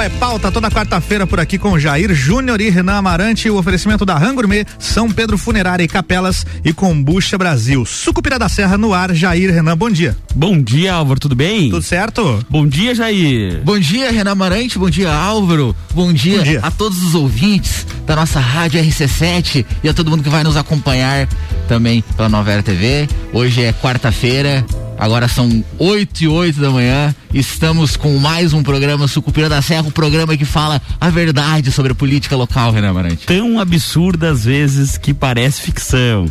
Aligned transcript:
É 0.00 0.08
pauta 0.08 0.50
toda 0.50 0.70
quarta-feira 0.70 1.26
por 1.26 1.38
aqui 1.38 1.58
com 1.58 1.78
Jair 1.78 2.14
Júnior 2.14 2.58
e 2.58 2.70
Renan 2.70 2.94
Amarante. 2.94 3.50
O 3.50 3.58
oferecimento 3.58 4.06
da 4.06 4.16
Rangourmet, 4.16 4.66
São 4.78 5.10
Pedro 5.10 5.36
Funerária 5.36 5.84
e 5.84 5.88
Capelas 5.88 6.46
e 6.64 6.72
Combucha 6.72 7.36
Brasil. 7.36 7.84
Sucupira 7.84 8.38
da 8.38 8.48
Serra 8.48 8.78
no 8.78 8.94
ar. 8.94 9.14
Jair, 9.14 9.52
Renan, 9.52 9.76
bom 9.76 9.90
dia. 9.90 10.16
Bom 10.34 10.58
dia, 10.58 10.94
Álvaro, 10.94 11.20
tudo 11.20 11.34
bem? 11.34 11.68
Tudo 11.68 11.82
certo? 11.82 12.42
Bom 12.48 12.66
dia, 12.66 12.94
Jair. 12.94 13.60
Bom 13.62 13.78
dia, 13.78 14.10
Renan 14.10 14.30
Amarante. 14.30 14.78
Bom 14.78 14.88
dia, 14.88 15.12
Álvaro. 15.12 15.76
Bom 15.92 16.14
dia, 16.14 16.38
bom 16.38 16.44
dia. 16.44 16.60
a 16.62 16.70
todos 16.70 17.02
os 17.02 17.14
ouvintes 17.14 17.86
da 18.06 18.16
nossa 18.16 18.40
rádio 18.40 18.82
RC7 18.82 19.66
e 19.84 19.88
a 19.90 19.92
todo 19.92 20.10
mundo 20.10 20.22
que 20.22 20.30
vai 20.30 20.42
nos 20.42 20.56
acompanhar 20.56 21.28
também 21.68 22.02
pela 22.16 22.28
Nova 22.30 22.62
TV. 22.62 23.06
Hoje 23.34 23.64
é 23.64 23.72
quarta-feira, 23.74 24.64
Agora 25.00 25.26
são 25.28 25.64
8 25.78 26.24
e 26.24 26.28
8 26.28 26.60
da 26.60 26.70
manhã. 26.70 27.14
Estamos 27.32 27.96
com 27.96 28.18
mais 28.18 28.52
um 28.52 28.62
programa 28.62 29.08
Sucupira 29.08 29.48
da 29.48 29.62
Serra, 29.62 29.88
um 29.88 29.90
programa 29.90 30.36
que 30.36 30.44
fala 30.44 30.78
a 31.00 31.08
verdade 31.08 31.72
sobre 31.72 31.92
a 31.92 31.94
política 31.94 32.36
local, 32.36 32.70
Renan 32.70 32.92
Marante. 32.92 33.24
Tão 33.26 33.58
absurda 33.58 34.30
às 34.30 34.44
vezes 34.44 34.98
que 34.98 35.14
parece 35.14 35.62
ficção. 35.62 36.26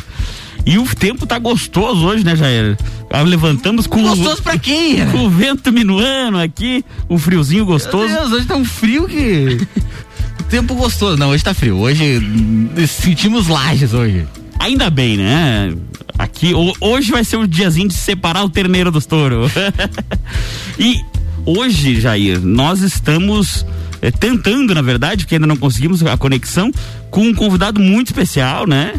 E 0.67 0.77
o 0.77 0.85
tempo 0.85 1.25
tá 1.25 1.39
gostoso 1.39 2.05
hoje, 2.05 2.23
né, 2.23 2.35
Jair? 2.35 2.77
Ah, 3.09 3.23
levantamos 3.23 3.87
com 3.87 4.03
Gostoso 4.03 4.39
o, 4.39 4.43
pra 4.43 4.55
quem? 4.55 5.03
Com 5.07 5.25
o 5.25 5.29
vento 5.31 5.71
minuano 5.71 6.39
aqui, 6.39 6.85
um 7.09 7.17
friozinho 7.17 7.65
gostoso. 7.65 8.05
Meu 8.05 8.19
Deus, 8.19 8.31
hoje 8.33 8.45
tá 8.45 8.55
um 8.55 8.65
frio 8.65 9.07
que. 9.07 9.65
o 10.41 10.43
tempo 10.47 10.75
gostoso. 10.75 11.17
Não, 11.17 11.29
hoje 11.29 11.43
tá 11.43 11.55
frio. 11.55 11.79
Hoje 11.79 12.21
sentimos 12.87 13.47
lajes 13.47 13.95
hoje. 13.95 14.27
Ainda 14.59 14.91
bem, 14.91 15.17
né? 15.17 15.73
Aqui, 16.19 16.51
hoje 16.81 17.11
vai 17.13 17.23
ser 17.23 17.37
o 17.37 17.47
diazinho 17.47 17.87
de 17.87 17.93
separar 17.93 18.43
o 18.43 18.49
terneiro 18.49 18.91
dos 18.91 19.05
touros. 19.05 19.53
e 20.77 20.99
hoje, 21.45 22.01
Jair, 22.01 22.41
nós 22.41 22.81
estamos 22.81 23.65
é, 24.01 24.11
tentando, 24.11 24.75
na 24.75 24.81
verdade, 24.81 25.23
porque 25.23 25.35
ainda 25.35 25.47
não 25.47 25.55
conseguimos 25.55 26.03
a 26.03 26.17
conexão, 26.17 26.73
com 27.09 27.21
um 27.21 27.33
convidado 27.33 27.79
muito 27.79 28.07
especial, 28.07 28.67
né? 28.67 28.95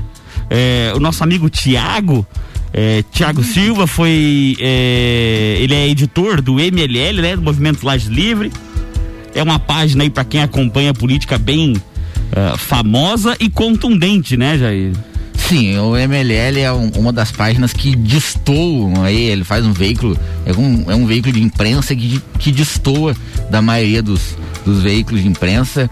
É, 0.49 0.95
o 0.97 0.99
nosso 0.99 1.23
amigo 1.23 1.51
Tiago. 1.51 2.27
É, 2.73 3.05
Tiago 3.13 3.45
Silva 3.45 3.87
foi. 3.87 4.57
É, 4.59 5.59
ele 5.61 5.75
é 5.75 5.89
editor 5.91 6.41
do 6.41 6.55
MLL, 6.55 7.21
né? 7.21 7.37
Do 7.37 7.43
Movimento 7.43 7.85
Laje 7.85 8.09
Livre. 8.09 8.51
É 9.35 9.43
uma 9.43 9.59
página 9.59 10.05
aí 10.05 10.09
para 10.09 10.25
quem 10.25 10.41
acompanha 10.41 10.93
a 10.93 10.95
política 10.95 11.37
bem 11.37 11.75
uh, 11.75 12.57
famosa 12.57 13.37
e 13.39 13.51
contundente, 13.51 14.39
né, 14.39 14.57
Jair? 14.57 15.10
Sim, 15.51 15.77
o 15.79 15.97
MLL 15.97 16.61
é 16.61 16.73
um, 16.73 16.91
uma 16.91 17.13
das 17.13 17.33
páginas 17.33 17.73
que 17.73 17.97
destoam 17.97 19.03
aí, 19.03 19.23
ele 19.23 19.43
faz 19.43 19.67
um 19.67 19.73
veículo, 19.73 20.17
é 20.47 20.53
um, 20.53 20.89
é 20.89 20.95
um 20.95 21.07
veículo 21.07 21.33
de 21.33 21.43
imprensa 21.43 21.93
que, 21.93 22.23
que 22.39 22.53
destoa 22.53 23.17
da 23.51 23.61
maioria 23.61 24.01
dos, 24.01 24.37
dos 24.65 24.81
veículos 24.81 25.23
de 25.23 25.27
imprensa 25.29 25.91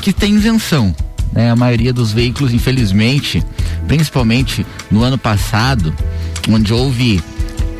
que 0.00 0.12
tem 0.12 0.36
isenção. 0.36 0.94
Né? 1.32 1.50
A 1.50 1.56
maioria 1.56 1.92
dos 1.92 2.12
veículos, 2.12 2.54
infelizmente, 2.54 3.42
principalmente 3.88 4.64
no 4.88 5.02
ano 5.02 5.18
passado, 5.18 5.92
onde 6.48 6.72
houve 6.72 7.20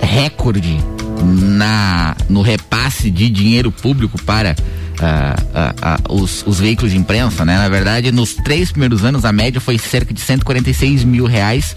recorde 0.00 0.76
na 1.22 2.16
no 2.28 2.42
repasse 2.42 3.12
de 3.12 3.30
dinheiro 3.30 3.70
público 3.70 4.20
para 4.24 4.56
uh, 5.00 6.10
uh, 6.10 6.22
os, 6.22 6.44
os, 6.46 6.60
veículos 6.60 6.92
de 6.92 6.98
imprensa, 6.98 7.44
né? 7.44 7.56
Na 7.56 7.68
verdade, 7.68 8.12
nos 8.12 8.34
três 8.34 8.70
primeiros 8.70 9.04
anos, 9.04 9.24
a 9.24 9.32
média 9.32 9.60
foi 9.60 9.78
cerca 9.78 10.12
de 10.12 10.20
146 10.20 11.04
mil 11.04 11.26
reais 11.26 11.74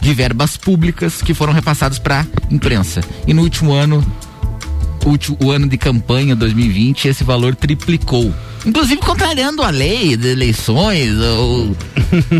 de 0.00 0.14
verbas 0.14 0.56
públicas 0.56 1.20
que 1.22 1.34
foram 1.34 1.52
repassadas 1.52 1.98
para 1.98 2.26
imprensa. 2.50 3.00
E 3.26 3.34
no 3.34 3.42
último 3.42 3.72
ano, 3.72 4.04
o, 5.04 5.46
o 5.46 5.50
ano 5.50 5.68
de 5.68 5.76
campanha 5.76 6.34
2020, 6.36 7.08
esse 7.08 7.24
valor 7.24 7.54
triplicou. 7.54 8.32
Inclusive 8.66 9.00
contrariando 9.00 9.62
a 9.62 9.70
lei 9.70 10.16
de 10.16 10.28
eleições. 10.28 11.14
Ou... 11.18 11.76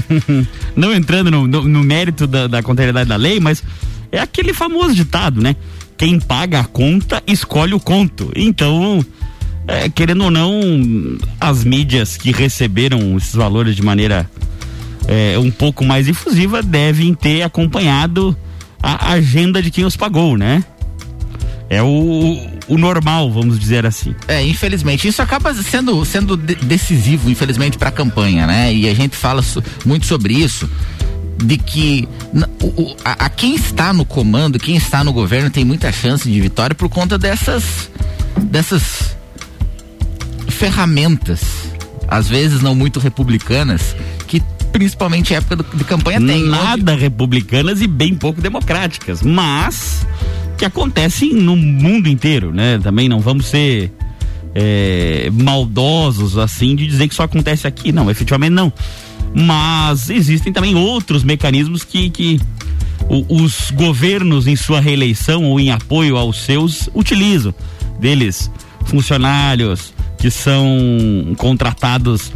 Não 0.77 0.93
entrando 0.93 1.31
no, 1.31 1.47
no, 1.47 1.63
no 1.63 1.83
mérito 1.83 2.27
da, 2.27 2.47
da 2.47 2.63
contrariedade 2.63 3.09
da 3.09 3.17
lei, 3.17 3.41
mas 3.41 3.63
é 4.11 4.19
aquele 4.19 4.53
famoso 4.53 4.95
ditado, 4.95 5.41
né? 5.41 5.57
Quem 5.97 6.21
paga 6.21 6.61
a 6.61 6.65
conta 6.65 7.23
escolhe 7.27 7.75
o 7.75 7.81
conto. 7.81 8.31
Então, 8.37 9.05
é, 9.69 9.89
querendo 9.91 10.25
ou 10.25 10.31
não, 10.31 10.51
as 11.39 11.63
mídias 11.63 12.17
que 12.17 12.33
receberam 12.33 13.17
esses 13.19 13.35
valores 13.35 13.77
de 13.77 13.83
maneira 13.83 14.29
é, 15.07 15.39
um 15.39 15.51
pouco 15.51 15.85
mais 15.85 16.07
difusiva 16.07 16.63
devem 16.63 17.13
ter 17.13 17.43
acompanhado 17.43 18.35
a 18.83 19.13
agenda 19.13 19.63
de 19.63 19.71
quem 19.71 19.85
os 19.85 19.95
pagou, 19.95 20.39
né? 20.39 20.65
É 21.69 21.83
o, 21.83 22.49
o 22.67 22.79
normal, 22.79 23.31
vamos 23.31 23.59
dizer 23.59 23.85
assim. 23.85 24.15
É, 24.27 24.43
infelizmente. 24.43 25.07
Isso 25.07 25.21
acaba 25.21 25.53
sendo, 25.55 26.03
sendo 26.07 26.35
decisivo, 26.35 27.31
infelizmente, 27.31 27.77
para 27.77 27.91
a 27.91 27.93
campanha, 27.93 28.47
né? 28.47 28.73
E 28.73 28.89
a 28.89 28.95
gente 28.95 29.17
fala 29.17 29.45
muito 29.85 30.07
sobre 30.07 30.33
isso 30.33 30.69
de 31.37 31.59
que 31.59 32.09
o, 32.63 32.97
a, 33.05 33.27
a, 33.27 33.29
quem 33.29 33.55
está 33.55 33.93
no 33.93 34.07
comando, 34.07 34.59
quem 34.59 34.77
está 34.77 35.05
no 35.05 35.13
governo 35.13 35.51
tem 35.51 35.65
muita 35.65 35.93
chance 35.93 36.29
de 36.29 36.41
vitória 36.41 36.75
por 36.75 36.89
conta 36.89 37.19
dessas 37.19 37.91
dessas 38.51 39.18
ferramentas, 40.59 41.41
às 42.09 42.29
vezes 42.29 42.61
não 42.61 42.75
muito 42.75 42.99
republicanas, 42.99 43.95
que 44.27 44.43
principalmente 44.73 45.33
época 45.33 45.55
do, 45.55 45.65
de 45.77 45.85
campanha 45.85 46.21
tem. 46.21 46.45
Nada 46.45 46.93
onde... 46.93 47.01
republicanas 47.01 47.81
e 47.81 47.87
bem 47.87 48.15
pouco 48.15 48.41
democráticas, 48.41 49.23
mas 49.23 50.05
que 50.59 50.65
acontecem 50.65 51.33
no 51.33 51.55
mundo 51.55 52.09
inteiro, 52.09 52.53
né? 52.53 52.81
Também 52.83 53.09
não 53.09 53.21
vamos 53.21 53.47
ser 53.47 53.93
é, 54.53 55.31
maldosos 55.33 56.37
assim 56.37 56.75
de 56.75 56.89
dizer 56.89 57.07
que 57.07 57.15
só 57.15 57.23
acontece 57.23 57.65
aqui, 57.69 57.93
não, 57.93 58.11
efetivamente 58.11 58.53
não. 58.53 58.73
Mas 59.33 60.11
existem 60.11 60.53
também 60.53 60.75
outros 60.75 61.23
mecanismos 61.23 61.85
que, 61.85 62.11
que 62.11 62.41
os 63.29 63.71
governos 63.71 64.49
em 64.49 64.57
sua 64.57 64.81
reeleição 64.81 65.45
ou 65.45 65.61
em 65.61 65.71
apoio 65.71 66.17
aos 66.17 66.43
seus 66.43 66.91
utilizam 66.93 67.55
deles 68.01 68.51
funcionários 68.87 69.93
que 70.19 70.31
são 70.31 71.35
contratados 71.37 72.33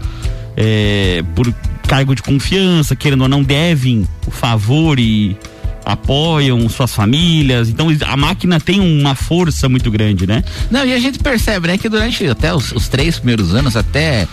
é, 0.56 1.22
por 1.34 1.52
cargo 1.86 2.14
de 2.14 2.22
confiança, 2.22 2.96
querendo 2.96 3.22
ou 3.22 3.28
não, 3.28 3.42
devem 3.42 4.08
o 4.26 4.30
favor 4.30 4.98
e 4.98 5.36
apoiam 5.84 6.68
suas 6.68 6.94
famílias. 6.94 7.68
Então 7.68 7.88
a 8.06 8.16
máquina 8.16 8.60
tem 8.60 8.80
uma 8.80 9.14
força 9.14 9.68
muito 9.68 9.90
grande, 9.90 10.26
né? 10.26 10.42
Não, 10.70 10.86
e 10.86 10.92
a 10.92 10.98
gente 10.98 11.18
percebe, 11.18 11.68
né, 11.68 11.76
que 11.76 11.88
durante 11.88 12.26
até 12.26 12.54
os, 12.54 12.72
os 12.72 12.88
três 12.88 13.18
primeiros 13.18 13.54
anos, 13.54 13.76
até 13.76 14.26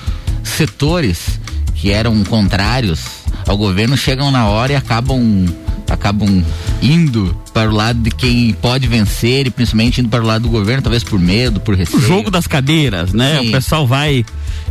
setores 0.43 1.39
que 1.75 1.91
eram 1.91 2.23
contrários 2.23 3.01
ao 3.47 3.57
governo 3.57 3.97
chegam 3.97 4.31
na 4.31 4.45
hora 4.45 4.73
e 4.73 4.75
acabam 4.75 5.45
acabam 5.89 6.43
indo 6.81 7.35
para 7.53 7.69
o 7.69 7.73
lado 7.73 7.99
de 7.99 8.11
quem 8.11 8.53
pode 8.53 8.87
vencer 8.87 9.47
e 9.47 9.49
principalmente 9.49 10.01
indo 10.01 10.09
para 10.09 10.23
o 10.23 10.25
lado 10.25 10.43
do 10.43 10.49
governo, 10.49 10.83
talvez 10.83 11.03
por 11.03 11.19
medo, 11.19 11.59
por 11.59 11.75
receio. 11.75 11.99
O 11.99 12.01
jogo 12.01 12.31
das 12.31 12.47
cadeiras, 12.47 13.13
né? 13.13 13.39
Sim. 13.39 13.49
O 13.49 13.51
pessoal 13.51 13.87
vai 13.87 14.25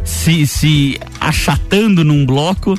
se, 0.04 0.46
se 0.46 0.98
achatando 1.20 2.04
num 2.04 2.24
bloco 2.24 2.78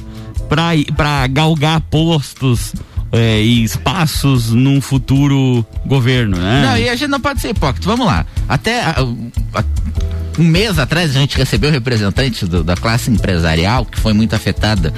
para 0.95 1.27
galgar 1.27 1.81
postos 1.81 2.73
é, 3.11 3.41
e 3.41 3.63
espaços 3.63 4.51
num 4.51 4.81
futuro 4.81 5.65
governo, 5.85 6.37
né? 6.37 6.63
Não, 6.65 6.77
e 6.77 6.89
a 6.89 6.95
gente 6.95 7.09
não 7.09 7.19
pode 7.19 7.41
ser 7.41 7.49
hipócrita. 7.49 7.87
Vamos 7.87 8.05
lá. 8.05 8.25
Até 8.47 8.81
a, 8.81 8.95
a, 9.53 9.63
um 10.37 10.43
mês 10.43 10.79
atrás 10.79 11.15
a 11.15 11.19
gente 11.19 11.37
recebeu 11.37 11.71
representantes 11.71 12.47
do, 12.47 12.63
da 12.63 12.75
classe 12.75 13.11
empresarial 13.11 13.85
que 13.85 13.99
foi 13.99 14.13
muito 14.13 14.35
afetada 14.35 14.93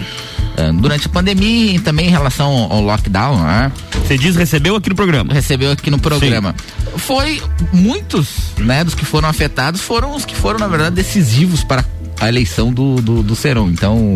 durante 0.80 1.08
a 1.08 1.10
pandemia 1.10 1.76
e 1.76 1.80
também 1.80 2.08
em 2.08 2.10
relação 2.10 2.68
ao, 2.70 2.82
lockdown, 2.82 3.42
né? 3.42 3.72
Você 3.94 4.18
diz 4.18 4.36
recebeu 4.36 4.76
aqui 4.76 4.90
no 4.90 4.96
programa? 4.96 5.34
Recebeu 5.34 5.72
aqui 5.72 5.90
no 5.90 6.00
programa. 6.00 6.56
Sim. 6.58 6.98
Foi 6.98 7.42
muitos, 7.72 8.28
né, 8.58 8.84
dos 8.84 8.94
que 8.94 9.06
foram 9.06 9.30
afetados 9.30 9.82
foram 9.82 10.16
os 10.16 10.26
que 10.26 10.36
foram 10.36 10.60
na 10.60 10.68
verdade 10.68 10.96
decisivos 10.96 11.64
para 11.64 11.86
a 12.20 12.28
eleição 12.28 12.72
do 12.72 13.02
do, 13.02 13.24
do 13.24 13.36
Serão. 13.36 13.70
Então 13.70 14.16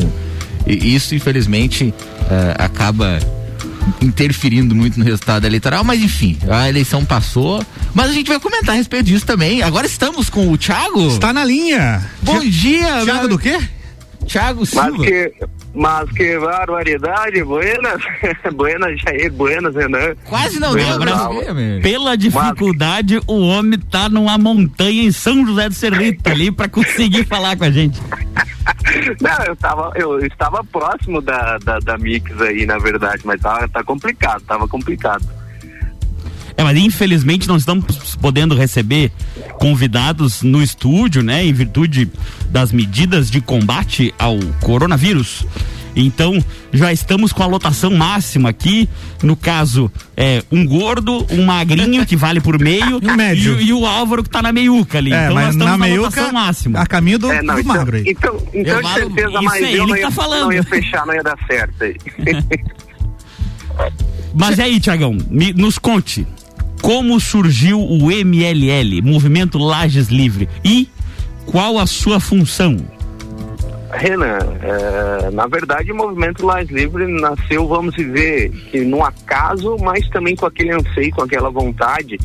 isso 0.67 1.15
infelizmente 1.15 1.85
uh, 1.85 2.63
acaba 2.63 3.19
interferindo 4.01 4.75
muito 4.75 4.97
no 4.97 5.05
resultado 5.05 5.45
eleitoral, 5.45 5.83
mas 5.83 6.01
enfim, 6.01 6.37
a 6.49 6.67
eleição 6.67 7.05
passou. 7.05 7.63
Mas 7.93 8.09
a 8.09 8.13
gente 8.13 8.27
vai 8.27 8.39
comentar 8.39 8.75
a 8.75 8.77
respeito 8.77 9.05
disso 9.05 9.25
também. 9.25 9.61
Agora 9.61 9.85
estamos 9.85 10.29
com 10.29 10.51
o 10.51 10.57
Thiago. 10.57 11.07
Está 11.07 11.31
na 11.31 11.45
linha. 11.45 12.03
Bom 12.21 12.39
dia, 12.39 13.03
Thiago 13.03 13.27
do 13.27 13.39
quê? 13.39 13.59
Thiago 14.27 14.65
Silva. 14.65 14.91
Mas 14.91 15.07
que, 15.07 15.33
mas 15.75 16.09
que 16.11 16.39
barbaridade, 16.39 17.43
buenas, 17.43 18.01
buenas 18.55 18.99
Jair, 19.01 19.31
buenas 19.31 19.75
Renan. 19.75 20.15
Quase 20.23 20.59
não 20.59 20.73
deu 20.73 20.97
pra 20.97 21.29
Pela 21.83 22.15
dificuldade, 22.15 23.15
Mas... 23.15 23.23
o 23.27 23.41
homem 23.41 23.77
tá 23.79 24.07
numa 24.07 24.37
montanha 24.37 25.03
em 25.03 25.11
São 25.11 25.45
José 25.45 25.67
do 25.67 25.75
Serrito 25.75 26.29
ali 26.29 26.49
pra 26.49 26.69
conseguir 26.69 27.25
falar 27.27 27.57
com 27.57 27.65
a 27.65 27.71
gente. 27.71 28.01
Não, 29.21 29.45
eu 29.45 29.55
tava, 29.55 29.91
eu 29.95 30.25
estava 30.25 30.63
próximo 30.63 31.21
da, 31.21 31.57
da, 31.57 31.79
da 31.79 31.97
Mix 31.97 32.41
aí, 32.41 32.65
na 32.65 32.77
verdade, 32.77 33.21
mas 33.25 33.41
tá, 33.41 33.67
tá 33.67 33.83
complicado, 33.83 34.41
tava 34.43 34.67
complicado. 34.67 35.25
É, 36.57 36.63
mas 36.63 36.77
infelizmente 36.77 37.47
não 37.47 37.57
estamos 37.57 38.15
podendo 38.15 38.55
receber 38.55 39.11
convidados 39.59 40.41
no 40.41 40.61
estúdio, 40.61 41.21
né? 41.21 41.45
Em 41.45 41.51
virtude 41.51 42.09
das 42.49 42.71
medidas 42.71 43.29
de 43.29 43.41
combate 43.41 44.13
ao 44.17 44.37
coronavírus. 44.61 45.45
Então, 45.95 46.43
já 46.73 46.91
estamos 46.91 47.31
com 47.31 47.41
a 47.41 47.45
lotação 47.45 47.89
máxima 47.91 48.49
aqui. 48.49 48.89
No 49.23 49.35
caso, 49.35 49.89
é 50.15 50.43
um 50.51 50.65
gordo, 50.65 51.25
um 51.31 51.45
magrinho 51.45 52.05
que 52.05 52.17
vale 52.17 52.41
por 52.41 52.59
meio 52.59 52.99
um 53.03 53.15
médio. 53.15 53.59
E, 53.59 53.67
e, 53.67 53.73
o 53.73 53.85
Álvaro 53.85 54.21
que 54.21 54.29
tá 54.29 54.41
na 54.41 54.51
meiuca 54.51 54.97
ali. 54.97 55.13
É, 55.13 55.23
então, 55.23 55.35
mas 55.35 55.43
nós 55.45 55.53
estamos 55.53 55.71
na 55.71 55.77
na 55.77 55.85
meiuca, 55.85 56.09
lotação 56.09 56.33
máxima. 56.33 56.79
A 56.81 56.85
caminho 56.85 57.19
do, 57.19 57.31
é, 57.31 57.41
não, 57.41 57.55
do 57.55 57.61
então, 57.61 57.75
magro 57.75 57.95
aí. 57.95 58.03
Então, 58.07 58.43
então 58.53 58.81
de 58.81 58.93
certeza, 58.93 59.41
mas 59.41 59.61
é 59.61 59.73
eu 59.73 59.87
não 59.87 59.95
tá 59.95 60.01
ia, 60.01 60.11
falando. 60.11 60.43
não 60.43 60.53
ia 60.53 60.63
fechar, 60.63 61.05
não 61.05 61.13
ia 61.13 61.23
dar 61.23 61.37
certo 61.47 61.83
aí. 61.83 61.95
Mas 64.33 64.59
aí, 64.59 64.79
Tiagão, 64.81 65.17
nos 65.55 65.77
conte 65.77 66.27
como 66.85 67.19
surgiu 67.19 67.81
o 67.81 68.11
MLL, 68.11 69.01
Movimento 69.01 69.57
Lages 69.57 70.09
Livre, 70.09 70.47
e 70.63 70.87
qual 71.43 71.79
a 71.79 71.87
sua 71.87 72.19
função? 72.19 72.77
Renan, 73.91 74.37
é, 74.61 75.31
na 75.31 75.47
verdade 75.47 75.91
o 75.91 75.95
movimento 75.95 76.45
Lages 76.45 76.69
Livre 76.69 77.07
nasceu, 77.07 77.67
vamos 77.67 77.95
dizer, 77.95 78.51
que 78.69 78.81
no 78.81 79.03
acaso, 79.03 79.75
mas 79.81 80.07
também 80.09 80.35
com 80.35 80.45
aquele 80.45 80.73
anseio, 80.73 81.09
com 81.09 81.23
aquela 81.23 81.49
vontade 81.49 82.19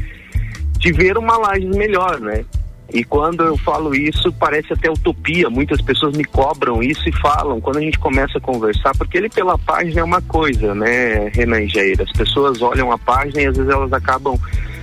de 0.78 0.92
ver 0.92 1.16
uma 1.16 1.38
Lages 1.38 1.74
melhor, 1.74 2.20
né? 2.20 2.44
E 2.92 3.04
quando 3.04 3.44
eu 3.44 3.56
falo 3.56 3.94
isso, 3.94 4.32
parece 4.32 4.72
até 4.72 4.90
utopia. 4.90 5.48
Muitas 5.48 5.80
pessoas 5.80 6.16
me 6.16 6.24
cobram 6.24 6.82
isso 6.82 7.08
e 7.08 7.12
falam 7.12 7.60
quando 7.60 7.78
a 7.78 7.80
gente 7.80 7.98
começa 7.98 8.38
a 8.38 8.40
conversar, 8.40 8.92
porque 8.96 9.18
ele 9.18 9.28
pela 9.28 9.56
página 9.58 10.00
é 10.00 10.04
uma 10.04 10.20
coisa, 10.22 10.74
né, 10.74 11.28
Renan 11.28 11.68
Jair? 11.68 12.00
As 12.00 12.12
pessoas 12.12 12.60
olham 12.62 12.90
a 12.90 12.98
página 12.98 13.42
e 13.42 13.46
às 13.46 13.56
vezes 13.56 13.70
elas 13.70 13.92
acabam 13.92 14.38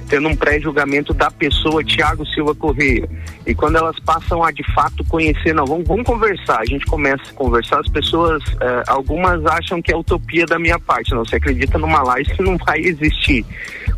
tendo 0.07 0.27
um 0.27 0.35
pré-julgamento 0.35 1.13
da 1.13 1.29
pessoa 1.29 1.83
Tiago 1.83 2.25
Silva 2.27 2.55
Correia. 2.55 3.07
E 3.45 3.53
quando 3.53 3.77
elas 3.77 3.99
passam 3.99 4.43
a 4.43 4.51
de 4.51 4.63
fato 4.73 5.03
conhecer, 5.05 5.53
não, 5.53 5.65
vamos, 5.65 5.87
vamos 5.87 6.05
conversar, 6.05 6.59
a 6.59 6.65
gente 6.65 6.85
começa 6.85 7.23
a 7.29 7.33
conversar, 7.33 7.79
as 7.79 7.87
pessoas, 7.87 8.43
eh, 8.61 8.83
algumas 8.87 9.45
acham 9.45 9.81
que 9.81 9.91
é 9.91 9.95
utopia 9.95 10.45
da 10.45 10.57
minha 10.57 10.79
parte, 10.79 11.11
não, 11.11 11.23
você 11.23 11.35
acredita 11.35 11.77
numa 11.77 12.01
live 12.01 12.29
que 12.35 12.41
não 12.41 12.57
vai 12.57 12.79
existir. 12.79 13.45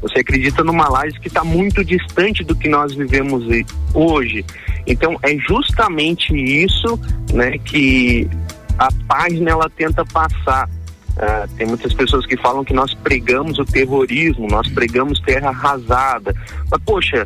Você 0.01 0.19
acredita 0.19 0.63
numa 0.63 0.87
live 0.89 1.19
que 1.19 1.27
está 1.27 1.43
muito 1.43 1.83
distante 1.83 2.43
do 2.43 2.55
que 2.55 2.69
nós 2.69 2.93
vivemos 2.93 3.45
hoje. 3.93 4.45
Então 4.87 5.17
é 5.21 5.35
justamente 5.37 6.33
isso 6.35 6.99
né, 7.33 7.57
que 7.59 8.29
a 8.77 8.87
página 9.07 9.51
ela 9.51 9.69
tenta 9.69 10.05
passar. 10.05 10.69
Uh, 11.19 11.55
tem 11.57 11.67
muitas 11.67 11.93
pessoas 11.93 12.25
que 12.25 12.37
falam 12.37 12.63
que 12.63 12.73
nós 12.73 12.93
pregamos 12.93 13.59
o 13.59 13.65
terrorismo, 13.65 14.47
nós 14.49 14.69
pregamos 14.69 15.19
terra 15.19 15.49
arrasada. 15.49 16.33
Mas, 16.71 16.81
poxa, 16.85 17.25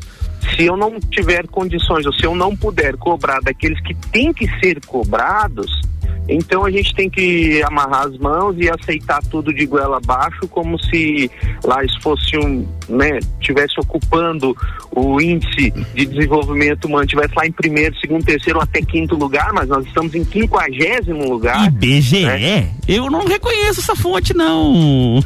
se 0.56 0.66
eu 0.66 0.76
não 0.76 1.00
tiver 1.00 1.48
condições, 1.48 2.06
ou 2.08 2.14
se 2.14 2.26
eu 2.26 2.34
não 2.34 2.56
puder 2.56 2.98
cobrar 2.98 3.40
daqueles 3.42 3.80
que 3.82 3.94
têm 4.12 4.34
que 4.34 4.48
ser 4.60 4.84
cobrados, 4.86 5.83
então 6.28 6.66
a 6.66 6.72
gente 6.72 6.94
tem 6.96 7.10
que 7.10 7.62
amarrar 7.64 8.08
as 8.08 8.18
mãos 8.18 8.56
e 8.58 8.70
aceitar 8.70 9.22
tudo 9.30 9.54
de 9.54 9.66
goela 9.66 9.98
abaixo, 9.98 10.48
como 10.48 10.80
se 10.80 11.30
lá 11.64 11.84
fosse 12.02 12.38
um, 12.38 12.66
né, 12.88 13.20
tivesse 13.42 13.80
ocupando 13.80 14.56
o 14.92 15.20
índice 15.20 15.72
de 15.94 16.06
desenvolvimento 16.06 16.86
humano, 16.86 17.06
tivesse 17.06 17.34
lá 17.36 17.46
em 17.46 17.52
primeiro, 17.52 17.96
segundo, 18.00 18.24
terceiro 18.24 18.62
até 18.62 18.82
quinto 18.82 19.16
lugar, 19.16 19.52
mas 19.54 19.68
nós 19.68 19.86
estamos 19.86 20.16
em 20.16 20.24
quinquagésimo 20.24 21.30
lugar. 21.30 21.68
IBGE? 21.68 22.26
Né? 22.26 22.70
Eu 22.88 23.10
não 23.10 23.26
reconheço 23.26 23.82
essa 23.82 23.96
fonte, 23.96 24.34
não. 24.34 25.24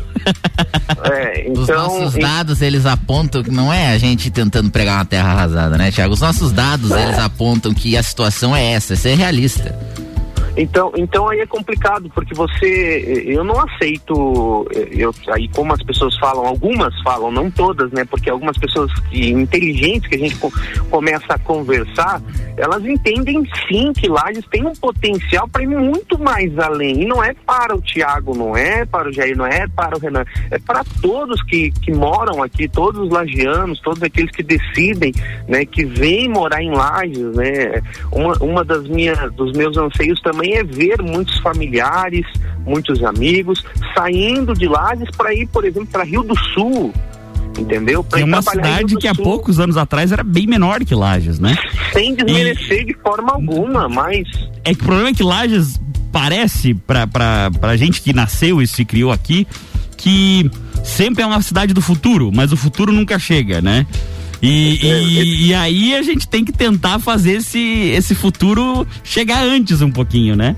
É, 1.04 1.42
então, 1.48 1.62
Os 1.62 1.68
nossos 1.68 2.14
dados, 2.16 2.62
eles 2.62 2.86
apontam 2.86 3.44
que 3.44 3.52
não 3.52 3.72
é 3.72 3.94
a 3.94 3.98
gente 3.98 4.32
tentando 4.32 4.72
pregar 4.72 4.98
uma 4.98 5.06
terra 5.06 5.32
arrasada, 5.32 5.78
né, 5.78 5.92
Tiago? 5.92 6.14
Os 6.14 6.22
nossos 6.22 6.52
dados, 6.52 6.92
é. 6.92 7.04
eles 7.04 7.20
apontam 7.20 7.74
que 7.74 7.98
a 7.98 8.04
situação 8.04 8.56
é 8.56 8.72
essa, 8.72 8.96
ser 8.96 9.16
realista. 9.16 9.76
Então, 10.58 10.92
então 10.98 11.30
aí 11.30 11.40
é 11.40 11.46
complicado, 11.46 12.10
porque 12.16 12.34
você, 12.34 13.24
eu 13.28 13.44
não 13.44 13.60
aceito, 13.60 14.68
eu, 14.92 15.14
aí 15.30 15.48
como 15.50 15.72
as 15.72 15.84
pessoas 15.84 16.18
falam, 16.18 16.48
algumas 16.48 17.00
falam, 17.04 17.32
não 17.32 17.52
todas, 17.52 17.92
né? 17.92 18.04
Porque 18.06 18.28
algumas 18.28 18.58
pessoas 18.58 18.92
que, 19.02 19.30
inteligentes 19.30 20.10
que 20.10 20.16
a 20.16 20.18
gente 20.18 20.36
co 20.38 20.52
começa 20.90 21.36
a 21.36 21.38
conversar, 21.38 22.22
elas 22.58 22.84
entendem 22.84 23.48
sim 23.68 23.94
que 23.94 24.08
Lages 24.08 24.46
tem 24.50 24.66
um 24.66 24.74
potencial 24.74 25.48
para 25.48 25.62
ir 25.62 25.68
muito 25.68 26.18
mais 26.18 26.58
além. 26.58 27.04
E 27.04 27.06
não 27.06 27.24
é 27.24 27.36
para 27.36 27.76
o 27.76 27.82
Tiago, 27.82 28.36
não 28.36 28.58
é 28.58 28.84
para 28.84 29.10
o 29.10 29.14
Jair, 29.14 29.38
não 29.38 29.46
é 29.46 29.68
para 29.68 29.96
o 29.96 30.00
Renan, 30.00 30.26
é 30.50 30.58
para 30.58 30.84
todos 31.02 31.44
que, 31.44 31.70
que 31.70 31.92
moram 31.92 32.42
aqui, 32.42 32.68
todos 32.68 33.02
os 33.02 33.10
lagianos, 33.12 33.80
todos 33.82 34.02
aqueles 34.02 34.32
que 34.32 34.42
decidem, 34.42 35.14
né, 35.48 35.66
que 35.66 35.86
vêm 35.86 36.28
morar 36.28 36.64
em 36.64 36.72
Lages, 36.72 37.36
né? 37.36 37.82
Uma, 38.12 38.34
uma 38.42 38.66
das 38.66 38.88
minhas, 38.88 39.32
dos 39.34 39.52
meus 39.56 39.78
anseios 39.78 40.20
também 40.22 40.47
também 40.48 40.54
é 40.56 40.64
ver 40.64 41.02
muitos 41.02 41.38
familiares, 41.40 42.26
muitos 42.66 43.04
amigos 43.04 43.64
saindo 43.96 44.54
de 44.54 44.68
Lages 44.68 45.10
para 45.16 45.34
ir, 45.34 45.48
por 45.48 45.66
exemplo, 45.66 45.88
para 45.88 46.04
Rio 46.04 46.24
do 46.24 46.38
Sul. 46.54 46.94
Entendeu? 47.58 48.04
Pra 48.04 48.20
é 48.20 48.24
uma 48.24 48.42
cidade 48.42 48.96
que 48.98 49.08
há 49.08 49.16
poucos 49.16 49.60
anos 49.60 49.78
atrás 49.78 50.12
era 50.12 50.24
bem 50.24 50.46
menor 50.46 50.86
que 50.86 50.94
Lages, 50.94 51.40
né? 51.40 51.58
Sem 51.92 52.14
desmerecer 52.14 52.82
e... 52.82 52.86
de 52.86 52.94
forma 53.02 53.34
alguma, 53.34 53.90
mas. 53.90 54.28
É 54.64 54.76
que 54.76 54.82
o 54.82 54.86
problema 54.86 55.10
é 55.10 55.14
que 55.14 55.24
Lages 55.24 55.80
parece, 56.12 56.76
pra, 56.76 57.08
pra, 57.08 57.50
pra 57.60 57.76
gente 57.76 58.02
que 58.02 58.14
nasceu 58.14 58.62
e 58.62 58.68
se 58.68 58.86
criou 58.86 59.12
aqui, 59.12 59.48
que 59.98 60.50
sempre 60.84 61.24
é 61.24 61.26
uma 61.26 61.42
cidade 61.42 61.74
do 61.74 61.82
futuro, 61.82 62.32
mas 62.34 62.52
o 62.52 62.58
futuro 62.58 62.92
nunca 62.92 63.18
chega, 63.18 63.60
né? 63.60 63.88
E, 64.42 64.78
e, 64.86 65.48
e, 65.48 65.54
aí 65.54 65.96
a 65.96 66.02
gente 66.02 66.28
tem 66.28 66.46
que 66.46 66.52
tentar 66.52 67.00
fazer 67.00 67.38
esse, 67.38 67.90
esse 67.90 68.14
futuro 68.14 68.86
chegar 69.04 69.44
antes 69.44 69.82
um 69.82 69.92
pouquinho, 69.92 70.36
né? 70.36 70.56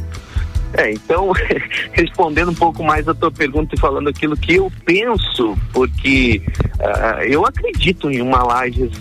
É, 0.73 0.91
então, 0.91 1.31
respondendo 1.93 2.51
um 2.51 2.55
pouco 2.55 2.83
mais 2.83 3.07
a 3.07 3.13
tua 3.13 3.31
pergunta 3.31 3.75
e 3.75 3.79
falando 3.79 4.09
aquilo 4.09 4.37
que 4.37 4.55
eu 4.55 4.71
penso, 4.85 5.57
porque 5.73 6.41
uh, 6.79 7.23
eu 7.23 7.45
acredito 7.45 8.11
em 8.11 8.21
uma 8.21 8.43
laje 8.43 8.91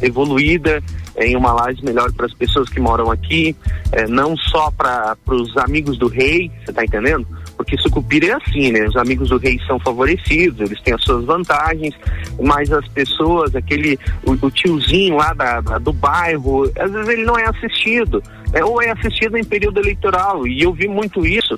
evoluída, 0.00 0.82
em 1.18 1.36
uma 1.36 1.52
laje 1.52 1.84
melhor 1.84 2.10
para 2.12 2.26
as 2.26 2.34
pessoas 2.34 2.68
que 2.68 2.80
moram 2.80 3.10
aqui, 3.10 3.54
eh, 3.92 4.06
não 4.06 4.34
só 4.36 4.70
para 4.70 5.16
os 5.26 5.54
amigos 5.58 5.98
do 5.98 6.08
rei, 6.08 6.50
você 6.64 6.70
está 6.70 6.84
entendendo? 6.84 7.26
Porque 7.60 7.76
Sucupira 7.76 8.26
é 8.26 8.32
assim, 8.32 8.72
né? 8.72 8.86
Os 8.86 8.96
amigos 8.96 9.28
do 9.28 9.36
rei 9.36 9.60
são 9.66 9.78
favorecidos, 9.78 10.60
eles 10.60 10.80
têm 10.80 10.94
as 10.94 11.02
suas 11.04 11.26
vantagens, 11.26 11.94
mas 12.40 12.72
as 12.72 12.88
pessoas, 12.88 13.54
aquele, 13.54 13.98
o, 14.24 14.32
o 14.32 14.50
tiozinho 14.50 15.16
lá 15.16 15.34
da, 15.34 15.60
da, 15.60 15.76
do 15.76 15.92
bairro, 15.92 16.64
às 16.78 16.90
vezes 16.90 17.08
ele 17.10 17.24
não 17.24 17.38
é 17.38 17.46
assistido, 17.46 18.22
né? 18.52 18.64
ou 18.64 18.82
é 18.82 18.90
assistido 18.90 19.36
em 19.36 19.44
período 19.44 19.80
eleitoral, 19.80 20.46
e 20.46 20.62
eu 20.62 20.72
vi 20.72 20.88
muito 20.88 21.26
isso. 21.26 21.56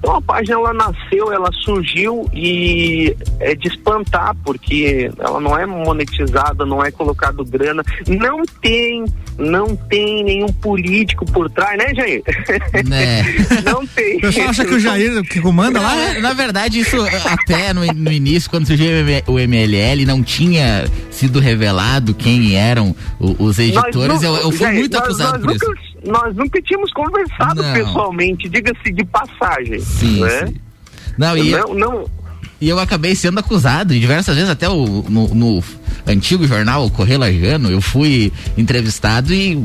Então 0.00 0.16
a 0.16 0.22
página 0.22 0.54
ela 0.54 0.72
nasceu, 0.72 1.30
ela 1.30 1.50
surgiu 1.62 2.26
e 2.32 3.14
é 3.38 3.54
de 3.54 3.68
espantar, 3.68 4.34
porque 4.42 5.10
ela 5.18 5.38
não 5.38 5.56
é 5.58 5.66
monetizada, 5.66 6.64
não 6.64 6.82
é 6.82 6.90
colocado 6.90 7.44
grana, 7.44 7.82
não 8.08 8.42
tem, 8.62 9.04
não 9.38 9.76
tem 9.76 10.24
nenhum 10.24 10.48
político 10.48 11.26
por 11.26 11.50
trás, 11.50 11.76
né, 11.76 11.94
Jair? 11.94 12.22
Né. 12.86 13.22
não 13.62 13.86
tem. 13.86 14.16
O 14.16 14.20
pessoal 14.22 14.48
acha 14.48 14.64
que 14.64 14.74
o 14.74 14.80
Jair 14.80 15.22
que 15.24 15.38
comanda 15.38 15.78
lá? 15.78 15.94
Na, 15.94 16.20
na 16.20 16.32
verdade, 16.32 16.80
isso 16.80 16.96
até 17.26 17.74
no, 17.74 17.84
no 17.84 18.10
início, 18.10 18.48
quando 18.48 18.66
surgiu 18.66 18.88
o 19.26 19.38
MLL, 19.38 20.06
não 20.06 20.22
tinha 20.22 20.86
sido 21.10 21.40
revelado 21.40 22.14
quem 22.14 22.56
eram 22.56 22.96
os 23.18 23.58
editores. 23.58 24.22
eu, 24.22 24.34
eu 24.34 24.50
fui 24.50 24.60
Jair, 24.60 24.78
muito 24.78 24.96
acusado 24.96 25.32
nós, 25.32 25.42
nós 25.42 25.58
por 25.58 25.68
nunca, 25.68 25.82
isso 25.82 25.99
nós 26.06 26.34
nunca 26.34 26.60
tínhamos 26.62 26.92
conversado 26.92 27.62
não. 27.62 27.72
pessoalmente, 27.72 28.48
diga-se 28.48 28.92
de 28.92 29.04
passagem. 29.04 29.80
Sim, 29.80 30.20
né? 30.20 30.46
sim. 30.46 30.56
Não, 31.18 31.36
e 31.36 31.50
não, 31.50 31.74
não, 31.74 32.10
e 32.60 32.68
eu 32.68 32.78
acabei 32.78 33.14
sendo 33.14 33.40
acusado, 33.40 33.94
e 33.94 33.98
diversas 33.98 34.34
vezes 34.34 34.50
até 34.50 34.68
o, 34.68 35.04
no, 35.08 35.34
no 35.34 35.64
antigo 36.06 36.46
jornal 36.46 36.84
o 36.84 36.90
Correio 36.90 37.18
Lajano, 37.18 37.70
eu 37.70 37.80
fui 37.80 38.30
entrevistado 38.56 39.32
e 39.32 39.58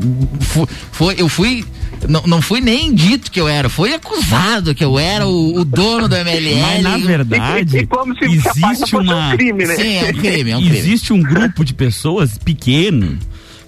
foi, 0.92 1.14
eu 1.18 1.28
fui 1.28 1.62
não, 2.08 2.22
não 2.22 2.40
fui 2.42 2.60
nem 2.60 2.94
dito 2.94 3.30
que 3.30 3.38
eu 3.38 3.48
era, 3.48 3.68
foi 3.68 3.92
acusado 3.92 4.74
que 4.74 4.82
eu 4.82 4.98
era 4.98 5.26
o, 5.26 5.60
o 5.60 5.64
dono 5.64 6.08
do 6.08 6.16
MLL. 6.16 6.60
Mas 6.60 6.82
na 6.82 6.96
verdade, 6.96 7.76
e, 7.76 7.80
e 7.80 7.86
como 7.86 8.16
se 8.16 8.24
existe 8.24 8.96
uma 8.96 9.28
um 9.28 9.36
crime, 9.36 9.66
né? 9.66 9.76
Sim, 9.76 9.96
é 9.96 10.04
um 10.04 10.12
crime, 10.14 10.50
é 10.50 10.56
um 10.56 10.60
crime. 10.64 10.78
Existe 10.78 11.12
um 11.12 11.22
grupo 11.22 11.64
de 11.64 11.74
pessoas 11.74 12.38
pequeno 12.38 13.18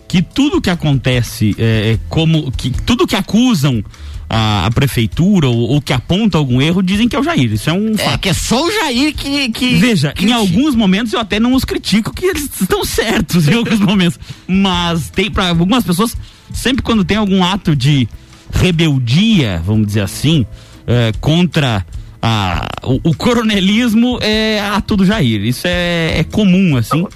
que 0.09 0.23
tudo 0.23 0.61
que 0.61 0.71
acontece, 0.71 1.55
é, 1.59 1.93
é, 1.93 1.99
como 2.09 2.51
que 2.51 2.71
tudo 2.71 3.07
que 3.07 3.15
acusam 3.15 3.85
a, 4.29 4.67
a 4.67 4.71
prefeitura 4.71 5.49
ou, 5.49 5.57
ou, 5.57 5.81
que 5.81 5.93
aponta 5.93 6.37
algum 6.39 6.61
erro 6.61 6.83
dizem 6.83 7.09
que 7.09 7.15
é 7.15 7.21
o 7.21 7.23
Jair. 7.23 7.53
Isso 7.53 7.69
é 7.69 7.73
um 7.73 7.95
é, 7.95 7.99
fato. 7.99 8.21
que 8.21 8.29
é 8.29 8.33
só 8.33 8.67
o 8.67 8.71
Jair 8.71 9.15
que. 9.15 9.51
que 9.51 9.77
Veja, 9.77 10.13
que 10.13 10.25
em 10.25 10.33
alguns 10.33 10.75
momentos 10.75 11.13
eu 11.13 11.21
até 11.21 11.39
não 11.39 11.55
os 11.55 11.65
critico, 11.65 12.13
que 12.13 12.25
eles 12.25 12.49
estão 12.61 12.85
certos 12.85 13.47
em 13.49 13.55
alguns 13.55 13.79
momentos. 13.81 14.19
Mas 14.47 15.11
tem 15.11 15.31
para 15.31 15.51
algumas 15.51 15.85
pessoas, 15.85 16.17
sempre 16.53 16.83
quando 16.83 17.05
tem 17.05 17.17
algum 17.17 17.45
ato 17.45 17.77
de 17.77 18.09
rebeldia, 18.51 19.63
vamos 19.65 19.87
dizer 19.89 20.01
assim, 20.01 20.47
é, 20.87 21.13
contra 21.21 21.85
a, 22.21 22.67
o, 22.83 23.11
o, 23.11 23.15
coronelismo, 23.15 24.19
é 24.23 24.61
ato 24.61 24.97
do 24.97 25.05
Jair. 25.05 25.45
Isso 25.45 25.67
é, 25.67 26.19
é 26.19 26.25
comum, 26.25 26.77
assim. 26.77 27.07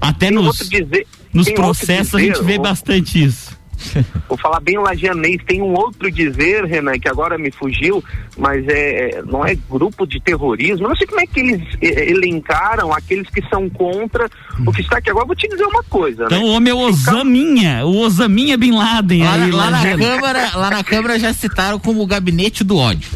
Até 0.00 0.26
Tem 0.26 0.34
nos, 0.34 0.46
outro 0.46 0.64
dizer- 0.68 1.06
nos 1.32 1.50
processos 1.50 2.14
a 2.14 2.20
gente 2.20 2.42
vê 2.42 2.58
bastante 2.58 3.22
isso. 3.24 3.56
Vou 4.28 4.36
falar 4.36 4.58
bem 4.58 4.76
lagianês. 4.76 5.40
Tem 5.46 5.62
um 5.62 5.72
outro 5.72 6.10
dizer, 6.10 6.64
Renan, 6.64 6.98
que 6.98 7.08
agora 7.08 7.38
me 7.38 7.48
fugiu, 7.52 8.02
mas 8.36 8.64
é, 8.66 9.22
não 9.24 9.46
é 9.46 9.56
grupo 9.70 10.04
de 10.04 10.18
terrorismo. 10.20 10.84
Eu 10.84 10.88
não 10.88 10.96
sei 10.96 11.06
como 11.06 11.20
é 11.20 11.26
que 11.28 11.38
eles 11.38 11.62
eh, 11.80 12.10
elencaram 12.10 12.92
aqueles 12.92 13.30
que 13.30 13.40
são 13.48 13.70
contra 13.70 14.28
o 14.66 14.72
que 14.72 14.80
está 14.80 14.98
aqui. 14.98 15.10
Agora 15.10 15.26
vou 15.26 15.36
te 15.36 15.46
dizer 15.46 15.62
uma 15.64 15.84
coisa, 15.84 16.24
Então 16.24 16.40
né? 16.40 16.44
o 16.44 16.48
homem 16.48 16.72
é 16.72 16.74
o 16.74 16.78
Osaminha, 16.80 17.86
o 17.86 17.98
Osaminha 18.00 18.56
Bin 18.58 18.72
Laden 18.72 19.22
Lá, 19.22 19.36
na- 19.38 19.44
aí, 19.44 19.50
lá 19.52 19.70
na 19.70 19.76
Lajano. 19.82 19.98
Câmara, 20.04 20.56
lá 20.56 20.70
na 20.70 20.82
Câmara 20.82 21.18
já 21.20 21.32
citaram 21.32 21.78
como 21.78 22.02
o 22.02 22.06
gabinete 22.06 22.64
do 22.64 22.76
ódio. 22.76 23.08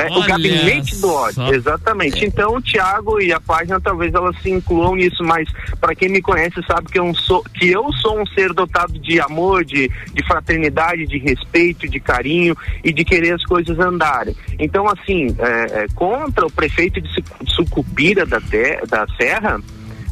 É, 0.00 0.06
o 0.10 0.22
gabinete 0.26 0.96
do 0.96 1.12
ódio, 1.12 1.34
só. 1.34 1.52
exatamente. 1.52 2.24
Então 2.24 2.56
o 2.56 2.62
Thiago 2.62 3.20
e 3.20 3.32
a 3.32 3.40
página 3.40 3.80
talvez 3.80 4.12
elas 4.14 4.36
se 4.42 4.50
incluam 4.50 4.94
nisso, 4.96 5.22
mas 5.24 5.48
para 5.80 5.94
quem 5.94 6.08
me 6.08 6.20
conhece 6.20 6.62
sabe 6.66 6.88
que 6.90 6.98
eu 6.98 7.14
sou 7.14 7.42
que 7.54 7.68
eu 7.70 7.92
sou 7.94 8.20
um 8.20 8.26
ser 8.26 8.52
dotado 8.52 8.98
de 8.98 9.20
amor, 9.20 9.64
de, 9.64 9.88
de 10.12 10.26
fraternidade, 10.26 11.06
de 11.06 11.18
respeito, 11.18 11.88
de 11.88 12.00
carinho 12.00 12.56
e 12.82 12.92
de 12.92 13.04
querer 13.04 13.34
as 13.34 13.44
coisas 13.44 13.78
andarem. 13.78 14.34
Então 14.58 14.88
assim, 14.88 15.34
é, 15.38 15.84
é, 15.84 15.86
contra 15.94 16.46
o 16.46 16.50
prefeito 16.50 17.00
de 17.00 17.08
Su- 17.14 17.22
Sucupira 17.54 18.26
da, 18.26 18.40
Te- 18.40 18.80
da 18.88 19.06
Serra 19.16 19.60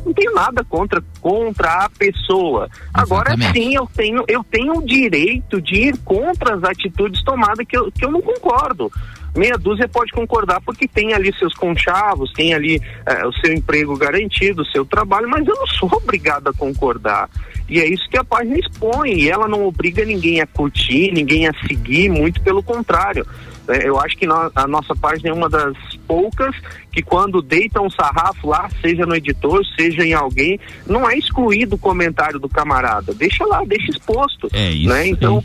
não 0.04 0.12
tenho 0.12 0.35
nada 0.35 0.64
contra 0.64 1.02
contra 1.21 1.85
a 1.85 1.90
pessoa. 1.90 2.68
Agora 2.92 3.35
sim, 3.52 3.75
eu 3.75 3.88
tenho 3.94 4.25
eu 4.28 4.44
tenho 4.44 4.78
o 4.78 4.85
direito 4.85 5.61
de 5.61 5.88
ir 5.88 5.99
contra 5.99 6.54
as 6.56 6.64
atitudes 6.64 7.23
tomadas 7.23 7.66
que 7.66 7.76
eu, 7.76 7.90
que 7.90 8.04
eu 8.04 8.11
não 8.11 8.21
concordo. 8.21 8.90
Meia 9.35 9.56
dúzia 9.56 9.88
pode 9.88 10.12
concordar 10.12 10.61
porque 10.61 10.87
tem 10.87 11.14
ali 11.14 11.35
seus 11.38 11.54
conchavos, 11.54 12.30
tem 12.35 12.52
ali 12.52 12.82
eh, 13.06 13.26
o 13.26 13.32
seu 13.32 13.54
emprego 13.54 13.97
garantido, 13.97 14.61
o 14.61 14.66
seu 14.66 14.85
trabalho, 14.85 15.26
mas 15.28 15.47
eu 15.47 15.54
não 15.54 15.66
sou 15.66 15.90
obrigado 15.97 16.49
a 16.49 16.52
concordar. 16.52 17.30
E 17.66 17.80
é 17.80 17.88
isso 17.88 18.06
que 18.11 18.18
a 18.18 18.25
página 18.25 18.59
expõe, 18.59 19.14
e 19.14 19.30
ela 19.30 19.49
não 19.49 19.64
obriga 19.64 20.04
ninguém 20.04 20.42
a 20.42 20.47
curtir, 20.47 21.11
ninguém 21.12 21.49
a 21.49 21.54
seguir, 21.66 22.11
muito 22.11 22.42
pelo 22.42 22.62
contrário. 22.62 23.26
Eh, 23.72 23.88
eu 23.88 23.98
acho 23.98 24.16
que 24.16 24.26
nó- 24.26 24.50
a 24.54 24.66
nossa 24.66 24.94
página 24.94 25.30
é 25.30 25.32
uma 25.32 25.48
das 25.48 25.74
poucas 26.06 26.54
que 26.92 27.02
quando 27.02 27.40
deita 27.40 27.80
um 27.80 27.90
sarrafo 27.90 28.48
lá, 28.48 28.68
seja 28.80 29.06
no 29.06 29.14
editor, 29.14 29.62
seja 29.76 30.04
em 30.04 30.12
alguém, 30.12 30.58
não 30.86 31.08
é 31.08 31.16
excluído 31.16 31.76
o 31.76 31.78
comentário 31.78 32.38
do 32.38 32.48
camarada. 32.48 33.14
Deixa 33.14 33.44
lá, 33.46 33.64
deixa 33.64 33.90
exposto. 33.90 34.48
É 34.52 34.70
isso 34.70 34.88
Né? 34.88 35.08
Então, 35.08 35.42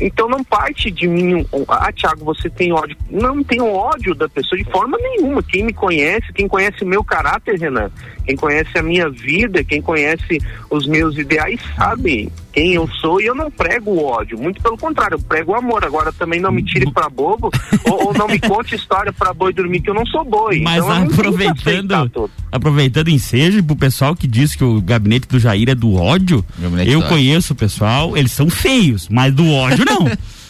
então 0.00 0.28
não 0.28 0.42
parte 0.42 0.90
de 0.90 1.06
mim, 1.06 1.46
ah, 1.68 1.92
Thiago, 1.92 2.24
você 2.24 2.48
tem 2.48 2.72
ódio. 2.72 2.96
Não 3.10 3.42
tenho 3.42 3.66
ódio 3.66 4.14
da 4.14 4.28
pessoa 4.28 4.58
de 4.58 4.70
forma 4.70 4.96
nenhuma. 4.98 5.42
Quem 5.42 5.64
me 5.64 5.72
conhece, 5.72 6.32
quem 6.32 6.48
conhece 6.48 6.82
o 6.82 6.86
meu 6.86 7.04
caráter, 7.04 7.58
Renan, 7.58 7.90
quem 8.24 8.36
conhece 8.36 8.78
a 8.78 8.82
minha 8.82 9.10
vida, 9.10 9.62
quem 9.62 9.82
conhece 9.82 10.40
os 10.70 10.86
meus 10.86 11.18
ideais, 11.18 11.60
sabe 11.76 12.32
quem 12.52 12.74
eu 12.74 12.88
sou 13.00 13.20
e 13.20 13.26
eu 13.26 13.34
não 13.34 13.50
prego 13.50 13.90
o 13.90 14.04
ódio. 14.04 14.38
Muito 14.38 14.60
pelo 14.60 14.76
contrário, 14.76 15.14
eu 15.14 15.20
prego 15.20 15.52
o 15.52 15.54
amor. 15.54 15.84
Agora 15.84 16.12
também 16.12 16.40
não 16.40 16.50
me 16.50 16.62
tire 16.62 16.90
pra 16.92 17.08
bobo 17.08 17.50
ou, 17.88 18.08
ou 18.08 18.14
não 18.14 18.26
me 18.26 18.38
conte 18.40 18.74
história 18.74 19.12
pra 19.12 19.32
boi 19.32 19.52
dormir 19.52 19.80
que 19.80 19.90
eu 19.90 19.94
não 19.94 20.06
sou 20.06 20.24
boi. 20.24 20.60
Mas 20.60 20.82
então, 20.84 21.04
aproveitando, 21.04 22.30
aproveitando 22.50 23.08
ensejo 23.08 23.62
pro 23.62 23.76
pessoal 23.76 24.16
que 24.16 24.26
diz 24.26 24.54
que 24.54 24.64
o 24.64 24.80
gabinete 24.80 25.28
do 25.28 25.38
Jair 25.38 25.68
é 25.68 25.74
do 25.74 25.94
ódio, 25.94 26.44
eu 26.86 27.02
conheço 27.02 27.52
o 27.52 27.56
pessoal, 27.56 28.16
eles 28.16 28.32
são 28.32 28.48
feios, 28.48 29.08
mas 29.08 29.32
do 29.32 29.48
ódio 29.48 29.84
não. 29.84 29.89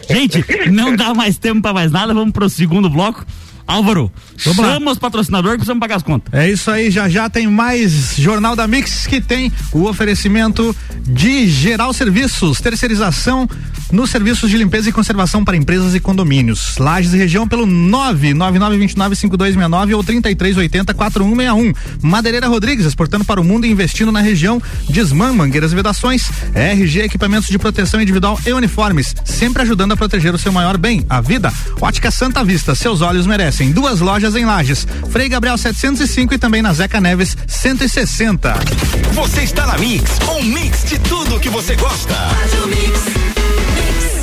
Gente, 0.09 0.45
não 0.71 0.97
dá 0.97 1.15
mais 1.15 1.39
tempo 1.39 1.63
pra 1.63 1.73
mais 1.73 1.93
nada, 1.93 2.13
vamos 2.13 2.33
pro 2.33 2.49
segundo 2.49 2.91
bloco. 2.91 3.25
Álvaro, 3.71 4.11
Vamos 4.45 4.59
lá. 4.59 4.75
chama 4.75 4.91
os 4.91 4.99
patrocinadores 4.99 5.55
que 5.55 5.59
precisamos 5.59 5.81
pagar 5.81 5.97
as 5.97 6.03
contas. 6.03 6.35
É 6.35 6.51
isso 6.51 6.71
aí, 6.71 6.91
já 6.91 7.09
já 7.09 7.31
tem 7.31 7.47
mais 7.47 8.17
Jornal 8.17 8.57
da 8.57 8.67
Mix 8.67 9.07
que 9.07 9.21
tem 9.21 9.53
o 9.73 9.85
oferecimento 9.85 10.75
de 11.07 11.49
Geral 11.49 11.93
Serviços, 11.93 12.61
terceirização 12.61 13.49
nos 13.93 14.11
serviços 14.11 14.51
de 14.51 14.57
limpeza 14.57 14.89
e 14.89 14.93
conservação 14.93 15.45
para 15.45 15.57
empresas 15.57 15.95
e 15.95 16.01
condomínios. 16.01 16.77
Lages 16.79 17.13
e 17.13 17.17
região 17.17 17.47
pelo 17.47 17.67
999295269 17.67 19.97
ou 19.97 20.05
33804161. 20.05 21.75
Madeireira 22.03 22.47
Rodrigues, 22.47 22.87
exportando 22.87 23.25
para 23.25 23.41
o 23.41 23.45
mundo 23.45 23.67
e 23.67 23.71
investindo 23.71 24.13
na 24.13 24.21
região. 24.21 24.63
Desmã, 24.89 25.33
mangueiras 25.33 25.73
e 25.73 25.75
vedações. 25.75 26.31
RG 26.55 27.01
Equipamentos 27.01 27.49
de 27.49 27.59
Proteção 27.59 28.01
Individual 28.01 28.39
e 28.47 28.53
Uniformes, 28.53 29.15
sempre 29.25 29.63
ajudando 29.63 29.93
a 29.93 29.97
proteger 29.97 30.35
o 30.35 30.39
seu 30.39 30.53
maior 30.53 30.77
bem, 30.77 31.05
a 31.09 31.21
vida. 31.21 31.53
Ótica 31.81 32.11
Santa 32.11 32.45
Vista, 32.45 32.75
seus 32.75 33.01
olhos 33.01 33.27
merecem. 33.27 33.60
Duas 33.69 34.01
lojas 34.01 34.35
em 34.35 34.45
Lages. 34.45 34.87
Frei 35.11 35.29
Gabriel 35.29 35.59
705 35.59 36.35
e 36.35 36.39
também 36.39 36.63
na 36.63 36.73
Zeca 36.73 37.01
Neves 37.01 37.37
160. 37.47 38.55
Você 39.13 39.43
está 39.43 39.67
na 39.67 39.77
Mix, 39.77 40.19
um 40.29 40.43
mix 40.43 40.85
de 40.85 40.99
tudo 41.01 41.39
que 41.39 41.51
você 41.51 41.77
gosta. 41.77 42.15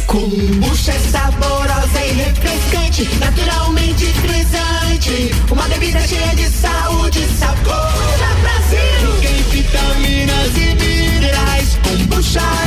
Kombucha 0.07 0.91
é 0.91 0.99
saborosa 0.99 2.05
e 2.05 2.11
refrescante, 2.13 3.09
naturalmente 3.19 4.05
frisante. 4.05 5.31
Uma 5.51 5.67
bebida 5.67 5.99
cheia 6.07 6.35
de 6.35 6.49
saúde 6.49 7.19
e 7.19 7.37
sabor 7.37 8.07
Brasil. 8.41 9.21
Tem 9.21 9.41
vitaminas 9.43 10.57
e 10.57 10.75
minerais. 10.75 11.77
Kombucha 11.83 12.66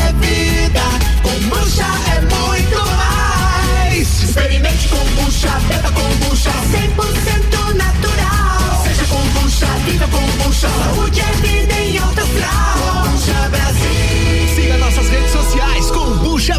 viva 10.50 10.56
kombucha, 10.56 10.68
saúde 10.68 11.20
é 11.20 11.32
vida 11.36 11.74
em 11.74 11.98
alto 11.98 12.26
grau. 12.26 13.04
Kombucha 13.04 13.48
Brasil. 13.50 14.54
Siga 14.54 14.78
nossas 14.78 15.08
redes 15.08 15.30
sociais 15.30 15.90
com 15.90 16.16
Bucha 16.18 16.58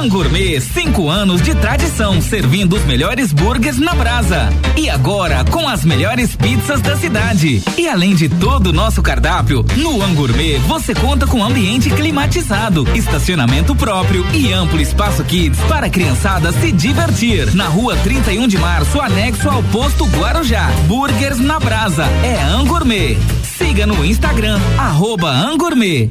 Brasil. 0.00 0.10
Angourmet, 0.10 0.60
cinco 0.62 1.10
anos 1.10 1.42
de 1.42 1.54
tradição, 1.54 2.22
servindo 2.22 2.74
os 2.74 2.84
melhores 2.84 3.34
burgers 3.34 3.78
na 3.78 3.94
brasa. 3.94 4.48
E 4.74 4.88
agora, 4.88 5.44
com 5.44 5.68
as 5.68 5.84
melhores 5.84 6.34
pizzas 6.34 6.80
da 6.80 6.96
cidade. 6.96 7.62
E 7.76 7.86
além 7.86 8.14
de 8.14 8.26
todo 8.26 8.68
o 8.68 8.72
nosso 8.72 9.02
cardápio, 9.02 9.64
no 9.76 10.02
Angourmet 10.02 10.58
você 10.60 10.94
conta 10.94 11.26
com 11.26 11.44
ambiente 11.44 11.90
climatizado, 11.90 12.88
estacionamento 12.96 13.76
próprio 13.76 14.24
e 14.32 14.50
amplo 14.52 14.80
espaço 14.80 15.22
kids 15.22 15.60
para 15.68 15.86
a 15.86 15.90
criançada 15.90 16.50
se 16.52 16.72
divertir. 16.72 17.54
Na 17.54 17.68
rua 17.68 17.94
31 17.98 18.48
de 18.48 18.56
março, 18.56 19.00
anexo 19.00 19.50
ao 19.50 19.62
posto 19.64 20.06
Guarujá. 20.06 20.70
Burgers 20.86 21.38
na 21.38 21.60
brasa. 21.60 22.04
É 22.24 22.40
Angourmet. 22.42 23.18
Siga 23.58 23.86
no 23.86 24.02
Instagram, 24.04 24.58
arroba 24.78 25.30
Angourmet. 25.30 26.10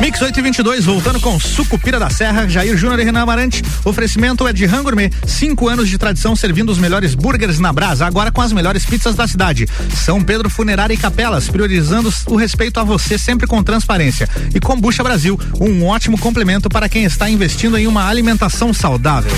Mix 0.00 0.18
822, 0.22 0.86
voltando 0.86 1.20
com 1.20 1.38
Sucupira 1.38 1.98
da 1.98 2.08
Serra, 2.08 2.48
Jair 2.48 2.74
Júnior 2.74 2.98
e 3.00 3.04
Renan 3.04 3.20
Amarante. 3.20 3.62
Oferecimento 3.84 4.48
é 4.48 4.52
de 4.52 4.64
Rangourmet, 4.64 5.14
cinco 5.26 5.68
anos 5.68 5.90
de 5.90 5.98
tradição 5.98 6.34
servindo 6.34 6.70
os 6.70 6.78
melhores 6.78 7.14
burgers 7.14 7.58
na 7.58 7.70
brasa, 7.70 8.06
agora 8.06 8.32
com 8.32 8.40
as 8.40 8.50
melhores 8.50 8.86
pizzas 8.86 9.14
da 9.14 9.28
cidade. 9.28 9.68
São 9.94 10.22
Pedro 10.22 10.48
Funerária 10.48 10.94
e 10.94 10.96
Capelas, 10.96 11.50
priorizando 11.50 12.10
o 12.26 12.34
respeito 12.34 12.80
a 12.80 12.84
você 12.84 13.18
sempre 13.18 13.46
com 13.46 13.62
transparência. 13.62 14.26
E 14.54 14.58
Combucha 14.58 15.02
Brasil, 15.02 15.38
um 15.60 15.84
ótimo 15.84 16.18
complemento 16.18 16.70
para 16.70 16.88
quem 16.88 17.04
está 17.04 17.28
investindo 17.28 17.76
em 17.76 17.86
uma 17.86 18.08
alimentação 18.08 18.72
saudável. 18.72 19.30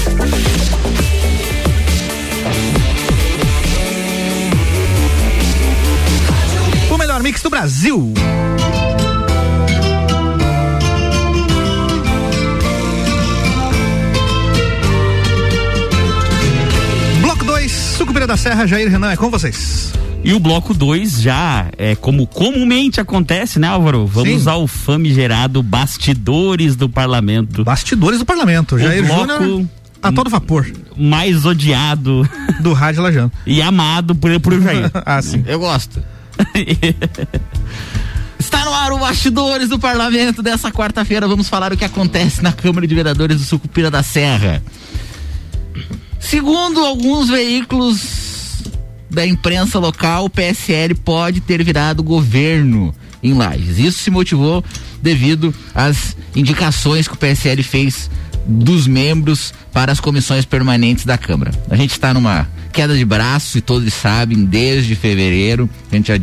O 6.89 6.97
melhor 6.97 7.21
mix 7.21 7.43
do 7.43 7.51
Brasil. 7.51 8.15
Da 18.33 18.37
Serra, 18.39 18.67
Jair 18.67 18.91
Renan, 18.91 19.11
é 19.13 19.17
com 19.17 19.29
vocês. 19.31 19.93
E 20.25 20.33
o 20.33 20.41
bloco 20.41 20.73
2 20.73 21.21
já 21.21 21.67
é 21.77 21.95
como 21.95 22.27
comumente 22.27 22.99
acontece, 22.99 23.59
né, 23.59 23.69
Álvaro? 23.69 24.07
Vamos 24.07 24.45
Sim. 24.45 24.49
ao 24.49 24.67
famigerado 24.67 25.63
Bastidores 25.63 26.75
do 26.75 26.89
Parlamento. 26.89 27.63
Bastidores 27.63 28.21
do 28.21 28.25
Parlamento, 28.25 28.79
Jair 28.79 29.05
bloco- 29.05 29.27
Júnior 29.45 29.67
a 30.03 30.11
todo 30.11 30.29
vapor 30.31 30.67
Mais 30.97 31.45
odiado 31.45 32.27
do 32.61 32.73
Rádio 32.73 33.03
Lajano. 33.03 33.31
e 33.47 33.61
amado 33.61 34.15
por, 34.15 34.41
por 34.41 34.59
Jair. 34.63 34.91
ah, 35.05 35.21
sim. 35.21 35.45
Eu 35.47 35.59
gosto. 35.59 36.03
Está 38.41 38.65
no 38.65 38.73
ar 38.73 38.93
o 38.93 38.99
Bastidores 38.99 39.69
do 39.69 39.79
Parlamento 39.79 40.43
dessa 40.43 40.73
quarta-feira. 40.73 41.29
Vamos 41.29 41.51
falar 41.51 41.71
o 41.71 41.77
que 41.77 41.85
acontece 41.85 42.43
na 42.43 42.51
Câmara 42.51 42.87
de 42.87 42.95
Vereadores 42.95 43.37
do 43.37 43.45
Sucupira 43.45 43.91
da 43.91 44.03
Serra. 44.03 44.63
Segundo 46.23 46.81
alguns 46.81 47.29
veículos 47.29 48.63
da 49.11 49.27
imprensa 49.27 49.79
local, 49.79 50.25
o 50.25 50.31
PSL 50.31 50.95
pode 50.95 51.41
ter 51.41 51.63
virado 51.63 52.03
governo 52.03 52.95
em 53.23 53.35
Lages. 53.35 53.79
Isso 53.79 53.99
se 53.99 54.11
motivou 54.11 54.65
devido 55.03 55.55
às 55.75 56.17
indicações 56.35 57.07
que 57.07 57.15
o 57.15 57.19
PSL 57.19 57.63
fez 57.63 58.11
dos 58.47 58.87
membros 58.87 59.53
para 59.73 59.93
as 59.93 60.01
comissões 60.01 60.45
permanentes 60.45 61.05
da 61.05 61.19
Câmara. 61.19 61.51
A 61.69 61.77
gente 61.77 61.91
está 61.91 62.15
numa 62.15 62.49
queda 62.73 62.97
de 62.97 63.05
braço 63.05 63.59
e 63.59 63.61
todos 63.61 63.93
sabem, 63.93 64.45
desde 64.45 64.95
fevereiro, 64.95 65.69
a 65.91 65.95
gente 65.95 66.09
já 66.09 66.19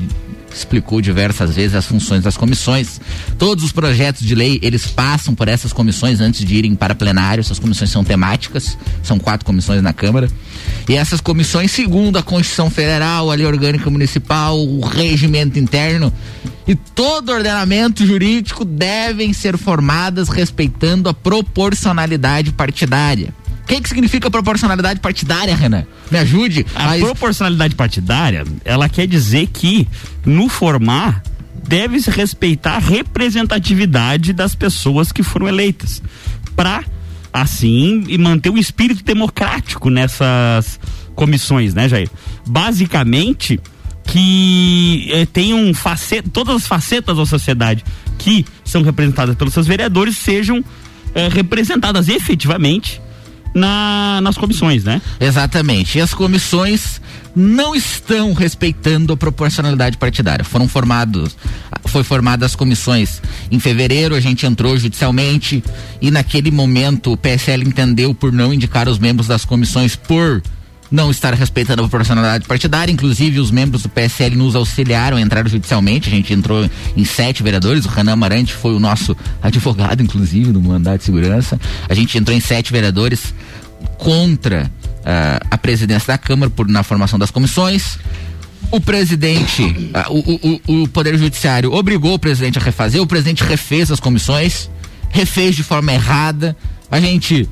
explicou 0.53 1.01
diversas 1.01 1.55
vezes 1.55 1.75
as 1.75 1.85
funções 1.85 2.23
das 2.23 2.37
comissões. 2.37 2.99
Todos 3.37 3.63
os 3.63 3.71
projetos 3.71 4.25
de 4.25 4.35
lei, 4.35 4.59
eles 4.61 4.87
passam 4.87 5.35
por 5.35 5.47
essas 5.47 5.73
comissões 5.73 6.19
antes 6.19 6.43
de 6.43 6.55
irem 6.55 6.75
para 6.75 6.95
plenário. 6.95 7.41
Essas 7.41 7.59
comissões 7.59 7.89
são 7.89 8.03
temáticas, 8.03 8.77
são 9.03 9.19
quatro 9.19 9.45
comissões 9.45 9.81
na 9.81 9.93
Câmara. 9.93 10.29
E 10.87 10.95
essas 10.95 11.21
comissões, 11.21 11.71
segundo 11.71 12.17
a 12.17 12.23
Constituição 12.23 12.69
Federal, 12.69 13.31
a 13.31 13.35
Lei 13.35 13.45
Orgânica 13.45 13.89
Municipal, 13.89 14.59
o 14.59 14.81
regimento 14.81 15.59
interno 15.59 16.11
e 16.67 16.75
todo 16.75 17.31
ordenamento 17.31 18.05
jurídico 18.05 18.63
devem 18.63 19.33
ser 19.33 19.57
formadas 19.57 20.29
respeitando 20.29 21.09
a 21.09 21.13
proporcionalidade 21.13 22.51
partidária. 22.51 23.33
O 23.69 23.71
que, 23.71 23.81
que 23.81 23.89
significa 23.89 24.31
proporcionalidade 24.31 24.99
partidária, 24.99 25.55
Renan? 25.55 25.85
Me 26.09 26.17
ajude. 26.17 26.65
A 26.73 26.85
Mas- 26.87 27.01
proporcionalidade 27.03 27.75
partidária, 27.75 28.43
ela 28.65 28.89
quer 28.89 29.05
dizer 29.05 29.45
que 29.53 29.87
no 30.25 30.49
formar 30.49 31.21
deve 31.67 32.01
se 32.01 32.09
respeitar 32.09 32.77
a 32.77 32.79
representatividade 32.79 34.33
das 34.33 34.55
pessoas 34.55 35.11
que 35.11 35.21
foram 35.21 35.47
eleitas, 35.47 36.01
para 36.55 36.83
assim 37.31 38.05
e 38.07 38.17
manter 38.17 38.49
o 38.49 38.57
espírito 38.57 39.03
democrático 39.03 39.91
nessas 39.91 40.79
comissões, 41.13 41.75
né, 41.75 41.87
Jair? 41.87 42.09
Basicamente 42.47 43.59
que 44.03 45.09
eh, 45.11 45.27
tenham 45.31 45.71
face- 45.75 46.23
todas 46.23 46.55
as 46.55 46.65
facetas 46.67 47.15
da 47.17 47.25
sociedade 47.27 47.85
que 48.17 48.43
são 48.65 48.81
representadas 48.81 49.35
pelos 49.35 49.53
seus 49.53 49.67
vereadores 49.67 50.17
sejam 50.17 50.65
eh, 51.13 51.29
representadas 51.31 52.09
efetivamente 52.09 52.99
na, 53.53 54.19
nas 54.21 54.37
comissões, 54.37 54.83
né? 54.83 55.01
Exatamente. 55.19 55.97
E 55.97 56.01
as 56.01 56.13
comissões 56.13 57.01
não 57.35 57.75
estão 57.75 58.33
respeitando 58.33 59.13
a 59.13 59.17
proporcionalidade 59.17 59.97
partidária. 59.97 60.43
Foram 60.43 60.67
formados, 60.67 61.37
foi 61.85 62.03
formadas 62.03 62.51
as 62.51 62.55
comissões 62.55 63.21
em 63.51 63.59
fevereiro, 63.59 64.15
a 64.15 64.19
gente 64.19 64.45
entrou 64.45 64.77
judicialmente 64.77 65.63
e 66.01 66.11
naquele 66.11 66.51
momento 66.51 67.13
o 67.13 67.17
PSL 67.17 67.63
entendeu 67.63 68.13
por 68.13 68.31
não 68.31 68.53
indicar 68.53 68.87
os 68.87 68.99
membros 68.99 69.27
das 69.27 69.45
comissões 69.45 69.95
por 69.95 70.41
não 70.91 71.11
estar 71.11 71.33
respeitando 71.33 71.83
a 71.83 71.87
proporcionalidade 71.87 72.45
partidária, 72.47 72.91
inclusive 72.91 73.39
os 73.39 73.51
membros 73.51 73.83
do 73.83 73.89
PSL 73.89 74.35
nos 74.35 74.55
auxiliaram 74.55 75.17
a 75.17 75.21
entrar 75.21 75.47
judicialmente, 75.47 76.07
a 76.09 76.11
gente 76.11 76.33
entrou 76.33 76.67
em 76.97 77.05
sete 77.05 77.43
vereadores, 77.43 77.85
o 77.85 77.89
Renan 77.89 78.13
Amarante 78.13 78.53
foi 78.53 78.73
o 78.73 78.79
nosso 78.79 79.15
advogado, 79.41 80.01
inclusive, 80.01 80.51
no 80.51 80.61
mandato 80.61 80.99
de 80.99 81.03
segurança, 81.05 81.59
a 81.87 81.93
gente 81.93 82.17
entrou 82.17 82.35
em 82.35 82.39
sete 82.39 82.71
vereadores 82.71 83.33
contra 83.97 84.71
ah, 85.05 85.39
a 85.51 85.57
presidência 85.57 86.07
da 86.07 86.17
Câmara 86.17 86.49
por, 86.49 86.67
na 86.67 86.83
formação 86.83 87.19
das 87.19 87.31
comissões. 87.31 87.97
O 88.71 88.79
presidente, 88.79 89.63
o, 90.09 90.17
o- 90.17 90.61
o- 90.67 90.83
o 90.83 90.87
Poder 90.89 91.17
Judiciário 91.17 91.73
obrigou 91.73 92.13
o 92.13 92.19
presidente 92.19 92.59
a 92.59 92.61
refazer, 92.61 93.01
o 93.01 93.07
presidente 93.07 93.43
refez 93.43 93.89
as 93.91 93.99
comissões, 93.99 94.69
refez 95.09 95.55
de 95.55 95.63
forma 95.63 95.91
errada. 95.93 96.55
A 96.91 96.99
gente 96.99 97.47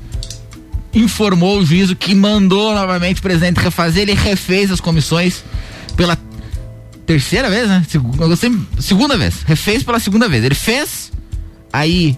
informou 0.98 1.58
o 1.60 1.64
juízo 1.64 1.94
que 1.96 2.14
mandou 2.14 2.74
novamente 2.74 3.18
o 3.20 3.22
presidente 3.22 3.58
refazer, 3.60 4.02
ele 4.02 4.14
refez 4.14 4.70
as 4.70 4.80
comissões 4.80 5.44
pela 5.96 6.18
terceira 7.06 7.48
vez, 7.48 7.68
né? 7.68 7.84
Segunda 8.78 9.16
vez, 9.16 9.42
refez 9.46 9.82
pela 9.82 9.98
segunda 10.00 10.28
vez. 10.28 10.44
Ele 10.44 10.54
fez, 10.54 11.10
aí 11.72 12.16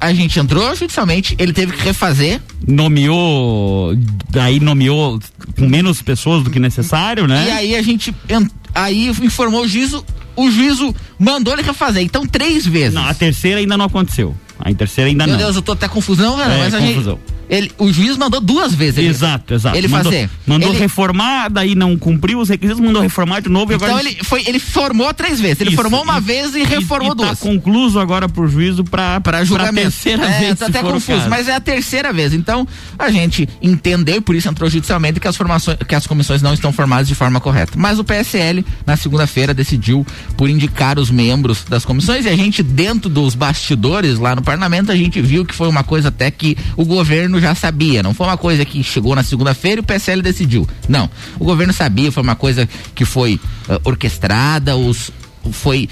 a 0.00 0.12
gente 0.12 0.38
entrou 0.38 0.74
judicialmente, 0.74 1.34
ele 1.38 1.52
teve 1.52 1.72
que 1.72 1.82
refazer, 1.82 2.40
nomeou, 2.66 3.94
daí 4.30 4.60
nomeou 4.60 5.18
com 5.58 5.66
menos 5.68 6.00
pessoas 6.02 6.42
do 6.42 6.50
que 6.50 6.58
necessário, 6.58 7.26
né? 7.26 7.46
E 7.46 7.50
aí 7.50 7.76
a 7.76 7.82
gente 7.82 8.14
en- 8.28 8.48
aí 8.74 9.08
informou 9.22 9.62
o 9.62 9.68
juízo, 9.68 10.04
o 10.36 10.50
juízo 10.50 10.94
mandou 11.18 11.52
ele 11.54 11.62
refazer. 11.62 12.02
Então 12.02 12.26
três 12.26 12.66
vezes. 12.66 12.94
Não, 12.94 13.06
a 13.06 13.14
terceira 13.14 13.60
ainda 13.60 13.76
não 13.76 13.86
aconteceu. 13.86 14.34
A 14.58 14.72
terceira 14.72 15.10
ainda 15.10 15.26
Meu 15.26 15.34
não. 15.36 15.42
Deus, 15.42 15.56
eu 15.56 15.62
tô 15.62 15.72
até 15.72 15.88
confusão, 15.88 16.36
cara, 16.36 16.54
É, 16.54 16.58
mas 16.58 16.74
a 16.74 16.78
confusão. 16.80 17.14
gente 17.14 17.43
ele, 17.48 17.70
o 17.78 17.92
juiz 17.92 18.16
mandou 18.16 18.40
duas 18.40 18.74
vezes. 18.74 18.98
Ele, 18.98 19.08
Exato, 19.08 19.54
exato. 19.54 19.76
Ele 19.76 19.88
mandou, 19.88 20.12
fazer. 20.12 20.30
Mandou 20.46 20.70
Ele- 20.70 20.78
reformar, 20.78 21.48
daí 21.48 21.74
não 21.74 21.96
cumpriu 21.96 22.40
os 22.40 22.48
requisitos, 22.48 22.80
mandou 22.84 23.02
reformar 23.02 23.40
de 23.40 23.48
novo 23.48 23.72
e 23.72 23.74
agora. 23.74 23.92
Então 23.92 24.00
ele 24.06 24.18
foi, 24.24 24.42
ele 24.46 24.58
formou 24.58 25.12
três 25.14 25.40
vezes. 25.40 25.60
Ele 25.60 25.70
Isso, 25.70 25.80
formou 25.80 26.02
uma 26.02 26.18
e- 26.18 26.20
vez 26.20 26.54
e 26.54 26.62
reformou 26.64 27.12
e 27.12 27.16
tá 27.16 27.24
duas. 27.26 27.38
concluso 27.38 27.98
agora 28.00 28.28
por 28.28 28.48
juízo 28.48 28.84
pra, 28.84 29.20
para 29.20 29.44
julgamento. 29.44 29.90
terceira 29.90 30.24
é, 30.26 30.38
vez. 30.40 30.58
tá 30.58 30.66
até 30.66 30.80
confuso, 30.82 31.28
mas 31.28 31.48
é 31.48 31.54
a 31.54 31.60
terceira 31.60 32.12
vez. 32.12 32.32
Então, 32.32 32.66
a 32.98 33.10
gente 33.10 33.48
entendeu, 33.62 34.16
e 34.16 34.20
por 34.20 34.34
isso 34.34 34.48
entrou 34.48 34.68
judicialmente, 34.68 35.20
que 35.20 35.28
as 35.28 35.36
formações, 35.36 35.78
que 35.86 35.94
as 35.94 36.06
comissões 36.06 36.42
não 36.42 36.54
estão 36.54 36.72
formadas 36.72 37.08
de 37.08 37.14
forma 37.14 37.40
correta. 37.40 37.72
Mas 37.76 37.98
o 37.98 38.04
PSL, 38.04 38.64
na 38.86 38.96
segunda-feira, 38.96 39.52
decidiu 39.54 40.06
por 40.36 40.48
indicar 40.48 40.98
os 40.98 41.10
membros 41.10 41.64
das 41.68 41.84
comissões 41.84 42.24
e 42.24 42.28
a 42.28 42.36
gente, 42.36 42.62
dentro 42.62 43.08
dos 43.08 43.34
bastidores 43.34 44.18
lá 44.18 44.34
no 44.34 44.42
parlamento, 44.42 44.90
a 44.90 44.96
gente 44.96 45.20
viu 45.20 45.44
que 45.44 45.54
foi 45.54 45.68
uma 45.68 45.84
coisa 45.84 46.08
até 46.08 46.30
que 46.30 46.56
o 46.76 46.84
governo 46.84 47.40
já 47.44 47.54
sabia. 47.54 48.02
Não 48.02 48.12
foi 48.14 48.26
uma 48.26 48.36
coisa 48.36 48.64
que 48.64 48.82
chegou 48.82 49.14
na 49.14 49.22
segunda-feira 49.22 49.80
e 49.80 49.82
o 49.82 49.84
PSL 49.84 50.22
decidiu. 50.22 50.66
Não. 50.88 51.08
O 51.38 51.44
governo 51.44 51.72
sabia, 51.72 52.10
foi 52.10 52.22
uma 52.22 52.36
coisa 52.36 52.68
que 52.94 53.04
foi 53.04 53.40
ah, 53.68 53.80
orquestrada, 53.84 54.76
os, 54.76 55.10
foi 55.52 55.88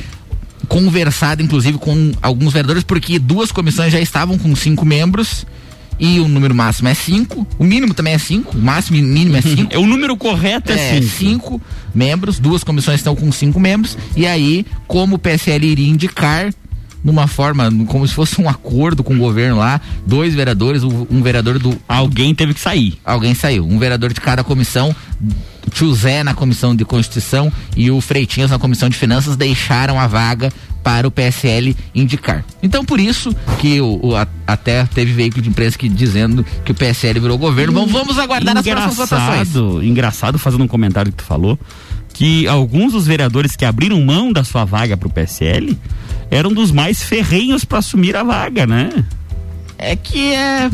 conversado, 0.69 1.43
inclusive, 1.43 1.79
com 1.79 2.13
alguns 2.23 2.53
vereadores, 2.53 2.83
porque 2.83 3.19
duas 3.19 3.53
comissões 3.53 3.93
já 3.93 4.01
estavam 4.01 4.39
com 4.39 4.55
cinco 4.57 4.85
membros 4.85 5.45
e 5.99 6.19
o 6.21 6.29
número 6.29 6.55
máximo 6.55 6.89
é 6.89 6.95
cinco. 6.95 7.47
O 7.59 7.65
mínimo 7.65 7.95
também 7.95 8.15
é 8.15 8.19
cinco. 8.19 8.57
O 8.57 8.61
máximo 8.61 8.97
e 8.97 9.03
mínimo 9.03 9.37
é 9.37 9.43
cinco. 9.43 9.75
É, 9.75 9.79
o 9.79 9.87
número 9.87 10.17
correto 10.17 10.73
é, 10.73 10.97
É, 10.97 11.01
cinco. 11.03 11.17
cinco 11.19 11.63
membros, 11.95 12.39
duas 12.39 12.65
comissões 12.65 13.01
estão 13.01 13.15
com 13.15 13.31
cinco 13.31 13.61
membros, 13.61 13.99
e 14.17 14.27
aí, 14.27 14.65
como 14.87 15.17
o 15.17 15.19
PSL 15.19 15.67
iria 15.67 15.89
indicar 15.89 16.53
numa 17.05 17.27
forma, 17.27 17.69
como 17.87 18.07
se 18.07 18.15
fosse 18.15 18.41
um 18.41 18.49
acordo 18.49 19.03
com 19.03 19.15
o 19.15 19.19
governo 19.19 19.59
lá, 19.59 19.81
dois 20.07 20.35
vereadores, 20.35 20.83
um, 20.85 21.23
vereador 21.23 21.59
do. 21.59 21.77
Alguém 21.89 22.35
teve 22.35 22.55
que 22.55 22.61
sair. 22.61 22.99
Alguém 23.05 23.35
saiu, 23.35 23.67
um 23.67 23.79
vereador 23.79 24.13
de 24.13 24.21
cada 24.21 24.45
comissão, 24.45 24.95
tio 25.73 25.93
Zé 25.95 26.23
na 26.23 26.35
comissão 26.35 26.75
de 26.77 26.85
Constituição 26.85 27.53
e 27.77 27.91
o 27.91 28.01
Freitinhas 28.01 28.51
na 28.51 28.59
comissão 28.59 28.89
de 28.89 28.97
Finanças 28.97 29.37
deixaram 29.37 29.99
a 29.99 30.07
vaga 30.07 30.53
para 30.83 31.07
o 31.07 31.11
PSL 31.13 31.77
indicar. 31.95 32.45
Então, 32.61 32.85
por 32.85 32.99
isso 32.99 33.33
que 33.61 33.81
o, 33.81 34.01
o- 34.03 34.17
a- 34.17 34.27
até 34.47 34.85
teve 34.85 35.13
veículo 35.13 35.41
de 35.41 35.49
imprensa 35.49 35.79
que 35.79 35.89
dizendo 35.89 36.45
que 36.65 36.73
o 36.73 36.75
PSL 36.75 37.21
virou 37.21 37.39
governo. 37.39 37.73
Bom, 37.73 37.87
vamos 37.87 38.19
aguardar 38.19 38.57
as 38.59 38.65
próximas 38.83 39.09
votações. 39.09 39.49
engraçado 39.85 40.39
fazendo 40.41 40.65
um 40.65 40.69
comentário 40.69 41.13
que 41.13 41.19
tu 41.19 41.25
falou, 41.25 41.57
que 42.23 42.47
alguns 42.47 42.93
dos 42.93 43.05
vereadores 43.05 43.57
que 43.57 43.65
abriram 43.65 44.01
mão 44.01 44.33
da 44.33 44.45
sua 44.45 44.65
vaga 44.65 44.97
pro 44.97 45.11
PSL 45.11 45.77
eram 46.31 46.53
dos 46.53 46.71
mais 46.71 47.03
ferrenhos 47.03 47.65
para 47.65 47.79
assumir 47.79 48.15
a 48.15 48.23
vaga, 48.23 48.65
né? 48.65 49.05
É 49.85 49.97
que 49.97 50.33
é, 50.33 50.71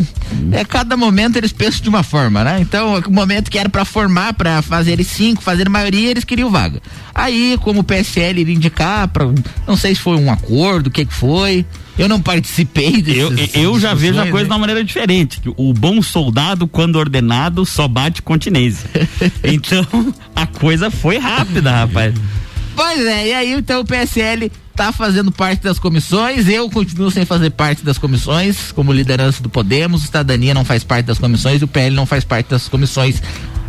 é 0.53 0.65
cada 0.65 0.95
momento 0.95 1.37
eles 1.37 1.51
pensam 1.51 1.81
de 1.81 1.89
uma 1.89 2.03
forma, 2.03 2.45
né? 2.45 2.59
Então, 2.61 3.01
o 3.01 3.11
momento 3.11 3.51
que 3.51 3.59
era 3.59 3.69
pra 3.69 3.85
formar, 3.85 4.35
pra 4.35 4.61
fazer 4.61 5.03
cinco, 5.03 5.43
fazer 5.43 5.67
maioria, 5.69 6.11
eles 6.11 6.25
queriam 6.25 6.51
vaga. 6.51 6.83
Aí, 7.15 7.59
como 7.63 7.81
o 7.81 7.85
PSL 7.85 8.43
iria 8.43 8.55
indicar, 8.55 9.09
pra, 9.09 9.25
não 9.67 9.77
sei 9.77 9.95
se 9.95 10.01
foi 10.03 10.17
um 10.17 10.31
acordo, 10.31 10.89
o 10.89 10.91
que 10.91 11.07
que 11.07 11.15
foi. 11.15 11.65
Eu 11.99 12.09
não 12.09 12.21
participei 12.21 13.03
desses 13.03 13.55
Eu, 13.55 13.63
eu 13.63 13.81
já 13.81 13.93
vejo 13.93 14.21
a 14.21 14.27
coisa 14.27 14.37
né? 14.37 14.45
de 14.45 14.51
uma 14.51 14.59
maneira 14.59 14.85
diferente. 14.85 15.41
O 15.57 15.73
bom 15.73 16.01
soldado, 16.01 16.69
quando 16.69 16.97
ordenado, 16.97 17.67
só 17.67 17.89
bate 17.89 18.23
continência. 18.23 18.89
então, 19.43 20.15
a 20.37 20.47
coisa 20.47 20.91
foi 20.91 21.19
rápida, 21.19 21.73
rapaz. 21.73 22.15
Pois 22.79 23.05
é, 23.05 23.27
e 23.29 23.35
aí 23.35 23.53
então 23.55 23.81
o 23.81 23.85
PSL 23.85 24.53
tá 24.77 24.93
fazendo 24.93 25.33
parte 25.33 25.65
das 25.65 25.81
comissões, 25.81 26.49
eu 26.49 26.71
continuo 26.71 27.11
sem 27.11 27.25
fazer 27.25 27.51
parte 27.51 27.85
das 27.85 27.99
comissões, 27.99 28.71
como 28.71 28.93
liderança 28.93 29.43
do 29.43 29.49
Podemos, 29.49 30.03
o 30.03 30.07
Cidadania 30.07 30.55
não 30.55 30.65
faz 30.65 30.85
parte 30.85 31.07
das 31.07 31.19
comissões 31.19 31.61
e 31.61 31.65
o 31.65 31.69
PL 31.69 31.97
não 31.97 32.07
faz 32.07 32.23
parte 32.23 32.51
das 32.51 32.69
comissões 32.69 33.21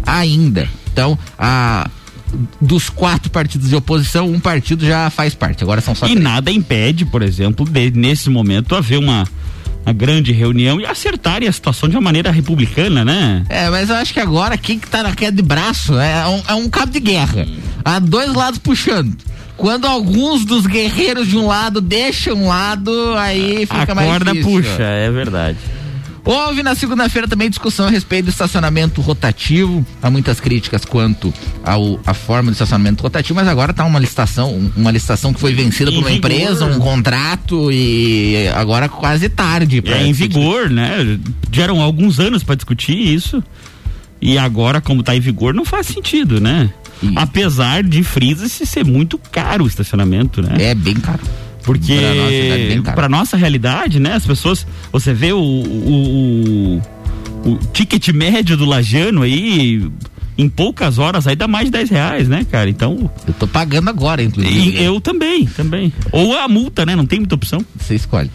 ainda. 0.06 0.69
Então, 0.93 1.17
a 1.39 1.89
dos 2.62 2.89
quatro 2.91 3.32
partidos 3.32 3.69
de 3.69 3.76
oposição, 3.76 4.30
um 4.30 4.39
partido 4.39 4.86
já 4.86 5.10
faz 5.10 5.34
parte. 5.34 5.63
Agora 5.63 5.82
são 5.82 5.95
só 5.95 6.06
E 6.06 6.10
três. 6.10 6.24
nada 6.24 6.52
impede, 6.52 7.04
por 7.04 7.24
exemplo, 7.24 7.67
de, 7.67 7.89
nesse 7.89 8.30
momento 8.30 8.76
haver 8.76 9.00
uma, 9.00 9.28
uma 9.89 9.93
grande 9.93 10.32
reunião 10.32 10.80
e 10.80 10.86
acertarem 10.86 11.47
a 11.47 11.52
situação 11.52 11.89
de 11.89 11.95
uma 11.95 12.02
maneira 12.02 12.32
republicana, 12.32 13.04
né? 13.04 13.43
É, 13.49 13.69
mas 13.69 13.89
eu 13.89 13.95
acho 13.95 14.13
que 14.13 14.19
agora 14.19 14.58
quem 14.58 14.78
que 14.78 14.88
tá 14.88 15.02
na 15.02 15.15
queda 15.15 15.36
de 15.36 15.41
braço 15.41 15.97
é 15.99 16.28
um, 16.28 16.41
é 16.47 16.54
um 16.54 16.69
cabo 16.69 16.91
de 16.91 16.99
guerra. 16.99 17.47
há 17.84 17.99
dois 17.99 18.34
lados 18.34 18.60
puxando. 18.60 19.15
Quando 19.58 19.86
alguns 19.86 20.45
dos 20.45 20.65
guerreiros 20.65 21.28
de 21.28 21.36
um 21.36 21.47
lado 21.47 21.82
deixam 21.82 22.36
um 22.36 22.47
lado, 22.47 22.91
aí 23.17 23.65
fica 23.65 23.91
a 23.91 23.95
mais 23.95 24.08
corda 24.08 24.32
difícil. 24.32 24.62
puxa, 24.62 24.84
é 24.84 25.12
verdade. 25.12 25.58
Houve 26.25 26.62
na 26.63 26.75
segunda-feira 26.75 27.27
também 27.27 27.49
discussão 27.49 27.88
a 27.88 27.89
respeito 27.89 28.25
do 28.25 28.29
estacionamento 28.32 29.01
rotativo. 29.01 29.86
Há 30.01 30.10
muitas 30.10 30.39
críticas 30.39 30.86
quanto 30.86 31.34
ao, 31.63 31.99
à 32.05 32.13
forma 32.13 32.51
do 32.51 32.53
estacionamento 32.53 33.01
rotativo, 33.01 33.36
mas 33.36 33.47
agora 33.47 33.71
está 33.71 33.84
uma 33.86 33.99
licitação, 33.99 34.53
um- 34.53 34.71
uma 34.75 34.91
licitação 34.91 35.34
que 35.34 35.39
foi 35.39 35.53
vencida 35.53 35.89
Em 35.89 35.95
por 35.95 35.99
uma 36.01 36.10
vigor. 36.10 36.32
empresa, 36.32 36.65
um 36.65 36.79
contrato 36.79 37.71
e 37.71 38.47
agora 38.53 38.88
quase 38.89 39.29
tarde. 39.29 39.82
É 39.86 40.03
em 40.03 40.12
discutir. 40.12 40.27
vigor, 40.39 40.69
né? 40.69 41.19
Geram 41.51 41.82
alguns 41.82 42.19
anos 42.19 42.43
para 42.43 42.55
discutir 42.55 42.95
isso. 42.97 43.43
E 44.21 44.38
agora, 44.38 44.82
como 44.82 45.01
tá 45.01 45.15
em 45.15 45.19
vigor, 45.21 45.53
não 45.53 45.63
faz 45.63 45.88
sentido, 45.88 46.41
né? 46.41 46.69
E- 47.01 47.13
Apesar 47.15 47.82
de 47.82 48.03
frisa-se 48.03 48.65
ser 48.65 48.84
muito 48.84 49.17
caro 49.32 49.63
o 49.63 49.67
estacionamento, 49.67 50.41
né? 50.41 50.55
É 50.60 50.75
bem 50.75 50.95
caro. 50.95 51.21
Porque 51.63 51.95
Pra 51.95 52.78
nossa 52.78 52.91
para 52.95 53.10
nossa 53.10 53.38
realidade, 53.38 54.00
né? 54.00 54.13
As 54.13 54.26
pessoas, 54.26 54.65
você 54.91 55.13
vê 55.13 55.34
o, 55.34 55.39
o, 55.39 56.82
o, 57.45 57.52
o 57.52 57.60
ticket 57.74 58.10
médio 58.10 58.58
do 58.58 58.65
Lajano 58.65 59.22
aí 59.24 59.89
em 60.38 60.48
poucas 60.48 60.98
horas 60.98 61.28
aí 61.28 61.36
dá 61.36 61.50
mais 61.50 61.65
de 61.65 61.72
10 61.72 61.89
reais, 61.89 62.28
né, 62.30 62.45
cara? 62.50 62.69
Então, 62.69 63.12
Eu 63.28 63.34
tô 63.34 63.45
pagando 63.45 63.89
agora, 63.89 64.24
inclusive. 64.24 64.69
e 64.69 64.82
eu 64.84 65.02
também, 65.02 65.45
também. 65.45 65.91
Ou 66.13 66.38
a 66.38 66.48
multa, 66.48 66.86
né? 66.86 66.95
Não 66.95 67.06
tem 67.06 67.19
muita 67.19 67.36
opção. 67.36 67.63
Você 67.78 67.95
escolhe. 67.95 68.32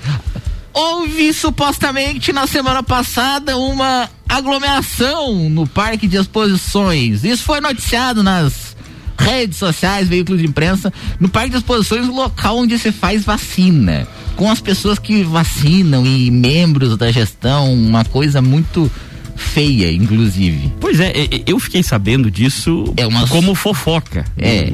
Houve 0.74 1.32
supostamente 1.32 2.32
na 2.32 2.46
semana 2.46 2.82
passada 2.82 3.56
uma 3.56 4.10
aglomeração 4.28 5.48
no 5.48 5.66
parque 5.66 6.06
de 6.06 6.16
exposições. 6.16 7.24
Isso 7.24 7.42
foi 7.42 7.60
noticiado 7.60 8.22
nas 8.22 8.73
redes 9.18 9.58
sociais, 9.58 10.08
veículos 10.08 10.40
de 10.40 10.46
imprensa. 10.46 10.92
No 11.20 11.28
parque 11.28 11.50
de 11.50 11.56
exposições, 11.56 12.08
o 12.08 12.12
local 12.14 12.58
onde 12.58 12.78
se 12.78 12.90
faz 12.92 13.24
vacina. 13.24 14.06
Com 14.36 14.50
as 14.50 14.60
pessoas 14.60 14.98
que 14.98 15.22
vacinam 15.22 16.04
e 16.04 16.30
membros 16.30 16.96
da 16.96 17.10
gestão, 17.12 17.72
uma 17.72 18.04
coisa 18.04 18.42
muito 18.42 18.90
feia, 19.36 19.92
inclusive. 19.92 20.72
Pois 20.80 20.98
é, 21.00 21.12
eu 21.46 21.58
fiquei 21.60 21.82
sabendo 21.82 22.30
disso 22.30 22.92
É 22.96 23.06
uma- 23.06 23.26
como 23.28 23.54
fofoca. 23.54 24.24
É. 24.36 24.72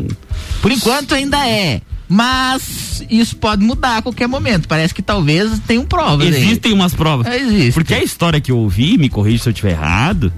Por 0.63 0.71
enquanto 0.73 1.15
ainda 1.15 1.47
é. 1.47 1.81
Mas 2.09 3.05
isso 3.09 3.37
pode 3.37 3.63
mudar 3.65 3.99
a 3.99 4.03
qualquer 4.03 4.27
momento. 4.27 4.67
Parece 4.67 4.93
que 4.93 5.01
talvez 5.01 5.61
tenham 5.67 5.85
provas. 5.87 6.27
aí. 6.27 6.43
Existem 6.43 6.73
umas 6.73 6.93
provas. 6.93 7.27
É, 7.27 7.39
existe. 7.41 7.73
Porque 7.73 7.95
a 7.95 8.03
história 8.03 8.41
que 8.41 8.51
eu 8.51 8.59
ouvi, 8.59 8.99
me 8.99 9.09
corrija 9.09 9.45
se 9.45 9.49
eu 9.49 9.53
estiver 9.53 9.71
errado, 9.73 10.33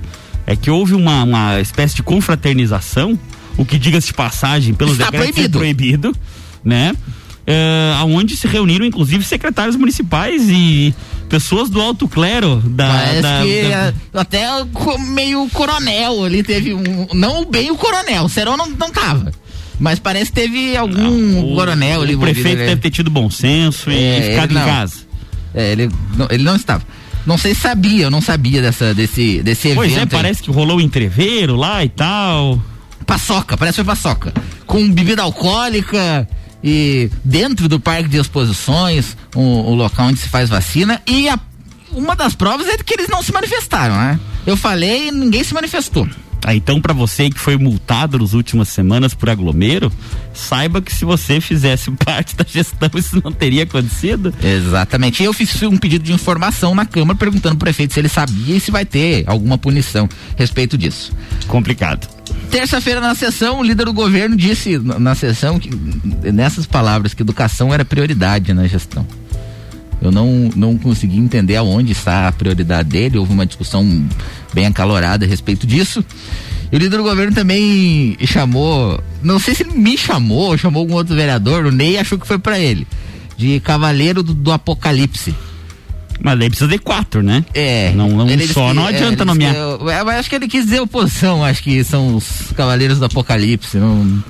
é 0.47 0.55
que 0.55 0.71
houve 0.71 0.93
uma, 0.95 1.23
uma 1.25 1.61
espécie 1.61 1.95
de 1.97 2.03
confraternização, 2.03 3.19
o 3.57 3.65
que 3.65 3.79
diga-se 3.79 4.09
de 4.09 4.15
passagem, 4.15 4.75
pelos 4.75 4.95
Está 4.95 5.07
decretos 5.11 5.33
proibido. 5.35 5.59
é 5.59 5.61
proibido, 5.61 6.17
né? 6.65 6.93
É, 7.47 7.95
aonde 7.99 8.37
se 8.37 8.47
reuniram 8.47 8.87
inclusive 8.87 9.25
secretários 9.25 9.75
municipais 9.75 10.43
e 10.49 10.95
pessoas 11.29 11.69
do 11.69 11.81
alto 11.81 12.07
clero 12.07 12.62
da, 12.65 12.87
Parece 12.88 13.23
da- 13.23 13.41
que 13.43 13.62
da- 13.62 13.69
é, 13.69 13.95
até 14.15 14.47
meio 15.11 15.49
coronel 15.53 16.25
ali 16.25 16.43
teve 16.45 16.73
um. 16.73 17.07
Não 17.12 17.45
bem 17.45 17.71
o 17.71 17.77
coronel, 17.77 18.25
o 18.25 18.29
Serão 18.29 18.57
não, 18.57 18.69
não 18.69 18.91
tava. 18.93 19.33
Mas 19.81 19.99
parece 19.99 20.27
que 20.31 20.41
teve 20.41 20.77
algum 20.77 21.41
o, 21.53 21.57
coronel 21.57 22.03
ali 22.03 22.15
o 22.15 22.21
prefeito 22.21 22.59
né? 22.59 22.67
deve 22.67 22.81
ter 22.81 22.91
tido 22.91 23.11
bom 23.11 23.29
senso 23.29 23.91
É, 23.91 24.19
e 24.19 24.31
ficado 24.31 24.51
ele 24.53 24.61
em 24.61 24.65
casa. 24.65 24.95
É, 25.53 25.73
ele, 25.73 25.91
não, 26.17 26.29
ele 26.31 26.45
não 26.45 26.55
estava. 26.55 26.85
Não 27.27 27.37
sei 27.37 27.55
se 27.55 27.62
sabia, 27.62 28.05
eu 28.05 28.11
não 28.11 28.21
sabia 28.21 28.62
dessa, 28.62 28.95
desse, 28.95 29.43
desse 29.43 29.69
evento. 29.69 29.77
Pois 29.79 29.97
é, 29.97 30.01
aí. 30.01 30.07
parece 30.07 30.43
que 30.43 30.51
rolou 30.51 30.77
um 30.77 30.81
entreveiro 30.81 31.57
lá 31.57 31.85
e 31.85 31.88
tal. 31.88 32.62
Paçoca, 33.07 33.57
parece 33.57 33.77
foi 33.77 33.85
paçoca. 33.85 34.33
Com 34.67 34.91
bebida 34.91 35.23
alcoólica 35.23 36.29
e 36.62 37.11
dentro 37.25 37.69
do 37.69 37.81
parque 37.81 38.09
de 38.09 38.19
exposições, 38.19 39.17
o, 39.35 39.41
o 39.41 39.75
local 39.75 40.07
onde 40.07 40.19
se 40.21 40.29
faz 40.29 40.49
vacina. 40.49 41.01
E 41.07 41.29
a- 41.29 41.38
uma 41.93 42.17
das 42.17 42.35
provas 42.35 42.67
é 42.69 42.77
que 42.79 42.95
eles 42.95 43.09
não 43.09 43.23
se 43.23 43.33
manifestaram, 43.33 43.95
né? 43.97 44.19
Eu 44.47 44.57
falei 44.57 45.09
e 45.09 45.12
ninguém 45.12 45.45
se 45.45 45.53
manifestou. 45.53 46.09
Ah, 46.45 46.57
então, 46.57 46.81
pra 46.81 46.93
você 46.93 47.31
que 47.31 47.38
foi 47.38 47.57
multado 47.57 48.19
nas 48.19 48.33
últimas 48.33 48.67
semanas 48.69 49.15
por 49.15 49.31
aglomero, 49.31 49.93
saiba 50.35 50.83
que 50.83 50.93
se 50.93 51.05
você 51.05 51.41
fizesse 51.41 51.88
parte 52.05 52.35
da 52.35 52.45
gestão, 52.45 52.91
isso 52.97 53.21
não 53.23 53.31
teria 53.31 53.62
acontecido. 53.62 54.35
Exatamente. 54.43 55.23
E 55.23 55.27
eu 55.27 55.33
fiz 55.33 55.62
um 55.62 55.77
pedido 55.77 56.03
de 56.03 56.12
informação 56.12 56.75
na 56.75 56.85
Câmara 56.85 57.17
perguntando 57.17 57.55
pro 57.57 57.67
prefeito 57.67 57.95
se 57.95 58.01
ele 58.01 58.09
sabia 58.09 58.57
e 58.57 58.61
se 58.61 58.73
vai 58.73 58.85
ter 58.85 59.23
alguma 59.29 59.57
punição 59.57 60.09
a 60.37 60.38
respeito 60.38 60.77
disso. 60.77 61.12
Complicado. 61.47 62.09
Terça-feira 62.53 63.01
na 63.01 63.15
sessão, 63.15 63.61
o 63.61 63.62
líder 63.62 63.87
do 63.87 63.95
governo 63.95 64.37
disse 64.37 64.79
na 64.79 65.15
sessão 65.15 65.59
que 65.59 65.71
nessas 66.31 66.67
palavras 66.67 67.15
que 67.15 67.23
educação 67.23 67.73
era 67.73 67.83
prioridade 67.83 68.53
na 68.53 68.67
gestão. 68.67 69.07
Eu 70.03 70.12
não, 70.12 70.51
não 70.55 70.77
consegui 70.77 71.17
entender 71.17 71.57
aonde 71.57 71.93
está 71.93 72.29
a 72.29 72.33
prioridade 72.33 72.91
dele. 72.91 73.17
Houve 73.17 73.33
uma 73.33 73.47
discussão 73.47 74.07
bem 74.53 74.67
acalorada 74.67 75.25
a 75.25 75.29
respeito 75.29 75.67
disso. 75.67 76.05
E 76.71 76.77
o 76.77 76.79
líder 76.79 76.99
do 76.99 77.03
governo 77.03 77.35
também 77.35 78.19
chamou, 78.27 79.03
não 79.23 79.38
sei 79.38 79.55
se 79.55 79.62
ele 79.62 79.73
me 79.73 79.97
chamou 79.97 80.51
ou 80.51 80.59
chamou 80.59 80.81
algum 80.83 80.95
outro 80.95 81.15
vereador, 81.15 81.65
o 81.65 81.71
Ney 81.71 81.97
achou 81.97 82.19
que 82.19 82.27
foi 82.27 82.38
para 82.38 82.59
ele, 82.59 82.87
de 83.35 83.61
cavaleiro 83.61 84.23
do, 84.23 84.35
do 84.35 84.53
apocalipse. 84.53 85.35
Mas 86.24 86.38
daí 86.38 86.48
precisa 86.48 86.68
de 86.70 86.78
quatro, 86.78 87.22
né? 87.22 87.44
É. 87.52 87.92
Não, 87.94 88.08
não 88.08 88.26
disse 88.26 88.52
só 88.54 88.68
que- 88.68 88.74
não 88.74 88.85
é, 88.87 88.88
adianta 88.90 89.11
disse 89.16 89.24
nomear. 89.24 89.54
eu- 89.54 89.90
é, 89.90 90.04
mas 90.04 90.18
acho 90.20 90.28
que 90.30 90.37
ele 90.37 90.46
quis 90.48 90.64
dizer 90.64 90.80
oposição, 90.80 91.44
acho 91.44 91.62
que 91.62 91.82
são 91.82 92.14
os 92.16 92.52
cavaleiros 92.56 92.98
do 92.98 93.04
apocalipse. 93.06 93.76
Não, 93.78 94.22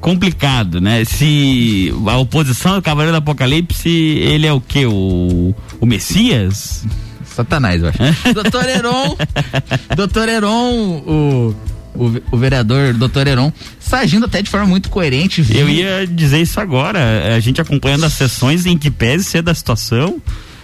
Complicado, 0.00 0.80
né? 0.80 1.04
Se 1.04 1.94
a 2.08 2.16
oposição 2.18 2.74
do 2.74 2.82
Cavaleiro 2.82 3.12
do 3.12 3.18
Apocalipse, 3.18 3.88
ele 3.88 4.46
é 4.48 4.52
o 4.52 4.60
quê? 4.60 4.84
O, 4.84 5.54
o 5.80 5.86
Messias? 5.86 6.84
Satanás, 7.24 7.80
eu 7.82 7.88
acho. 7.88 8.34
doutor 8.34 8.68
Heron, 8.68 9.16
doutor 9.96 10.28
Heron, 10.28 10.72
o, 11.06 11.54
o, 11.94 12.20
o 12.30 12.36
vereador 12.36 12.92
doutor 12.94 13.26
Heron, 13.26 13.52
está 13.80 14.00
agindo 14.00 14.26
até 14.26 14.42
de 14.42 14.50
forma 14.50 14.66
muito 14.66 14.90
coerente. 14.90 15.42
viu? 15.42 15.60
Eu 15.60 15.68
ia 15.68 16.06
dizer 16.06 16.40
isso 16.40 16.60
agora. 16.60 17.34
A 17.34 17.40
gente 17.40 17.60
acompanhando 17.60 18.04
as 18.04 18.12
sessões 18.12 18.66
em 18.66 18.76
que 18.76 18.90
pese 18.90 19.24
ser 19.24 19.42
da 19.42 19.54
situação, 19.54 20.20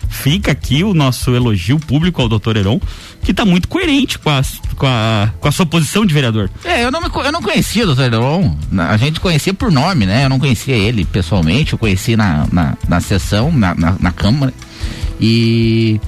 fica 0.09 0.53
aqui 0.53 0.83
o 0.83 0.95
nosso 0.95 1.35
elogio 1.35 1.79
público 1.79 2.21
ao 2.21 2.29
doutor 2.29 2.57
Heron, 2.57 2.81
que 3.23 3.31
está 3.31 3.45
muito 3.45 3.69
coerente 3.69 4.19
com 4.19 4.31
a, 4.31 4.43
com, 4.77 4.87
a, 4.87 5.31
com 5.39 5.49
a 5.49 5.53
sua 5.53 5.67
posição 5.67 6.05
de 6.05 6.15
vereador. 6.15 6.51
É, 6.65 6.85
eu 6.85 6.91
não, 6.91 7.01
me 7.01 7.09
eu 7.09 7.33
não 7.33 7.43
conhecia 7.43 7.85
o 7.85 7.87
doutor 7.87 8.05
Heron, 8.05 8.57
a 8.79 8.97
gente 8.97 9.21
conhecia 9.21 9.53
por 9.53 9.71
nome, 9.71 10.07
né? 10.07 10.25
Eu 10.25 10.29
não 10.29 10.39
conhecia 10.39 10.75
ele 10.75 11.05
pessoalmente, 11.05 11.73
eu 11.73 11.79
conheci 11.79 12.17
na, 12.17 12.47
na, 12.51 12.77
na 12.89 13.01
sessão, 13.01 13.53
na, 13.53 13.75
na, 13.75 13.97
na 14.01 14.13
Câmara. 14.13 14.53
E 15.21 16.01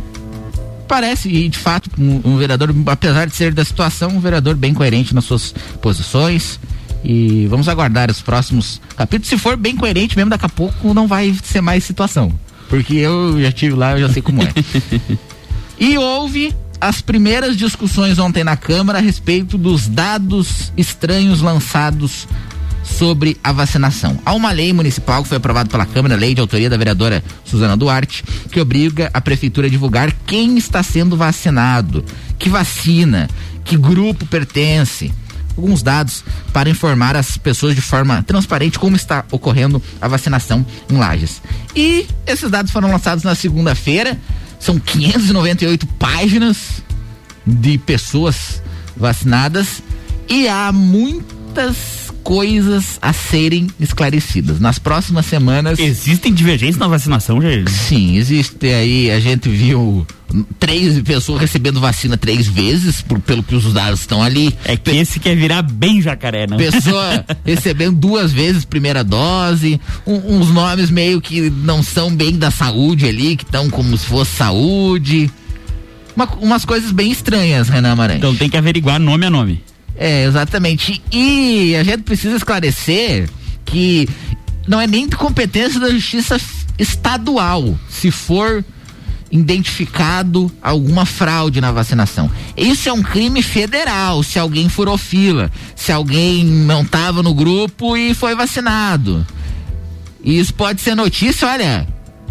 parece, 0.90 1.28
e 1.28 1.48
de 1.48 1.56
fato, 1.56 1.88
um, 1.96 2.20
um 2.24 2.36
vereador, 2.36 2.74
apesar 2.86 3.28
de 3.28 3.36
ser 3.36 3.54
da 3.54 3.64
situação, 3.64 4.10
um 4.10 4.18
vereador 4.18 4.56
bem 4.56 4.74
coerente 4.74 5.14
nas 5.14 5.24
suas 5.24 5.54
posições. 5.80 6.58
E 7.04 7.46
vamos 7.46 7.68
aguardar 7.68 8.10
os 8.10 8.20
próximos 8.20 8.80
capítulos. 8.96 9.28
Se 9.28 9.38
for 9.38 9.56
bem 9.56 9.76
coerente 9.76 10.16
mesmo, 10.16 10.30
daqui 10.30 10.44
a 10.44 10.48
pouco 10.48 10.92
não 10.92 11.06
vai 11.06 11.34
ser 11.44 11.60
mais 11.60 11.84
situação. 11.84 12.32
Porque 12.68 12.94
eu 12.94 13.40
já 13.40 13.52
tive 13.52 13.76
lá, 13.76 13.92
eu 13.92 14.08
já 14.08 14.12
sei 14.12 14.20
como 14.20 14.42
é. 14.42 14.52
E 15.78 15.96
houve 15.96 16.54
as 16.78 17.00
primeiras 17.00 17.56
discussões 17.56 18.18
ontem 18.18 18.44
na 18.44 18.54
Câmara 18.54 18.98
a 18.98 19.00
respeito 19.00 19.56
dos 19.56 19.88
dados 19.88 20.70
estranhos 20.76 21.40
lançados 21.40 22.28
sobre 22.82 23.36
a 23.42 23.52
vacinação. 23.52 24.18
Há 24.24 24.34
uma 24.34 24.52
lei 24.52 24.72
municipal 24.72 25.22
que 25.22 25.28
foi 25.28 25.38
aprovada 25.38 25.68
pela 25.68 25.86
Câmara, 25.86 26.16
lei 26.16 26.34
de 26.34 26.40
autoria 26.40 26.70
da 26.70 26.76
vereadora 26.76 27.22
Suzana 27.44 27.76
Duarte, 27.76 28.24
que 28.50 28.60
obriga 28.60 29.10
a 29.12 29.20
prefeitura 29.20 29.66
a 29.66 29.70
divulgar 29.70 30.12
quem 30.26 30.56
está 30.56 30.82
sendo 30.82 31.16
vacinado, 31.16 32.04
que 32.38 32.48
vacina, 32.48 33.28
que 33.64 33.76
grupo 33.76 34.26
pertence. 34.26 35.12
Alguns 35.56 35.82
dados 35.82 36.24
para 36.52 36.70
informar 36.70 37.16
as 37.16 37.36
pessoas 37.36 37.74
de 37.74 37.80
forma 37.80 38.22
transparente 38.22 38.78
como 38.78 38.96
está 38.96 39.24
ocorrendo 39.30 39.82
a 40.00 40.08
vacinação 40.08 40.64
em 40.88 40.96
Lages. 40.96 41.42
E 41.74 42.06
esses 42.26 42.50
dados 42.50 42.70
foram 42.70 42.90
lançados 42.90 43.24
na 43.24 43.34
segunda-feira. 43.34 44.18
São 44.58 44.78
598 44.78 45.86
páginas 45.86 46.82
de 47.46 47.78
pessoas 47.78 48.62
vacinadas 48.96 49.82
e 50.28 50.48
há 50.48 50.70
muitas 50.70 52.09
coisas 52.22 52.98
a 53.02 53.12
serem 53.12 53.68
esclarecidas. 53.80 54.60
Nas 54.60 54.78
próximas 54.78 55.26
semanas. 55.26 55.78
Existem 55.78 56.32
divergências 56.32 56.78
na 56.78 56.88
vacinação, 56.88 57.40
Jair? 57.40 57.68
Sim, 57.68 58.16
existe 58.16 58.66
aí, 58.68 59.10
a 59.10 59.18
gente 59.20 59.48
viu 59.48 60.06
três 60.60 61.00
pessoas 61.02 61.40
recebendo 61.40 61.80
vacina 61.80 62.16
três 62.16 62.46
vezes, 62.46 63.02
por, 63.02 63.18
pelo 63.18 63.42
que 63.42 63.54
os 63.54 63.72
dados 63.72 64.00
estão 64.00 64.22
ali. 64.22 64.54
É 64.64 64.76
que 64.76 64.90
esse 64.92 65.18
quer 65.18 65.34
virar 65.36 65.62
bem 65.62 66.00
jacaré, 66.00 66.46
não? 66.46 66.56
Pessoa 66.56 67.24
recebendo 67.44 67.96
duas 67.96 68.32
vezes 68.32 68.64
primeira 68.64 69.02
dose, 69.02 69.80
um- 70.06 70.38
uns 70.38 70.50
nomes 70.50 70.88
meio 70.90 71.20
que 71.20 71.50
não 71.50 71.82
são 71.82 72.14
bem 72.14 72.36
da 72.38 72.50
saúde 72.50 73.06
ali, 73.06 73.36
que 73.36 73.42
estão 73.44 73.68
como 73.68 73.96
se 73.96 74.06
fosse 74.06 74.36
saúde. 74.36 75.28
Uma- 76.14 76.28
umas 76.40 76.64
coisas 76.64 76.92
bem 76.92 77.10
estranhas, 77.10 77.68
Renan 77.68 77.92
Amarante. 77.92 78.18
Então 78.18 78.34
tem 78.36 78.48
que 78.48 78.56
averiguar 78.56 79.00
nome 79.00 79.26
a 79.26 79.30
nome. 79.30 79.62
É, 80.00 80.24
exatamente. 80.24 81.02
E 81.12 81.76
a 81.76 81.84
gente 81.84 82.04
precisa 82.04 82.34
esclarecer 82.34 83.28
que 83.66 84.08
não 84.66 84.80
é 84.80 84.86
nem 84.86 85.06
de 85.06 85.14
competência 85.14 85.78
da 85.78 85.90
justiça 85.90 86.40
estadual, 86.78 87.78
se 87.86 88.10
for 88.10 88.64
identificado 89.30 90.50
alguma 90.62 91.04
fraude 91.04 91.60
na 91.60 91.70
vacinação. 91.70 92.30
Isso 92.56 92.88
é 92.88 92.92
um 92.94 93.02
crime 93.02 93.42
federal, 93.42 94.22
se 94.22 94.38
alguém 94.38 94.70
furou 94.70 94.96
fila, 94.96 95.52
se 95.76 95.92
alguém 95.92 96.44
não 96.44 96.80
estava 96.80 97.22
no 97.22 97.34
grupo 97.34 97.94
e 97.94 98.14
foi 98.14 98.34
vacinado. 98.34 99.24
Isso 100.24 100.54
pode 100.54 100.80
ser 100.80 100.94
notícia, 100.94 101.46
olha, 101.46 101.86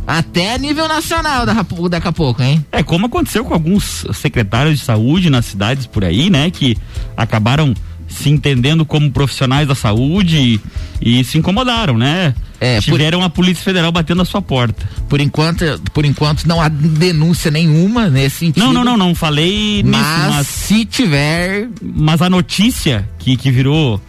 até 0.10 0.58
nível 0.58 0.88
nacional 0.88 1.46
daqui 1.46 2.08
a 2.08 2.12
pouco, 2.12 2.42
hein? 2.42 2.66
É 2.72 2.82
como 2.82 3.06
aconteceu 3.06 3.46
com 3.46 3.54
alguns 3.54 4.06
secretários 4.14 4.80
de 4.80 4.86
saúde 4.86 5.30
nas 5.30 5.46
cidades 5.46 5.86
por 5.86 6.04
aí, 6.04 6.32
né? 6.32 6.50
Que 6.50 6.76
acabaram 7.16 7.76
se 8.08 8.28
entendendo 8.28 8.84
como 8.84 9.12
profissionais 9.12 9.68
da 9.68 9.76
saúde 9.76 10.60
e, 11.00 11.20
e 11.20 11.24
se 11.24 11.38
incomodaram, 11.38 11.96
né? 11.96 12.34
É, 12.60 12.82
Tiveram 12.82 13.20
por... 13.20 13.26
a 13.26 13.30
Polícia 13.30 13.64
Federal 13.64 13.92
batendo 13.92 14.24
a 14.24 14.26
sua 14.26 14.42
porta. 14.42 14.90
Por 15.08 15.22
enquanto, 15.22 15.64
por 15.94 16.04
enquanto 16.04 16.46
não 16.46 16.60
há 16.60 16.68
denúncia 16.68 17.52
nenhuma 17.52 18.10
nesse 18.10 18.38
sentido. 18.38 18.66
Não, 18.66 18.74
não, 18.74 18.84
não, 18.84 18.98
não 18.98 19.14
falei 19.14 19.84
mas, 19.84 19.96
nisso, 19.96 20.30
mas 20.30 20.48
se 20.48 20.86
tiver, 20.86 21.70
mas 21.82 22.20
a 22.20 22.30
notícia 22.32 23.08
que 23.20 23.38
que 23.38 23.52
virou 23.52 24.02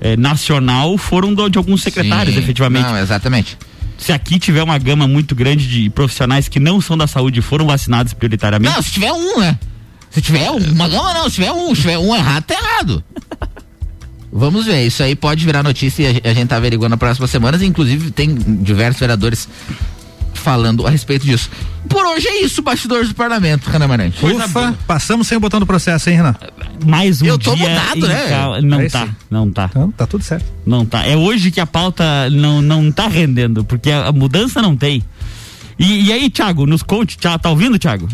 é, 0.00 0.16
nacional 0.16 0.96
foram 0.96 1.34
do, 1.34 1.48
de 1.48 1.58
alguns 1.58 1.82
secretários, 1.82 2.36
Sim, 2.36 2.40
efetivamente. 2.40 2.86
Não, 2.86 2.96
exatamente. 2.96 3.58
Se 3.98 4.12
aqui 4.12 4.38
tiver 4.38 4.62
uma 4.62 4.78
gama 4.78 5.06
muito 5.08 5.34
grande 5.34 5.66
de 5.68 5.90
profissionais 5.90 6.48
que 6.48 6.60
não 6.60 6.80
são 6.80 6.96
da 6.96 7.06
saúde 7.06 7.40
e 7.40 7.42
foram 7.42 7.66
vacinados 7.66 8.14
prioritariamente. 8.14 8.74
Não, 8.74 8.82
se 8.82 8.92
tiver 8.92 9.12
um, 9.12 9.40
né? 9.40 9.58
Se 10.10 10.22
tiver 10.22 10.50
uma 10.50 10.88
gama 10.88 11.12
não, 11.14 11.28
se 11.28 11.34
tiver 11.34 11.52
um, 11.52 11.74
se 11.74 11.82
tiver 11.82 11.98
um 11.98 12.14
errado, 12.14 12.44
tá 12.44 12.54
errado. 12.54 13.04
Vamos 14.32 14.66
ver, 14.66 14.86
isso 14.86 15.02
aí 15.02 15.16
pode 15.16 15.44
virar 15.44 15.62
notícia 15.62 16.02
e 16.02 16.28
a, 16.28 16.34
gente 16.34 16.48
tá 16.48 16.56
averiguando 16.56 16.90
nas 16.90 16.98
próximas 16.98 17.30
semanas. 17.30 17.60
Inclusive, 17.60 18.10
tem 18.10 18.34
diversos 18.34 19.00
vereadores 19.00 19.48
falando 20.48 20.86
a 20.86 20.90
respeito 20.90 21.26
disso. 21.26 21.50
Por 21.90 22.06
hoje 22.06 22.26
é 22.26 22.42
isso, 22.42 22.62
bastidores 22.62 23.10
do 23.10 23.14
parlamento, 23.14 23.68
Renan 23.68 23.86
Marante. 23.86 24.24
Ufa, 24.24 24.74
passamos 24.86 25.28
sem 25.28 25.36
o 25.36 25.40
botão 25.40 25.60
do 25.60 25.66
processo, 25.66 26.08
hein, 26.08 26.16
Renan? 26.16 26.34
Mais 26.86 27.20
um 27.20 27.26
Eu 27.26 27.38
tô 27.38 27.54
dia 27.54 27.68
mudado, 27.68 28.08
né? 28.08 28.28
Cal... 28.30 28.62
Não 28.62 28.80
é 28.80 28.88
tá, 28.88 29.08
não 29.30 29.50
tá. 29.50 29.66
Então, 29.70 29.90
tá 29.90 30.06
tudo 30.06 30.24
certo. 30.24 30.46
Não 30.64 30.86
tá. 30.86 31.04
É 31.04 31.14
hoje 31.14 31.50
que 31.50 31.60
a 31.60 31.66
pauta 31.66 32.30
não, 32.30 32.62
não 32.62 32.90
tá 32.90 33.08
rendendo, 33.08 33.62
porque 33.62 33.90
a, 33.90 34.06
a 34.06 34.12
mudança 34.12 34.62
não 34.62 34.74
tem. 34.74 35.04
E, 35.78 36.06
e 36.06 36.12
aí, 36.14 36.30
Thiago, 36.30 36.64
nos 36.64 36.82
conte, 36.82 37.18
tá 37.18 37.38
ouvindo, 37.50 37.78
Thiago? 37.78 38.08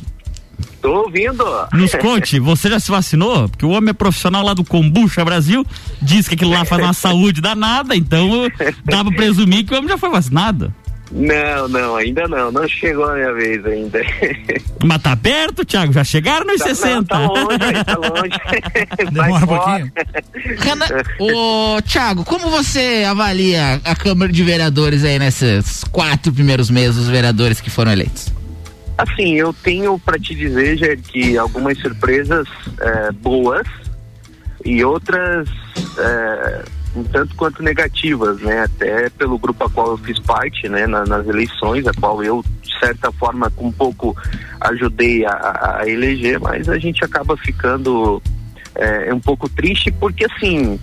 Tô 0.83 1.05
ouvindo. 1.05 1.44
Nos 1.73 1.94
conte, 2.03 2.40
você 2.40 2.68
já 2.68 2.81
se 2.81 2.90
vacinou? 2.90 3.49
Porque 3.49 3.64
o 3.64 3.70
homem 3.70 3.90
é 3.90 3.94
profissional 3.94 4.44
lá 4.44 4.55
do 4.55 4.64
Combucha 4.64 5.25
Brasil, 5.25 5.64
diz 6.03 6.27
que 6.27 6.35
aquilo 6.35 6.51
lá 6.51 6.64
faz 6.64 6.83
uma 6.83 6.92
saúde 6.94 7.40
danada, 7.40 7.94
então 7.94 8.29
dá 8.85 9.05
pra 9.05 9.14
presumir 9.14 9.64
que 9.64 9.73
o 9.73 9.77
homem 9.77 9.88
já 9.88 9.97
foi 9.97 10.11
vacinado. 10.11 10.75
Não, 11.14 11.68
não, 11.68 11.94
ainda 11.94 12.27
não, 12.27 12.50
não 12.50 12.66
chegou 12.68 13.05
a 13.05 13.14
minha 13.14 13.33
vez 13.33 13.64
ainda. 13.64 14.00
Mas 14.83 15.00
tá 15.00 15.16
perto, 15.16 15.64
Thiago, 15.64 15.92
já 15.92 16.03
chegaram 16.03 16.44
nos 16.44 16.59
tá, 16.59 16.74
60. 16.74 16.94
Não, 16.96 17.05
tá 17.05 17.18
longe, 17.20 17.85
tá 17.85 17.96
longe. 17.96 19.11
Demora 19.12 19.44
um 19.44 19.46
pouquinho. 19.46 19.92
ô, 21.20 21.81
Thiago, 21.83 22.24
como 22.24 22.50
você 22.50 23.05
avalia 23.09 23.81
a 23.85 23.94
Câmara 23.94 24.33
de 24.33 24.42
Vereadores 24.42 25.05
aí 25.05 25.16
nesses 25.16 25.85
quatro 25.85 26.33
primeiros 26.33 26.68
meses, 26.68 26.96
os 26.96 27.09
vereadores 27.09 27.61
que 27.61 27.70
foram 27.70 27.92
eleitos? 27.92 28.33
Assim, 28.98 29.35
eu 29.35 29.53
tenho 29.53 29.96
para 30.00 30.18
te 30.18 30.35
dizer, 30.35 30.77
já 30.77 30.96
que 30.96 31.38
algumas 31.38 31.79
surpresas 31.79 32.48
é, 32.81 33.12
boas 33.12 33.66
e 34.64 34.85
outras 34.85 35.48
é, 35.96 36.64
um 36.94 37.02
tanto 37.04 37.35
quanto 37.35 37.62
negativas, 37.62 38.40
né? 38.40 38.62
Até 38.62 39.11
pelo 39.11 39.38
grupo 39.38 39.64
a 39.64 39.70
qual 39.70 39.92
eu 39.92 39.98
fiz 39.98 40.18
parte, 40.20 40.68
né? 40.68 40.87
Na, 40.87 41.04
nas 41.04 41.26
eleições, 41.26 41.87
a 41.87 41.92
qual 41.92 42.22
eu 42.22 42.44
de 42.62 42.78
certa 42.78 43.11
forma 43.12 43.52
um 43.59 43.72
pouco 43.72 44.16
ajudei 44.61 45.24
a, 45.24 45.78
a 45.80 45.88
eleger, 45.88 46.40
mas 46.40 46.68
a 46.68 46.78
gente 46.78 47.04
acaba 47.04 47.37
ficando 47.37 48.22
é, 48.74 49.12
um 49.12 49.20
pouco 49.20 49.48
triste 49.48 49.90
porque 49.92 50.24
assim 50.24 50.78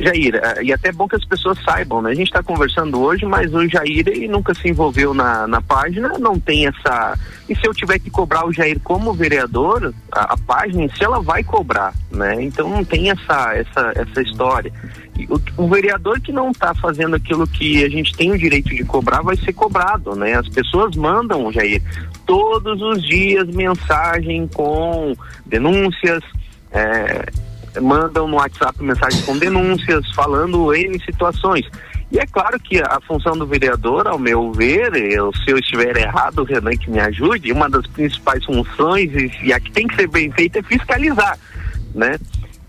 Jair, 0.00 0.34
é, 0.34 0.62
e 0.62 0.72
até 0.72 0.92
bom 0.92 1.06
que 1.06 1.16
as 1.16 1.24
pessoas 1.24 1.58
saibam, 1.64 2.02
né? 2.02 2.10
A 2.10 2.14
gente 2.14 2.28
está 2.28 2.42
conversando 2.42 3.00
hoje, 3.00 3.24
mas 3.24 3.52
o 3.54 3.68
Jair 3.68 4.08
ele 4.08 4.28
nunca 4.28 4.54
se 4.54 4.68
envolveu 4.68 5.14
na, 5.14 5.46
na 5.46 5.60
página, 5.60 6.18
não 6.18 6.38
tem 6.38 6.66
essa. 6.66 7.18
E 7.48 7.54
se 7.54 7.66
eu 7.66 7.72
tiver 7.74 7.98
que 7.98 8.10
cobrar 8.10 8.46
o 8.46 8.52
Jair 8.52 8.80
como 8.80 9.12
vereador, 9.12 9.94
a, 10.10 10.34
a 10.34 10.36
página 10.36 10.84
si 10.94 11.04
ela 11.04 11.20
vai 11.20 11.42
cobrar, 11.44 11.94
né? 12.10 12.42
Então 12.42 12.68
não 12.68 12.84
tem 12.84 13.10
essa, 13.10 13.54
essa, 13.54 13.92
essa 13.94 14.22
história. 14.22 14.72
O, 15.28 15.62
o, 15.64 15.68
vereador 15.68 16.20
que 16.20 16.32
não 16.32 16.50
está 16.50 16.74
fazendo 16.74 17.14
aquilo 17.14 17.46
que 17.46 17.84
a 17.84 17.88
gente 17.88 18.14
tem 18.16 18.32
o 18.32 18.38
direito 18.38 18.70
de 18.70 18.84
cobrar 18.84 19.22
vai 19.22 19.36
ser 19.36 19.52
cobrado, 19.52 20.16
né? 20.16 20.34
As 20.34 20.48
pessoas 20.48 20.96
mandam, 20.96 21.52
Jair, 21.52 21.80
todos 22.26 22.82
os 22.82 23.02
dias 23.02 23.46
mensagem 23.48 24.48
com 24.48 25.14
denúncias. 25.46 26.22
É, 26.72 27.26
mandam 27.80 28.28
no 28.28 28.36
WhatsApp 28.36 28.82
mensagens 28.82 29.24
com 29.24 29.38
denúncias, 29.38 30.04
falando 30.14 30.74
em 30.74 30.98
situações. 31.00 31.66
E 32.10 32.18
é 32.18 32.26
claro 32.26 32.60
que 32.60 32.80
a 32.80 33.00
função 33.00 33.36
do 33.36 33.46
vereador, 33.46 34.06
ao 34.06 34.18
meu 34.18 34.52
ver, 34.52 34.94
eu, 34.94 35.32
se 35.34 35.50
eu 35.50 35.58
estiver 35.58 35.96
errado, 35.96 36.40
o 36.40 36.44
Renan 36.44 36.76
que 36.76 36.90
me 36.90 37.00
ajude, 37.00 37.50
uma 37.50 37.68
das 37.68 37.86
principais 37.88 38.44
funções, 38.44 39.10
e 39.42 39.52
a 39.52 39.58
que 39.58 39.72
tem 39.72 39.86
que 39.86 39.96
ser 39.96 40.06
bem 40.06 40.30
feita, 40.30 40.60
é 40.60 40.62
fiscalizar, 40.62 41.36
né? 41.94 42.16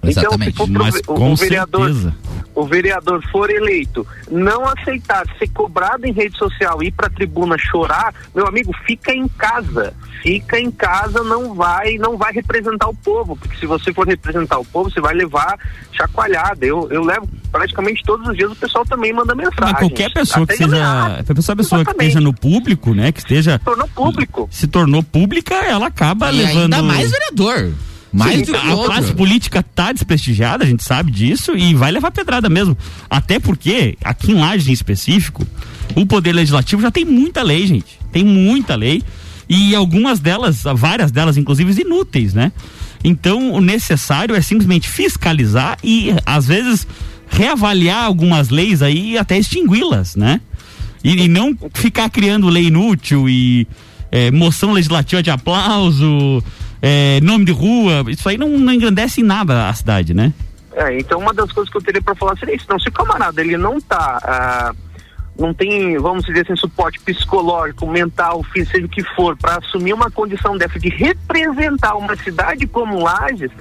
Exatamente. 0.09 0.53
Então, 0.53 0.65
se 0.65 0.73
for 0.73 1.03
pro, 1.03 1.13
o, 1.13 1.31
o 1.31 1.35
vereador, 1.35 1.85
certeza. 1.85 2.15
o 2.53 2.65
vereador 2.65 3.23
for 3.31 3.49
eleito, 3.49 4.05
não 4.29 4.65
aceitar 4.65 5.25
ser 5.37 5.49
cobrado 5.49 6.05
em 6.05 6.11
rede 6.11 6.37
social, 6.37 6.81
ir 6.83 6.91
para 6.91 7.07
a 7.07 7.09
tribuna 7.09 7.57
chorar, 7.57 8.13
meu 8.33 8.47
amigo, 8.47 8.71
fica 8.85 9.13
em 9.13 9.27
casa. 9.27 9.93
Fica 10.21 10.59
em 10.59 10.71
casa, 10.71 11.23
não 11.23 11.53
vai, 11.53 11.97
não 11.97 12.17
vai 12.17 12.33
representar 12.33 12.87
o 12.87 12.95
povo, 12.95 13.35
porque 13.35 13.57
se 13.57 13.67
você 13.67 13.93
for 13.93 14.07
representar 14.07 14.57
o 14.57 14.65
povo, 14.65 14.89
você 14.89 14.99
vai 14.99 15.13
levar 15.13 15.55
chacoalhada. 15.91 16.65
Eu, 16.65 16.87
eu 16.91 17.03
levo 17.03 17.27
praticamente 17.51 18.03
todos 18.03 18.27
os 18.27 18.35
dias, 18.35 18.51
o 18.51 18.55
pessoal 18.55 18.83
também 18.85 19.13
manda 19.13 19.35
mensagem. 19.35 19.71
Mas 19.73 19.79
qualquer 19.79 20.11
pessoa 20.11 20.47
que 20.47 20.57
seja, 20.57 21.23
qualquer 21.25 21.55
pessoa 21.55 21.85
que 21.85 21.91
esteja 21.91 22.19
no 22.19 22.33
público, 22.33 22.93
né, 22.93 23.11
que 23.11 23.19
esteja 23.19 23.59
se 23.59 23.65
tornou 23.65 23.87
público. 23.87 24.49
Se 24.51 24.67
tornou 24.67 25.03
pública, 25.03 25.55
ela 25.55 25.87
acaba 25.87 26.31
e 26.31 26.37
levando 26.37 26.73
ainda 26.73 26.81
mais 26.81 27.11
vereador. 27.11 27.71
Mais 28.15 28.47
Sim, 28.47 28.55
a 28.55 28.85
classe 28.85 29.13
política 29.13 29.61
tá 29.61 29.91
desprestigiada, 29.91 30.63
a 30.63 30.67
gente 30.67 30.81
sabe 30.81 31.11
disso, 31.11 31.51
e 31.57 31.73
vai 31.73 31.91
levar 31.91 32.11
pedrada 32.11 32.47
mesmo. 32.47 32.77
Até 33.09 33.39
porque, 33.39 33.97
aqui 34.01 34.31
em 34.31 34.35
Lages 34.35 34.69
em 34.69 34.71
específico, 34.71 35.45
o 35.93 36.05
Poder 36.05 36.31
Legislativo 36.31 36.81
já 36.81 36.89
tem 36.89 37.03
muita 37.03 37.43
lei, 37.43 37.67
gente. 37.67 37.99
Tem 38.13 38.23
muita 38.23 38.73
lei. 38.73 39.03
E 39.49 39.75
algumas 39.75 40.21
delas, 40.21 40.63
várias 40.75 41.11
delas, 41.11 41.35
inclusive, 41.35 41.81
inúteis, 41.81 42.33
né? 42.33 42.53
Então, 43.03 43.51
o 43.51 43.59
necessário 43.59 44.33
é 44.33 44.41
simplesmente 44.41 44.87
fiscalizar 44.87 45.77
e, 45.83 46.13
às 46.25 46.47
vezes, 46.47 46.87
reavaliar 47.27 48.05
algumas 48.05 48.47
leis 48.47 48.81
aí 48.81 49.11
e 49.11 49.17
até 49.17 49.37
extingui-las, 49.37 50.15
né? 50.15 50.39
E, 51.03 51.25
e, 51.25 51.27
não 51.27 51.53
ficar 51.73 52.09
criando 52.09 52.47
lei 52.47 52.67
inútil 52.67 53.27
e 53.27 53.67
é, 54.09 54.31
moção 54.31 54.71
legislativa 54.71 55.21
de 55.21 55.29
aplauso, 55.29 56.41
é, 56.87 57.19
nome 57.21 57.45
de 57.45 57.51
rua, 57.51 58.03
isso 58.09 58.29
aí 58.29 58.37
não, 58.37 58.47
não 58.47 58.71
engrandece 58.71 59.21
em 59.21 59.23
nada 59.23 59.67
a 59.67 59.73
cidade, 59.73 60.13
né? 60.13 60.31
É, 60.75 60.99
então 60.99 61.19
uma 61.19 61.33
das 61.33 61.51
coisas 61.51 61.71
que 61.71 61.77
eu 61.77 61.81
teria 61.81 62.01
para 62.01 62.13
falar 62.13 62.37
seria 62.37 62.55
isso. 62.55 62.67
Não, 62.69 62.77
se 62.77 62.89
o 62.89 62.91
camarada 62.91 63.41
ele 63.41 63.57
não 63.57 63.81
tá. 63.81 64.19
Ah, 64.23 64.71
não 65.37 65.51
tem, 65.51 65.97
vamos 65.97 66.25
dizer 66.25 66.41
assim, 66.41 66.55
suporte 66.55 66.99
psicológico, 66.99 67.87
mental, 67.87 68.43
físico, 68.43 68.71
seja 68.71 68.85
o 68.85 68.89
que 68.89 69.03
for, 69.15 69.35
para 69.35 69.57
assumir 69.57 69.93
uma 69.93 70.11
condição 70.11 70.55
dessa 70.57 70.79
de 70.79 70.89
representar 70.89 71.95
uma 71.95 72.15
cidade 72.15 72.67
como 72.67 73.03
Lages, 73.03 73.51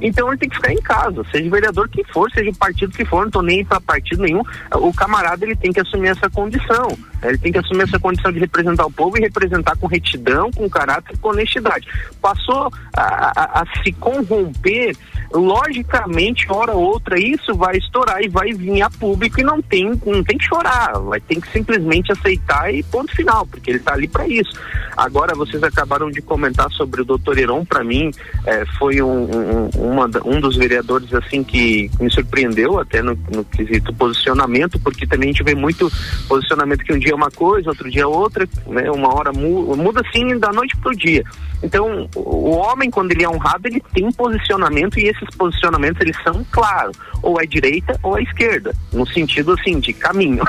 então 0.00 0.28
ele 0.28 0.38
tem 0.38 0.48
que 0.48 0.56
ficar 0.56 0.72
em 0.72 0.80
casa, 0.80 1.24
seja 1.30 1.46
o 1.46 1.50
vereador 1.50 1.88
que 1.88 2.02
for, 2.04 2.30
seja 2.30 2.50
o 2.50 2.56
partido 2.56 2.92
que 2.92 3.04
for, 3.04 3.20
não 3.20 3.26
estou 3.26 3.42
nem 3.42 3.64
para 3.64 3.80
partido 3.80 4.22
nenhum. 4.22 4.42
O 4.74 4.92
camarada 4.92 5.44
ele 5.44 5.56
tem 5.56 5.72
que 5.72 5.80
assumir 5.80 6.08
essa 6.08 6.28
condição. 6.30 6.96
Ele 7.22 7.36
tem 7.36 7.52
que 7.52 7.58
assumir 7.58 7.82
essa 7.82 7.98
condição 7.98 8.32
de 8.32 8.38
representar 8.38 8.86
o 8.86 8.90
povo 8.90 9.18
e 9.18 9.20
representar 9.20 9.76
com 9.76 9.86
retidão, 9.86 10.50
com 10.50 10.68
caráter 10.70 11.18
com 11.18 11.28
honestidade. 11.28 11.86
Passou 12.20 12.72
a, 12.96 13.02
a, 13.02 13.62
a 13.62 13.82
se 13.82 13.92
corromper, 13.92 14.96
logicamente, 15.32 16.50
hora 16.50 16.72
ou 16.72 16.82
outra, 16.82 17.18
isso 17.18 17.54
vai 17.54 17.76
estourar 17.76 18.22
e 18.22 18.28
vai 18.28 18.52
vir 18.52 18.82
a 18.82 18.90
público 18.90 19.40
e 19.40 19.44
não 19.44 19.60
tem, 19.60 19.90
não 20.04 20.24
tem 20.24 20.38
que 20.38 20.46
chorar, 20.46 20.98
vai 20.98 21.20
ter 21.20 21.40
que 21.40 21.48
simplesmente 21.52 22.10
aceitar 22.10 22.72
e 22.72 22.82
ponto 22.82 23.14
final, 23.14 23.46
porque 23.46 23.70
ele 23.70 23.78
está 23.78 23.92
ali 23.92 24.08
para 24.08 24.26
isso. 24.26 24.50
Agora, 24.96 25.34
vocês 25.34 25.62
acabaram 25.62 26.10
de 26.10 26.20
comentar 26.22 26.70
sobre 26.72 27.02
o 27.02 27.04
doutor 27.04 27.38
Heron, 27.38 27.64
para 27.64 27.84
mim, 27.84 28.10
é, 28.46 28.64
foi 28.78 29.00
um, 29.02 29.68
um 29.76 29.89
uma, 29.90 30.08
um 30.24 30.40
dos 30.40 30.56
vereadores 30.56 31.12
assim 31.14 31.42
que 31.42 31.90
me 32.00 32.10
surpreendeu 32.10 32.78
até 32.78 33.02
no, 33.02 33.18
no 33.34 33.44
quesito 33.44 33.92
posicionamento, 33.94 34.78
porque 34.80 35.06
também 35.06 35.30
a 35.30 35.32
gente 35.32 35.44
vê 35.44 35.54
muito 35.54 35.90
posicionamento 36.28 36.84
que 36.84 36.92
um 36.92 36.98
dia 36.98 37.12
é 37.12 37.14
uma 37.14 37.30
coisa, 37.30 37.70
outro 37.70 37.90
dia 37.90 38.02
é 38.02 38.06
outra, 38.06 38.48
né? 38.66 38.90
Uma 38.90 39.14
hora 39.14 39.32
mu- 39.32 39.76
muda 39.76 40.02
assim 40.06 40.38
da 40.38 40.52
noite 40.52 40.76
pro 40.76 40.96
dia. 40.96 41.24
Então, 41.62 42.08
o 42.16 42.40
o 42.50 42.52
homem, 42.52 42.90
quando 42.90 43.12
ele 43.12 43.22
é 43.22 43.28
honrado, 43.28 43.68
ele 43.68 43.80
tem 43.94 44.10
posicionamento 44.10 44.98
e 44.98 45.06
esses 45.06 45.28
posicionamentos, 45.36 46.00
eles 46.00 46.16
são 46.24 46.44
claros. 46.50 46.96
Ou 47.22 47.40
é 47.40 47.46
direita 47.46 47.96
ou 48.02 48.18
é 48.18 48.22
esquerda. 48.22 48.74
No 48.92 49.06
sentido, 49.06 49.52
assim, 49.52 49.78
de 49.78 49.92
caminho. 49.92 50.42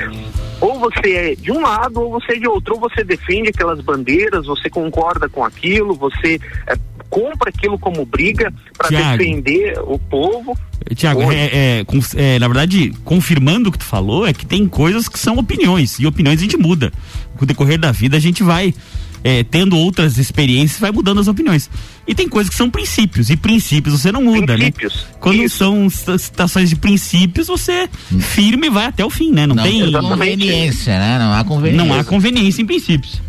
ou 0.60 0.78
você 0.78 1.12
é 1.12 1.34
de 1.34 1.50
um 1.52 1.60
lado 1.60 2.00
ou 2.00 2.12
você 2.12 2.32
é 2.32 2.38
de 2.38 2.48
outro. 2.48 2.74
Ou 2.74 2.80
você 2.80 3.04
defende 3.04 3.50
aquelas 3.50 3.80
bandeiras, 3.80 4.46
você 4.46 4.70
concorda 4.70 5.28
com 5.28 5.44
aquilo, 5.44 5.94
você 5.94 6.40
é, 6.66 6.74
compra 7.12 7.50
aquilo 7.50 7.78
como 7.78 8.06
briga 8.06 8.50
para 8.76 8.88
defender 8.88 9.78
o 9.84 9.98
povo. 9.98 10.58
Tiago, 10.96 11.30
é, 11.30 11.44
é, 11.52 11.86
é, 12.16 12.38
na 12.38 12.48
verdade, 12.48 12.90
confirmando 13.04 13.68
o 13.68 13.72
que 13.72 13.78
tu 13.78 13.84
falou, 13.84 14.26
é 14.26 14.32
que 14.32 14.46
tem 14.46 14.66
coisas 14.66 15.08
que 15.08 15.18
são 15.18 15.36
opiniões, 15.36 15.98
e 16.00 16.06
opiniões 16.06 16.40
a 16.40 16.42
gente 16.42 16.56
muda. 16.56 16.90
Com 17.36 17.44
o 17.44 17.46
decorrer 17.46 17.78
da 17.78 17.92
vida, 17.92 18.16
a 18.16 18.20
gente 18.20 18.42
vai 18.42 18.74
é, 19.22 19.44
tendo 19.44 19.76
outras 19.76 20.16
experiências, 20.16 20.80
vai 20.80 20.90
mudando 20.90 21.20
as 21.20 21.28
opiniões. 21.28 21.68
E 22.08 22.14
tem 22.14 22.26
coisas 22.26 22.48
que 22.48 22.56
são 22.56 22.70
princípios, 22.70 23.28
e 23.28 23.36
princípios 23.36 24.00
você 24.00 24.10
não 24.10 24.22
muda, 24.22 24.54
Princípios, 24.54 24.94
né? 24.94 25.00
Quando 25.20 25.42
isso. 25.42 25.58
são 25.58 25.90
situações 25.90 26.70
de 26.70 26.76
princípios, 26.76 27.46
você 27.46 27.90
firme 28.20 28.68
e 28.68 28.70
vai 28.70 28.86
até 28.86 29.04
o 29.04 29.10
fim, 29.10 29.30
né? 29.30 29.46
Não, 29.46 29.54
Não 29.54 29.62
tem. 29.62 29.80
tem 29.80 29.88
Exatamente. 29.90 30.18
conveniência, 30.18 30.98
né? 30.98 31.18
Não 31.18 31.32
há 31.34 31.44
conveniência. 31.44 31.86
Não 31.86 31.94
há 31.94 32.04
conveniência 32.04 32.62
em 32.62 32.66
princípios. 32.66 33.20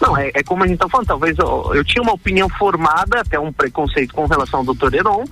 Não, 0.00 0.16
é, 0.16 0.30
é 0.34 0.42
como 0.42 0.64
a 0.64 0.66
gente 0.66 0.78
tá 0.78 0.88
falando, 0.88 1.06
talvez 1.06 1.38
eu, 1.38 1.70
eu 1.74 1.84
tinha 1.84 2.02
uma 2.02 2.12
opinião 2.14 2.48
formada, 2.48 3.20
até 3.20 3.38
um 3.38 3.52
preconceito 3.52 4.12
com 4.14 4.26
relação 4.26 4.60
ao 4.60 4.66
doutor 4.66 4.92
Heron, 4.94 5.24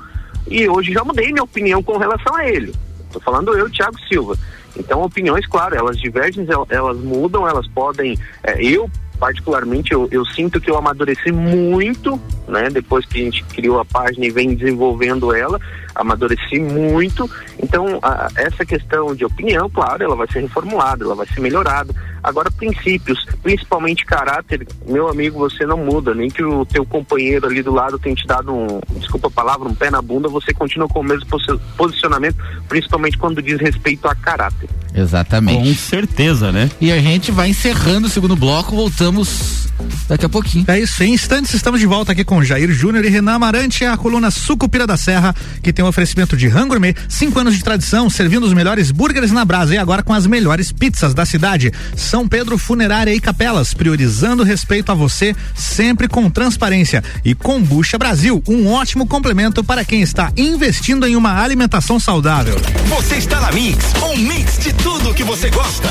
e 0.49 0.69
hoje 0.69 0.93
já 0.93 1.05
mudei 1.05 1.33
minha 1.33 1.43
opinião 1.45 1.83
com 1.83 1.97
relação 1.99 2.35
a 2.35 2.47
ele. 2.49 2.75
Tô 3.13 3.21
falando 3.21 3.57
eu, 3.57 3.69
Thiago 3.71 3.99
Silva. 4.09 4.37
Então, 4.77 5.03
opiniões, 5.03 5.47
claro, 5.47 5.75
elas 5.75 5.99
divergem, 5.99 6.47
el- 6.49 6.67
elas 6.71 6.97
mudam, 6.99 7.47
elas 7.47 7.67
podem. 7.69 8.19
é, 8.43 8.63
eu, 8.65 8.89
particularmente, 9.21 9.93
eu, 9.93 10.09
eu 10.11 10.25
sinto 10.25 10.61
que 10.61 10.71
eu 10.71 10.79
amadureci 10.79 11.31
muito, 11.31 12.19
né? 12.49 12.71
Depois 12.71 13.05
que 13.05 13.21
a 13.21 13.25
gente 13.25 13.45
criou 13.45 13.79
a 13.79 13.85
página 13.85 14.25
e 14.27 14.31
vem 14.31 14.55
desenvolvendo 14.55 15.35
ela, 15.35 15.61
amadureci 15.95 16.59
muito. 16.59 17.29
Então, 17.63 17.99
a- 18.03 18.29
essa 18.37 18.65
questão 18.65 19.15
de 19.15 19.25
opinião, 19.25 19.69
claro, 19.71 20.03
ela 20.03 20.17
vai 20.17 20.27
ser 20.31 20.41
reformulada, 20.41 21.05
ela 21.05 21.15
vai 21.15 21.27
ser 21.27 21.41
melhorada. 21.41 21.95
Agora, 22.23 22.51
princípios, 22.53 23.27
principalmente 23.43 24.05
caráter, 24.07 24.67
meu 24.87 25.09
amigo, 25.09 25.39
você 25.41 25.67
não 25.67 25.77
muda, 25.79 26.15
nem 26.15 26.29
que 26.31 26.43
o 26.43 26.65
teu 26.65 26.85
companheiro 26.87 27.47
ali 27.47 27.63
do 27.63 27.73
lado 27.73 27.99
tenha 27.99 28.15
te 28.15 28.25
dado 28.27 28.53
um, 28.55 28.81
desculpa 28.97 29.27
a 29.27 29.31
palavra, 29.31 29.69
um 29.69 29.75
pé 29.75 29.91
na 29.91 30.01
bunda, 30.01 30.29
você 30.29 30.53
continua 30.53 30.87
com 30.89 31.01
o 31.01 31.05
mesmo 31.05 31.27
posi- 31.27 31.59
posicionamento, 31.77 32.37
principalmente 32.69 33.19
quando 33.19 33.43
diz 33.43 33.59
respeito 33.61 34.07
a 34.07 34.15
caráter. 34.15 34.69
Exatamente. 34.95 35.69
Com 35.69 35.75
certeza, 35.75 36.53
né? 36.53 36.71
E 36.81 36.93
a 36.93 37.01
gente 37.01 37.33
vai 37.33 37.49
encerrando 37.49 38.07
o 38.07 38.11
segundo 38.11 38.37
bloco, 38.37 38.77
voltamos 38.77 39.69
daqui 40.09 40.25
a 40.25 40.29
pouquinho. 40.29 40.65
É 40.69 40.79
isso, 40.79 41.03
em 41.03 41.13
instantes 41.15 41.53
estamos 41.55 41.81
de 41.81 41.87
volta 41.87 42.13
aqui 42.13 42.23
com 42.25 42.43
Jair 42.45 42.71
Júnior 42.71 43.05
e 43.05 43.09
Renan 43.09 43.33
Amarante, 43.35 43.85
a 43.85 43.97
coluna 43.97 44.31
Sucupira 44.31 44.87
da 44.87 44.97
Serra, 44.97 45.35
que 45.61 45.73
tem 45.73 45.82
um 45.83 45.89
oferecimento 45.89 46.37
de 46.37 46.49
Rangourmet, 46.49 46.97
cinco 47.09 47.39
anos 47.39 47.55
de 47.57 47.63
tradição, 47.63 48.09
servindo 48.09 48.45
os 48.45 48.53
melhores 48.53 48.91
burgers 48.91 49.31
na 49.31 49.45
brasa 49.45 49.75
e 49.75 49.79
agora 49.79 50.03
com 50.03 50.13
as 50.13 50.27
melhores 50.27 50.73
pizzas 50.73 51.15
da 51.15 51.25
cidade. 51.25 51.73
São 51.97 52.29
Pedro 52.29 52.57
Funerária 52.59 53.15
e 53.15 53.21
Capelas, 53.21 53.75
priorizando 53.75 54.43
o 54.43 54.47
respeito 54.47 54.93
a 54.93 54.95
você, 54.95 55.35
sempre 55.55 56.09
com 56.09 56.31
transparência. 56.31 57.03
E 57.25 57.35
Combucha 57.35 57.99
Brasil, 57.99 58.43
um 58.49 58.69
ótimo 58.69 59.07
complemento 59.07 59.63
para 59.65 59.85
quem 59.85 60.03
está 60.03 60.33
investindo 60.37 61.07
em 61.07 61.17
uma 61.17 61.43
alimentação 61.43 61.99
saudável. 61.99 62.61
Você 62.89 63.17
está 63.17 63.41
na 63.41 63.53
Mix, 63.53 63.85
um 64.03 64.17
mix 64.17 64.59
de 64.59 64.73
tudo 64.73 65.15
que 65.15 65.25
você 65.25 65.51
gosta. 65.51 65.91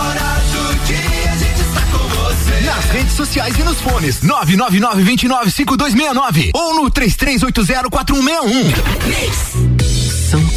sociais 3.25 3.57
e 3.59 3.63
nos 3.63 3.79
fones. 3.79 4.21
999-295269 4.21 6.51
ou 6.53 6.75
no 6.75 6.89
33804161. 6.89 9.70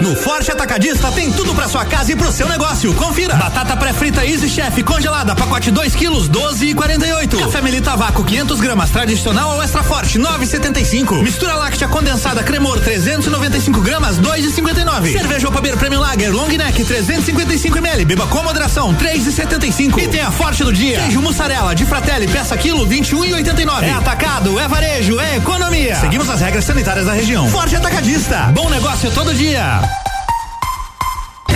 No 0.00 0.14
Forte 0.14 0.50
Atacadista 0.52 1.10
tem 1.10 1.32
tudo 1.32 1.52
pra 1.54 1.66
sua 1.66 1.84
casa 1.84 2.12
e 2.12 2.16
pro 2.16 2.30
seu 2.30 2.48
negócio. 2.48 2.94
Confira. 2.94 3.34
Batata 3.34 3.76
pré-frita 3.76 4.24
Easy 4.24 4.48
Chef 4.48 4.82
congelada, 4.84 5.34
pacote 5.34 5.72
2 5.72 5.94
quilos, 5.96 6.28
12 6.28 6.66
e 6.66 6.74
48. 6.74 7.36
Café 7.36 7.60
Melita 7.60 7.96
Vácuo 7.96 8.24
500 8.24 8.60
gramas, 8.60 8.90
tradicional 8.90 9.56
ou 9.56 9.62
extra 9.62 9.82
forte, 9.82 10.18
9,75. 10.18 11.20
Mistura 11.22 11.54
láctea 11.54 11.88
condensada 11.88 12.44
Cremor 12.44 12.78
395 12.80 13.80
gramas, 13.80 14.18
2,59. 14.18 15.12
Cerveja 15.12 15.48
Opa 15.48 15.60
Beer 15.60 15.76
Premium 15.76 16.00
Lager 16.00 16.32
Long 16.32 16.46
Neck 16.48 16.84
355 16.84 17.78
ml, 17.78 18.04
beba 18.04 18.26
com 18.28 18.42
moderação, 18.44 18.94
3,75. 18.94 19.98
E 19.98 20.06
tem 20.06 20.20
a 20.20 20.30
Forte 20.30 20.62
do 20.62 20.72
dia. 20.72 21.00
Queijo 21.00 21.20
mussarela 21.20 21.74
de 21.74 21.84
Fratelli, 21.84 22.28
peça 22.28 22.56
quilo, 22.56 22.86
21,89. 22.86 23.82
É 23.82 23.92
atacado, 23.92 24.58
é 24.60 24.68
varejo, 24.68 25.18
é 25.18 25.36
economia. 25.38 25.96
Seguimos 25.96 26.30
as 26.30 26.40
regras 26.40 26.64
sanitárias 26.64 27.06
da 27.06 27.12
região. 27.12 27.48
Forte 27.48 27.74
Atacadista. 27.74 28.52
Bom 28.54 28.70
negócio 28.70 29.10
todo 29.10 29.34
dia. 29.34 29.87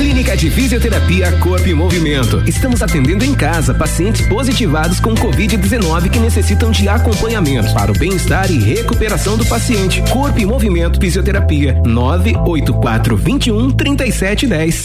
Clínica 0.02 0.36
de 0.36 0.50
Fisioterapia 0.50 1.30
Corpo 1.38 1.68
em 1.68 1.74
Movimento. 1.74 2.42
Estamos 2.44 2.82
atendendo 2.82 3.24
em 3.24 3.36
casa 3.36 3.72
pacientes 3.72 4.26
positivados 4.26 4.98
com 4.98 5.14
Covid-19 5.14 6.10
que 6.10 6.18
necessitam 6.18 6.72
de 6.72 6.88
acompanhamento 6.88 7.72
para 7.72 7.92
o 7.92 7.96
bem-estar 7.96 8.50
e 8.50 8.58
recuperação 8.58 9.36
do 9.36 9.46
paciente. 9.46 10.02
Corpo 10.10 10.40
em 10.40 10.44
Movimento 10.44 10.98
Fisioterapia 10.98 11.80
984 11.86 13.16
21 13.16 13.70
3710. 13.70 14.84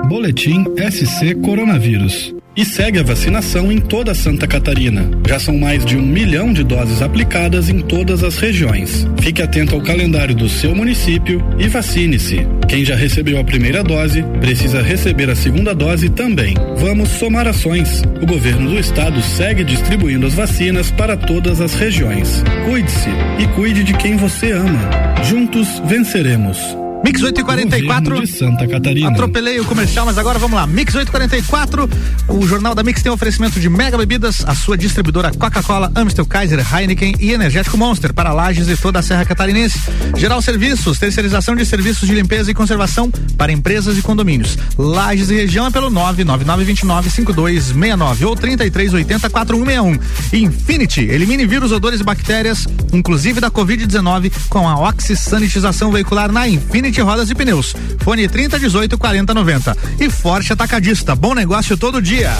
Boletim 0.07 0.63
SC 0.89 1.35
Coronavírus. 1.43 2.33
E 2.55 2.65
segue 2.65 2.99
a 2.99 3.03
vacinação 3.03 3.71
em 3.71 3.79
toda 3.79 4.15
Santa 4.15 4.47
Catarina. 4.47 5.11
Já 5.27 5.39
são 5.39 5.57
mais 5.57 5.85
de 5.85 5.95
um 5.97 6.01
milhão 6.01 6.51
de 6.51 6.63
doses 6.63 7.01
aplicadas 7.01 7.69
em 7.69 7.81
todas 7.81 8.23
as 8.23 8.37
regiões. 8.37 9.05
Fique 9.21 9.41
atento 9.41 9.75
ao 9.75 9.81
calendário 9.81 10.33
do 10.33 10.49
seu 10.49 10.73
município 10.73 11.43
e 11.59 11.67
vacine-se. 11.67 12.47
Quem 12.67 12.83
já 12.83 12.95
recebeu 12.95 13.37
a 13.39 13.43
primeira 13.43 13.83
dose 13.83 14.23
precisa 14.39 14.81
receber 14.81 15.29
a 15.29 15.35
segunda 15.35 15.75
dose 15.75 16.09
também. 16.09 16.55
Vamos 16.77 17.09
somar 17.09 17.47
ações. 17.47 18.01
O 18.21 18.25
governo 18.25 18.71
do 18.71 18.79
estado 18.79 19.21
segue 19.21 19.63
distribuindo 19.63 20.25
as 20.25 20.33
vacinas 20.33 20.89
para 20.89 21.15
todas 21.15 21.61
as 21.61 21.75
regiões. 21.75 22.41
Cuide-se 22.65 23.09
e 23.37 23.47
cuide 23.53 23.83
de 23.83 23.93
quem 23.93 24.15
você 24.15 24.51
ama. 24.51 24.79
Juntos 25.23 25.79
venceremos. 25.85 26.57
Mix 27.03 27.21
844. 27.21 28.19
De 28.19 28.27
Santa 28.27 28.67
Catarina. 28.67 29.09
Atropelei 29.09 29.59
o 29.59 29.65
comercial, 29.65 30.05
mas 30.05 30.17
agora 30.17 30.39
vamos 30.39 30.57
lá. 30.57 30.65
Mix 30.65 30.95
844. 30.95 31.89
O 32.27 32.47
Jornal 32.47 32.73
da 32.73 32.83
Mix 32.83 33.01
tem 33.01 33.11
oferecimento 33.11 33.59
de 33.59 33.69
Mega 33.69 33.97
Bebidas, 33.97 34.43
a 34.45 34.55
sua 34.55 34.77
distribuidora 34.77 35.31
Coca-Cola, 35.31 35.91
Amstel 35.95 36.25
Kaiser, 36.25 36.59
Heineken 36.59 37.15
e 37.19 37.31
Energético 37.31 37.77
Monster 37.77 38.13
para 38.13 38.33
lajes 38.33 38.67
e 38.67 38.75
toda 38.75 38.99
a 38.99 39.01
Serra 39.01 39.25
Catarinense. 39.25 39.79
Geral 40.17 40.41
Serviços, 40.41 40.97
terceirização 40.97 41.55
de 41.55 41.65
serviços 41.65 42.07
de 42.07 42.15
limpeza 42.15 42.51
e 42.51 42.53
conservação 42.53 43.11
para 43.37 43.51
empresas 43.51 43.97
e 43.97 44.01
condomínios. 44.01 44.57
Lages 44.77 45.29
e 45.29 45.35
região 45.35 45.67
é 45.67 45.71
pelo 45.71 45.89
999295269 45.91 48.25
ou 48.25 48.35
33804161. 48.35 49.99
Infinity, 50.33 51.01
elimine 51.01 51.45
vírus, 51.45 51.71
odores 51.71 52.01
e 52.01 52.03
bactérias, 52.03 52.65
inclusive 52.91 53.39
da 53.39 53.51
Covid-19, 53.51 54.31
com 54.49 54.67
a 54.67 54.89
oxisanitização 54.89 55.91
veicular 55.91 56.31
na 56.31 56.47
Infinity 56.47 56.86
Infinity 56.87 57.01
Rodas 57.01 57.29
e 57.29 57.35
Pneus. 57.35 57.75
Fone 57.99 58.27
30 58.27 58.59
18 58.59 58.97
40 58.97 59.33
90. 59.33 59.77
E 59.99 60.09
Forte 60.09 60.53
Atacadista. 60.53 61.15
Bom 61.15 61.33
negócio 61.33 61.77
todo 61.77 62.01
dia. 62.01 62.31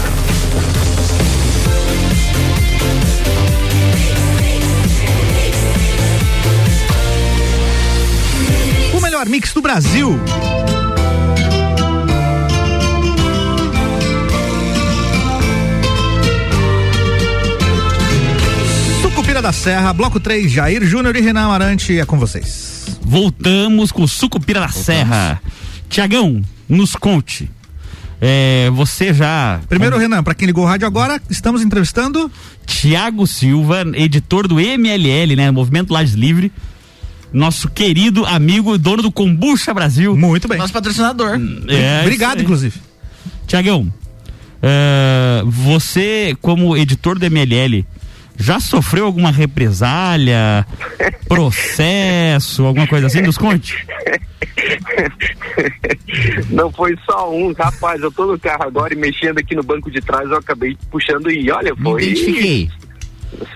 O 8.94 9.02
melhor 9.02 9.28
mix 9.28 9.52
do 9.52 9.62
Brasil. 9.62 10.18
Sucupira 19.02 19.42
da 19.42 19.52
Serra, 19.52 19.92
bloco 19.92 20.22
3, 20.22 20.50
Jair 20.50 20.86
Júnior 20.86 21.18
e 21.18 21.22
Renan 21.22 21.46
Amarante 21.46 22.00
é 22.00 22.06
com 22.06 22.18
vocês. 22.18 22.97
Voltamos 23.08 23.90
com 23.90 24.04
o 24.04 24.08
Sucupira 24.08 24.60
da 24.60 24.68
Serra. 24.68 25.42
Tiagão, 25.88 26.44
nos 26.68 26.94
conte. 26.94 27.50
É, 28.20 28.70
você 28.74 29.14
já. 29.14 29.62
Primeiro, 29.70 29.98
Renan, 29.98 30.22
para 30.22 30.34
quem 30.34 30.46
ligou 30.46 30.66
o 30.66 30.68
rádio 30.68 30.86
agora, 30.86 31.22
estamos 31.30 31.62
entrevistando 31.62 32.30
Tiago 32.66 33.26
Silva, 33.26 33.86
editor 33.94 34.46
do 34.46 34.56
MLL, 34.60 35.38
né? 35.38 35.50
Movimento 35.52 35.94
Lages 35.94 36.16
Livre. 36.16 36.52
Nosso 37.32 37.70
querido 37.70 38.26
amigo, 38.26 38.78
dono 38.78 39.02
do 39.04 39.12
Combucha 39.12 39.74
Brasil. 39.74 40.18
Muito 40.18 40.50
bem. 40.50 40.58
Nosso 40.58 40.74
patrocinador. 40.74 41.40
É, 41.70 42.02
Obrigado, 42.02 42.42
inclusive. 42.42 42.78
Tiagão, 43.48 43.90
é, 44.62 45.44
você, 45.46 46.36
como 46.42 46.76
editor 46.76 47.18
do 47.18 47.26
MLL, 47.26 47.86
já 48.38 48.60
sofreu 48.60 49.06
alguma 49.06 49.32
represália, 49.32 50.66
processo, 51.28 52.66
alguma 52.66 52.88
coisa 52.88 53.08
assim? 53.08 53.22
Nos 53.22 53.38
conte. 53.38 53.76
Não 56.50 56.72
foi 56.72 56.98
só 57.06 57.34
um, 57.34 57.54
rapaz. 57.54 58.02
Eu 58.02 58.12
tô 58.12 58.26
no 58.26 58.40
carro 58.40 58.64
agora 58.64 58.94
e 58.94 58.98
mexendo 58.98 59.40
aqui 59.40 59.56
no 59.56 59.64
banco 59.64 59.90
de 59.90 60.02
trás, 60.02 60.30
eu 60.30 60.38
acabei 60.38 60.78
puxando 60.92 61.32
e 61.32 61.50
olha, 61.52 61.76
foi. 61.76 62.02
Me 62.02 62.12
identifiquei. 62.12 62.70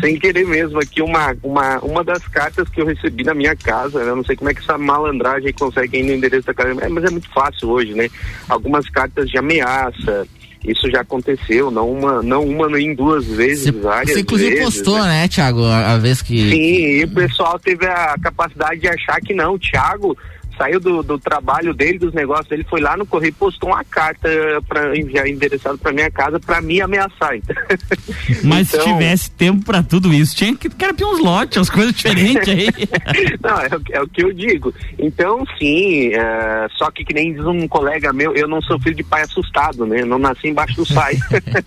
Sem 0.02 0.20
querer 0.20 0.46
mesmo, 0.46 0.80
aqui 0.80 1.02
uma, 1.02 1.36
uma, 1.42 1.80
uma 1.80 2.04
das 2.04 2.28
cartas 2.28 2.68
que 2.68 2.82
eu 2.82 2.86
recebi 2.86 3.24
na 3.24 3.34
minha 3.34 3.56
casa, 3.56 4.04
né? 4.04 4.12
eu 4.12 4.18
não 4.18 4.24
sei 4.24 4.36
como 4.36 4.50
é 4.50 4.54
que 4.54 4.60
essa 4.60 4.78
malandragem 4.78 5.54
consegue 5.54 5.98
ir 5.98 6.04
no 6.04 6.12
endereço 6.12 6.46
da 6.46 6.54
casa, 6.54 6.76
mas 6.90 7.06
é 7.06 7.10
muito 7.10 7.30
fácil 7.30 7.70
hoje, 7.70 7.94
né? 7.94 8.10
Algumas 8.50 8.90
cartas 8.90 9.30
de 9.30 9.38
ameaça, 9.38 10.28
isso 10.66 10.90
já 10.92 11.02
aconteceu, 11.02 11.72
não 11.72 11.92
uma, 11.92 12.22
não 12.22 12.44
uma 12.48 12.70
nem 12.70 12.94
duas 12.94 13.26
vezes, 13.26 13.64
Cê, 13.64 13.72
várias 13.72 14.14
Você 14.14 14.22
inclusive 14.22 14.52
vezes, 14.52 14.66
postou, 14.66 15.00
né? 15.04 15.22
né, 15.22 15.28
Thiago, 15.28 15.64
a, 15.66 15.94
a 15.94 15.98
vez 15.98 16.22
que. 16.22 16.50
Sim, 16.50 17.00
e 17.00 17.04
o 17.04 17.10
pessoal 17.10 17.58
teve 17.60 17.86
a 17.86 18.16
capacidade 18.22 18.80
de 18.80 18.88
achar 18.88 19.20
que 19.22 19.34
não, 19.34 19.56
o 19.56 19.60
Thiago 19.60 20.16
saiu 20.62 20.80
do, 20.80 21.02
do 21.02 21.18
trabalho 21.18 21.74
dele, 21.74 21.98
dos 21.98 22.14
negócios 22.14 22.48
dele, 22.48 22.64
foi 22.70 22.80
lá 22.82 22.96
no 22.96 23.04
correio 23.06 23.30
e 23.30 23.34
postou 23.34 23.70
uma 23.70 23.84
carta 23.84 24.30
para 24.68 24.96
enviar 24.96 25.28
endereçado 25.28 25.76
para 25.80 25.92
minha 25.92 26.12
casa 26.12 26.40
para 26.40 26.62
me 26.62 26.80
ameaçar. 26.80 27.36
Então, 27.36 27.56
Mas 28.44 28.72
Então- 28.72 28.86
se 28.86 28.94
tivesse 28.94 29.32
tempo 29.32 29.66
pra 29.66 29.82
tudo 29.82 30.14
isso, 30.14 30.36
tinha 30.36 30.56
que 30.56 30.70
carpir 30.70 31.08
uns 31.08 31.20
lotes, 31.20 31.58
umas 31.58 31.70
coisas 31.70 31.94
diferentes 31.96 32.48
aí. 32.48 32.68
Não, 33.42 33.60
é, 33.60 33.76
o 33.76 33.80
que- 33.80 33.94
é 33.94 34.02
o 34.02 34.08
que 34.08 34.24
eu 34.24 34.32
digo. 34.34 34.72
Então, 35.00 35.44
sim, 35.58 36.14
é, 36.14 36.68
só 36.78 36.92
que 36.92 37.04
que 37.04 37.14
nem 37.14 37.34
diz 37.34 37.44
um 37.46 37.68
colega 37.68 38.14
meu, 38.14 38.36
eu 38.36 38.48
não 38.48 38.62
sou 38.62 38.80
filho 38.80 38.96
de 38.96 39.04
pai 39.04 39.24
assustado, 39.24 39.86
né? 39.86 40.06
Não 40.06 40.20
nasci 40.20 40.48
embaixo 40.50 40.76
do 40.76 40.86
sai. 40.86 41.16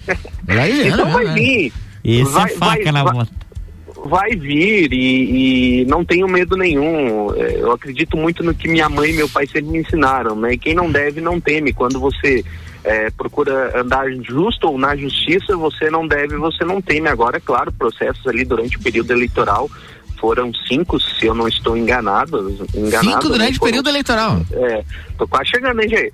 então 0.86 1.10
vai 1.10 1.34
vir. 1.34 1.72
Esse 2.04 2.30
vai, 2.30 2.44
é 2.52 2.56
faca 2.56 2.82
vai, 2.84 2.92
na 2.92 3.02
vai. 3.04 3.26
Vai 4.04 4.30
vir 4.36 4.92
e, 4.92 5.80
e 5.80 5.84
não 5.86 6.04
tenho 6.04 6.28
medo 6.28 6.56
nenhum. 6.56 7.34
É, 7.34 7.60
Eu 7.60 7.72
acredito 7.72 8.16
muito 8.16 8.42
no 8.42 8.54
que 8.54 8.68
minha 8.68 8.88
mãe 8.88 9.10
e 9.10 9.14
meu 9.14 9.28
pai 9.28 9.46
sempre 9.46 9.70
me 9.70 9.78
ensinaram, 9.78 10.36
né? 10.36 10.56
Quem 10.56 10.74
não 10.74 10.90
deve 10.90 11.20
não 11.20 11.40
teme. 11.40 11.72
Quando 11.72 11.98
você 11.98 12.44
é, 12.84 13.10
procura 13.10 13.80
andar 13.80 14.10
justo 14.22 14.68
ou 14.68 14.78
na 14.78 14.94
justiça, 14.94 15.56
você 15.56 15.90
não 15.90 16.06
deve, 16.06 16.36
você 16.36 16.64
não 16.64 16.82
teme. 16.82 17.08
Agora, 17.08 17.38
é 17.38 17.40
claro, 17.40 17.72
processos 17.72 18.26
ali 18.26 18.44
durante 18.44 18.76
o 18.76 18.82
período 18.82 19.10
eleitoral 19.12 19.70
foram 20.18 20.52
cinco, 20.68 21.00
se 21.00 21.26
eu 21.26 21.34
não 21.34 21.48
estou 21.48 21.76
enganado. 21.76 22.56
enganado 22.74 23.04
Cinco 23.04 23.24
né? 23.24 23.30
durante 23.30 23.58
o 23.58 23.62
período 23.62 23.88
eleitoral. 23.88 24.40
É, 24.52 24.84
tô 25.18 25.26
quase 25.28 25.50
chegando, 25.50 25.82
hein, 25.82 25.88
Jair? 25.88 26.12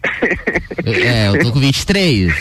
É, 0.85 1.29
eu 1.29 1.39
tô 1.45 1.53
com 1.53 1.61
23. 1.61 2.33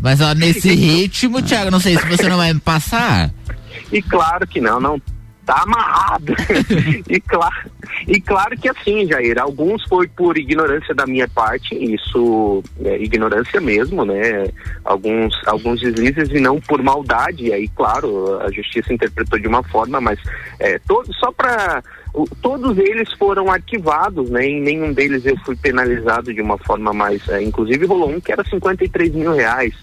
Mas 0.00 0.20
ó, 0.20 0.34
nesse 0.34 0.74
ritmo, 0.74 1.42
Thiago, 1.42 1.70
não 1.70 1.80
sei 1.80 1.96
se 1.96 2.06
você 2.06 2.28
não 2.28 2.36
vai 2.36 2.52
me 2.52 2.60
passar. 2.60 3.30
E 3.92 4.02
claro 4.02 4.46
que 4.46 4.60
não, 4.60 4.80
não 4.80 5.00
tá 5.44 5.62
amarrado. 5.62 6.34
e, 7.08 7.20
claro, 7.20 7.70
e 8.06 8.20
claro 8.20 8.56
que 8.56 8.68
assim, 8.68 9.06
Jair, 9.06 9.38
alguns 9.38 9.82
foi 9.84 10.08
por 10.08 10.38
ignorância 10.38 10.94
da 10.94 11.06
minha 11.06 11.28
parte, 11.28 11.74
isso 11.74 12.62
é 12.84 13.02
ignorância 13.02 13.60
mesmo, 13.60 14.04
né? 14.04 14.46
Alguns, 14.84 15.34
alguns 15.46 15.80
deslizes 15.80 16.30
e 16.30 16.40
não 16.40 16.60
por 16.60 16.82
maldade, 16.82 17.46
e 17.46 17.52
aí, 17.52 17.68
claro, 17.68 18.40
a 18.40 18.50
justiça 18.50 18.92
interpretou 18.92 19.38
de 19.38 19.48
uma 19.48 19.62
forma, 19.62 20.00
mas 20.00 20.18
é, 20.58 20.78
todo, 20.78 21.12
só 21.14 21.30
para 21.32 21.82
todos 22.42 22.76
eles 22.76 23.10
foram 23.14 23.50
arquivados, 23.50 24.28
né? 24.28 24.44
Em 24.44 24.60
nenhum 24.60 24.92
deles 24.92 25.24
eu 25.24 25.36
fui 25.44 25.56
penalizado 25.56 26.32
de 26.32 26.42
uma 26.42 26.58
forma 26.58 26.92
mais. 26.92 27.26
É, 27.28 27.42
inclusive 27.42 27.86
rolou 27.86 28.10
um 28.10 28.20
que 28.20 28.32
era 28.32 28.44
53 28.44 29.14
mil 29.14 29.32
reais. 29.32 29.74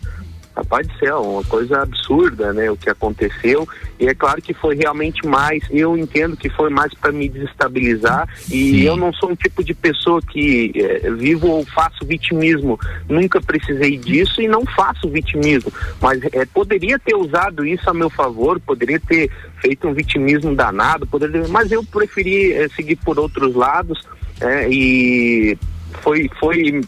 Rapaz 0.60 0.86
do 0.86 0.98
céu, 0.98 1.22
uma 1.22 1.44
coisa 1.46 1.84
absurda, 1.84 2.52
né? 2.52 2.70
O 2.70 2.76
que 2.76 2.90
aconteceu. 2.90 3.66
E 3.98 4.08
é 4.08 4.14
claro 4.14 4.42
que 4.42 4.54
foi 4.54 4.76
realmente 4.76 5.26
mais, 5.26 5.64
eu 5.72 5.98
entendo 5.98 6.36
que 6.36 6.50
foi 6.50 6.70
mais 6.70 6.94
para 6.94 7.14
me 7.14 7.30
desestabilizar. 7.30 8.28
E 8.52 8.72
Sim. 8.72 8.82
eu 8.82 8.98
não 8.98 9.14
sou 9.14 9.32
um 9.32 9.36
tipo 9.36 9.64
de 9.64 9.74
pessoa 9.74 10.22
que 10.22 10.74
é, 10.76 11.10
vivo 11.12 11.48
ou 11.48 11.66
faço 11.66 12.06
vitimismo. 12.06 12.78
Nunca 13.08 13.40
precisei 13.40 13.98
disso 13.98 14.42
e 14.42 14.50
não 14.50 14.66
faço 14.66 15.10
vitimismo. 15.10 15.72
Mas 16.02 16.22
é, 16.34 16.46
poderia 16.46 17.00
ter 17.00 17.16
usado 17.16 17.66
isso 17.66 17.90
a 17.90 17.94
meu 17.94 18.10
favor, 18.10 18.60
poderia 18.60 19.00
ter 19.00 19.32
feito 19.62 19.88
um 19.88 19.94
vitimismo 19.94 20.54
danado, 20.54 21.08
poderia, 21.08 21.48
mas 21.48 21.72
eu 21.72 21.86
preferi 21.86 22.52
é, 22.52 22.68
seguir 22.68 22.98
por 22.98 23.18
outros 23.18 23.56
lados. 23.56 24.06
é, 24.42 24.68
e 24.70 25.58
foi, 26.02 26.30
foi 26.38 26.82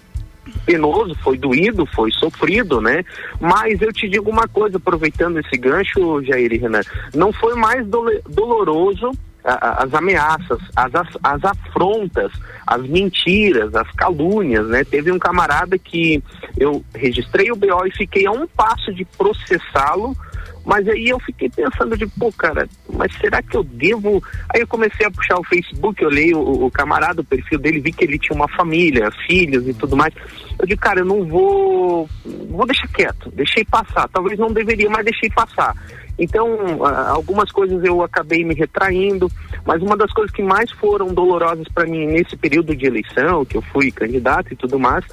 penoso, 0.65 1.15
foi 1.23 1.37
doído, 1.37 1.85
foi 1.85 2.11
sofrido, 2.11 2.81
né? 2.81 3.03
Mas 3.39 3.81
eu 3.81 3.91
te 3.91 4.07
digo 4.07 4.29
uma 4.29 4.47
coisa, 4.47 4.77
aproveitando 4.77 5.39
esse 5.39 5.57
gancho, 5.57 6.23
Jair 6.23 6.53
e 6.53 6.57
Renan, 6.57 6.81
não 7.13 7.31
foi 7.33 7.55
mais 7.55 7.85
doloroso 8.29 9.11
as 9.43 9.91
ameaças, 9.93 10.59
as, 10.75 10.93
as, 10.93 11.07
as 11.23 11.43
afrontas, 11.43 12.31
as 12.65 12.81
mentiras, 12.83 13.73
as 13.73 13.89
calúnias, 13.91 14.67
né? 14.67 14.83
Teve 14.83 15.11
um 15.11 15.17
camarada 15.17 15.77
que 15.79 16.23
eu 16.57 16.83
registrei 16.93 17.51
o 17.51 17.55
BO 17.55 17.87
e 17.87 17.91
fiquei 17.91 18.27
a 18.27 18.31
um 18.31 18.45
passo 18.45 18.93
de 18.93 19.03
processá-lo, 19.03 20.15
mas 20.65 20.87
aí 20.87 21.09
eu 21.09 21.19
fiquei 21.19 21.49
pensando 21.49 21.97
de, 21.97 22.05
pô, 22.07 22.31
cara, 22.31 22.67
mas 22.93 23.11
será 23.17 23.41
que 23.41 23.57
eu 23.57 23.63
devo. 23.63 24.23
Aí 24.53 24.61
eu 24.61 24.67
comecei 24.67 25.05
a 25.05 25.11
puxar 25.11 25.39
o 25.39 25.43
Facebook, 25.43 26.03
olhei 26.05 26.33
o, 26.33 26.65
o 26.65 26.71
camarada, 26.71 27.21
o 27.21 27.25
perfil 27.25 27.59
dele, 27.59 27.79
vi 27.79 27.91
que 27.91 28.03
ele 28.03 28.19
tinha 28.19 28.35
uma 28.35 28.47
família, 28.49 29.09
filhos 29.27 29.67
e 29.67 29.73
tudo 29.73 29.97
mais. 29.97 30.13
Eu 30.59 30.67
digo, 30.67 30.79
cara, 30.79 30.99
eu 30.99 31.05
não 31.05 31.25
vou. 31.25 32.07
Vou 32.49 32.65
deixar 32.65 32.87
quieto, 32.89 33.31
deixei 33.31 33.65
passar. 33.65 34.07
Talvez 34.09 34.37
não 34.37 34.53
deveria, 34.53 34.89
mas 34.89 35.05
deixei 35.05 35.29
passar. 35.29 35.75
Então, 36.21 36.85
algumas 37.07 37.51
coisas 37.51 37.83
eu 37.83 38.03
acabei 38.03 38.43
me 38.43 38.53
retraindo, 38.53 39.27
mas 39.65 39.81
uma 39.81 39.97
das 39.97 40.11
coisas 40.13 40.31
que 40.31 40.43
mais 40.43 40.69
foram 40.71 41.13
dolorosas 41.13 41.67
para 41.73 41.87
mim 41.87 42.05
nesse 42.05 42.37
período 42.37 42.75
de 42.75 42.85
eleição, 42.85 43.43
que 43.43 43.57
eu 43.57 43.61
fui 43.61 43.91
candidato 43.91 44.53
e 44.53 44.55
tudo 44.55 44.77
mais, 44.77 45.03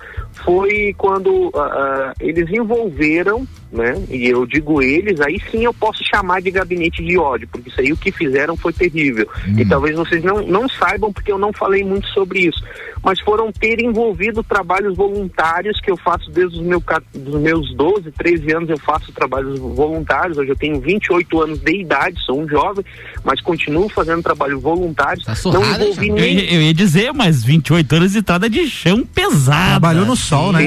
foi 0.45 0.95
quando 0.99 1.51
ah, 1.55 2.13
eles 2.21 2.51
envolveram, 2.51 3.47
né? 3.73 3.95
E 4.11 4.27
eu 4.27 4.47
digo 4.47 4.81
eles, 4.83 5.21
aí 5.21 5.41
sim 5.51 5.65
eu 5.65 5.75
posso 5.75 6.03
chamar 6.05 6.41
de 6.41 6.51
gabinete 6.51 7.05
de 7.05 7.19
ódio, 7.19 7.49
porque 7.51 7.69
isso 7.69 7.81
aí 7.81 7.93
o 7.93 7.97
que 7.97 8.11
fizeram 8.11 8.57
foi 8.57 8.73
terrível. 8.73 9.29
E 9.57 9.65
talvez 9.65 9.95
vocês 9.97 10.23
não, 10.25 10.43
não 10.47 10.69
saibam, 10.69 11.13
porque 11.13 11.31
eu 11.31 11.39
não 11.39 11.53
falei 11.53 11.85
muito 11.85 12.07
sobre 12.09 12.41
isso, 12.41 12.63
mas 13.05 13.21
foram 13.21 13.53
ter 13.53 13.81
envolvido 13.81 14.43
trabalhos 14.43 14.97
voluntários 14.97 15.81
que 15.81 15.91
eu 15.91 15.97
faço 15.97 16.31
desde 16.31 16.59
os 16.59 16.63
meu, 16.65 16.83
dos 17.15 17.41
meus 17.41 17.75
12, 17.75 18.11
13 18.13 18.53
anos 18.55 18.71
eu 18.71 18.79
faço 18.79 19.13
trabalhos 19.13 19.59
voluntários, 19.59 20.39
hoje 20.39 20.51
eu 20.51 20.57
tenho 20.57 20.81
28 20.81 21.43
anos 21.43 21.59
de 21.61 21.81
idade, 21.81 22.19
sou 22.25 22.41
um 22.41 22.49
jovem, 22.49 22.85
mas 23.25 23.41
continuo 23.41 23.89
fazendo 23.89 24.23
trabalho 24.23 24.59
voluntário. 24.61 25.23
não 25.53 25.63
envolvi 25.91 26.09
Eu, 26.09 26.15
nem 26.15 26.35
ia- 26.39 26.55
eu 26.55 26.63
ia 26.63 26.75
dizer, 26.75 27.13
mas 27.13 27.45
28 27.45 27.95
anos 27.97 28.13
de 28.13 28.19
estrada 28.19 28.49
de 28.51 28.67
chão 28.69 29.05
pesada. 29.05 29.69
Trabalhou 29.71 30.07
no 30.07 30.17
sol, 30.17 30.53
né? 30.53 30.65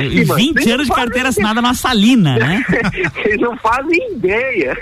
E 0.00 0.24
20 0.24 0.70
anos 0.70 0.86
de 0.86 0.92
carteira 0.92 1.28
assinada 1.28 1.62
na 1.62 1.74
Salina, 1.92 2.36
né? 2.38 2.64
Vocês 3.14 3.38
não 3.38 3.56
fazem 3.58 4.12
ideia. 4.12 4.76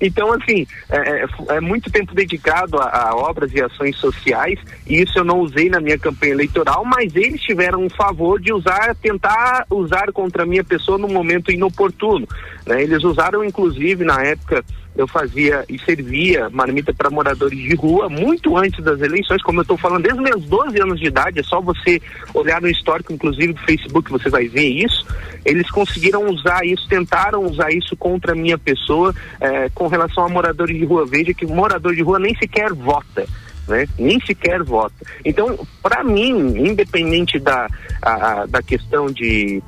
Então, 0.00 0.32
assim, 0.32 0.66
é, 0.90 0.96
é- 1.24 1.56
é 1.56 1.60
muito 1.60 1.90
tempo 1.90 2.14
dedicado 2.14 2.78
a, 2.78 3.10
a 3.10 3.14
obras 3.16 3.52
e 3.52 3.60
ações 3.62 3.96
sociais, 3.96 4.58
e 4.86 5.02
isso 5.02 5.18
eu 5.18 5.24
não 5.24 5.40
usei 5.40 5.68
na 5.68 5.78
minha 5.80 5.98
campanha 5.98 6.32
eleitoral, 6.32 6.84
mas 6.84 7.14
eles 7.14 7.40
tiveram 7.42 7.82
um 7.84 7.90
favor 7.90 8.40
de 8.40 8.52
usar, 8.52 8.94
tentar 8.96 9.66
usar 9.70 10.10
contra 10.12 10.44
a 10.44 10.46
minha 10.46 10.64
pessoa 10.64 10.96
no 10.98 11.08
momento 11.08 11.52
inoportuno. 11.52 12.26
né? 12.66 12.82
Eles 12.82 13.04
usaram, 13.04 13.44
inclusive, 13.44 14.04
na 14.04 14.22
época, 14.22 14.64
eu 14.96 15.08
fazia 15.08 15.64
e 15.68 15.78
servia 15.78 16.50
marmita 16.50 16.92
para 16.92 17.08
moradores 17.10 17.58
de 17.58 17.74
rua 17.74 18.08
muito 18.08 18.56
antes 18.56 18.82
das 18.84 19.00
eleições, 19.00 19.42
como 19.42 19.58
eu 19.60 19.62
estou 19.62 19.76
falando, 19.78 20.02
desde 20.02 20.20
meus 20.20 20.44
12 20.44 20.80
anos 20.80 21.00
de 21.00 21.06
idade, 21.06 21.40
é 21.40 21.42
só 21.42 21.60
você 21.60 22.00
olhar 22.34 22.60
no 22.60 22.68
histórico, 22.68 23.12
inclusive 23.12 23.52
do 23.54 23.60
Facebook, 23.60 24.10
você 24.10 24.28
vai 24.28 24.48
ver 24.48 24.68
isso. 24.68 25.06
Eles 25.44 25.70
conseguiram 25.70 26.28
usar 26.28 26.64
isso, 26.66 26.86
tentaram 26.88 27.44
usar 27.44 27.70
isso 27.72 27.96
contra 27.96 28.32
a 28.32 28.34
minha 28.36 28.58
pessoa 28.58 29.14
eh, 29.40 29.70
com 29.74 29.86
relação 29.88 30.24
a 30.24 30.28
moradores 30.28 30.76
de 30.76 30.84
rua. 30.84 31.06
Veja 31.06 31.32
que 31.34 31.46
morador 31.46 31.94
de 31.94 32.02
rua 32.02 32.18
nem 32.18 32.34
sequer 32.36 32.72
vota. 32.72 33.26
Né? 33.66 33.86
Nem 33.98 34.20
sequer 34.20 34.62
vota. 34.62 34.94
Então, 35.24 35.58
para 35.82 36.02
mim, 36.04 36.30
independente 36.68 37.38
da, 37.38 37.66
a- 38.02 38.42
a- 38.42 38.46
da 38.46 38.60
questão 38.62 39.06
de 39.06 39.62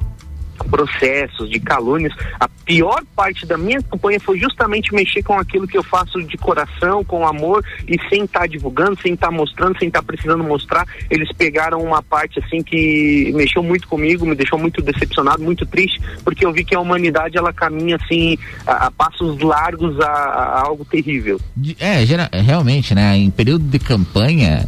processos, 0.71 1.49
de 1.51 1.61
calúnias, 1.61 2.13
a 2.41 2.49
pior 2.65 3.03
parte 3.15 3.47
da 3.47 3.57
minha 3.59 3.83
campanha 3.83 4.19
foi 4.21 4.39
justamente 4.39 4.95
mexer 4.95 5.23
com 5.23 5.35
aquilo 5.39 5.67
que 5.67 5.77
eu 5.77 5.83
faço 5.83 6.23
de 6.23 6.37
coração, 6.39 7.05
com 7.05 7.27
amor 7.27 7.65
e 7.87 7.99
sem 8.09 8.25
estar 8.25 8.49
divulgando, 8.49 8.99
sem 9.01 9.15
estar 9.15 9.31
mostrando, 9.31 9.79
sem 9.79 9.89
estar 9.89 10.03
precisando 10.03 10.43
mostrar. 10.43 10.87
Eles 11.11 11.31
pegaram 11.33 11.81
uma 11.83 12.03
parte 12.03 12.41
assim 12.41 12.63
que 12.63 13.33
mexeu 13.35 13.63
muito 13.63 13.87
comigo, 13.89 14.27
me 14.27 14.35
deixou 14.35 14.59
muito 14.59 14.81
decepcionado, 14.83 15.43
muito 15.43 15.67
triste, 15.67 16.01
porque 16.25 16.45
eu 16.45 16.53
vi 16.53 16.65
que 16.65 16.75
a 16.75 16.81
humanidade 16.81 17.37
ela 17.37 17.53
caminha 17.53 17.97
assim 17.97 18.37
a, 18.67 18.87
a 18.87 18.91
passos 18.91 19.39
largos 19.41 20.01
a, 20.01 20.07
a 20.09 20.61
algo 20.67 20.85
terrível. 20.85 21.41
É, 21.79 22.05
gera- 22.07 22.31
realmente, 22.33 22.95
né? 22.95 23.17
Em 23.17 23.31
período 23.31 23.65
de 23.65 23.79
campanha, 23.79 24.67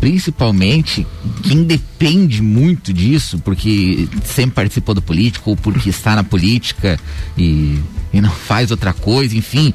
principalmente, 0.00 1.06
quem 1.42 1.64
depende 1.64 2.42
muito 2.42 2.92
disso, 2.92 3.38
porque 3.38 4.08
sempre 4.24 4.54
participou 4.56 4.94
do 4.94 5.02
político, 5.02 5.50
ou 5.50 5.56
porque 5.56 5.90
está 5.90 6.16
na 6.16 6.24
política 6.24 6.98
e, 7.36 7.78
e 8.12 8.20
não 8.20 8.30
faz 8.30 8.70
outra 8.70 8.92
coisa, 8.92 9.36
enfim, 9.36 9.72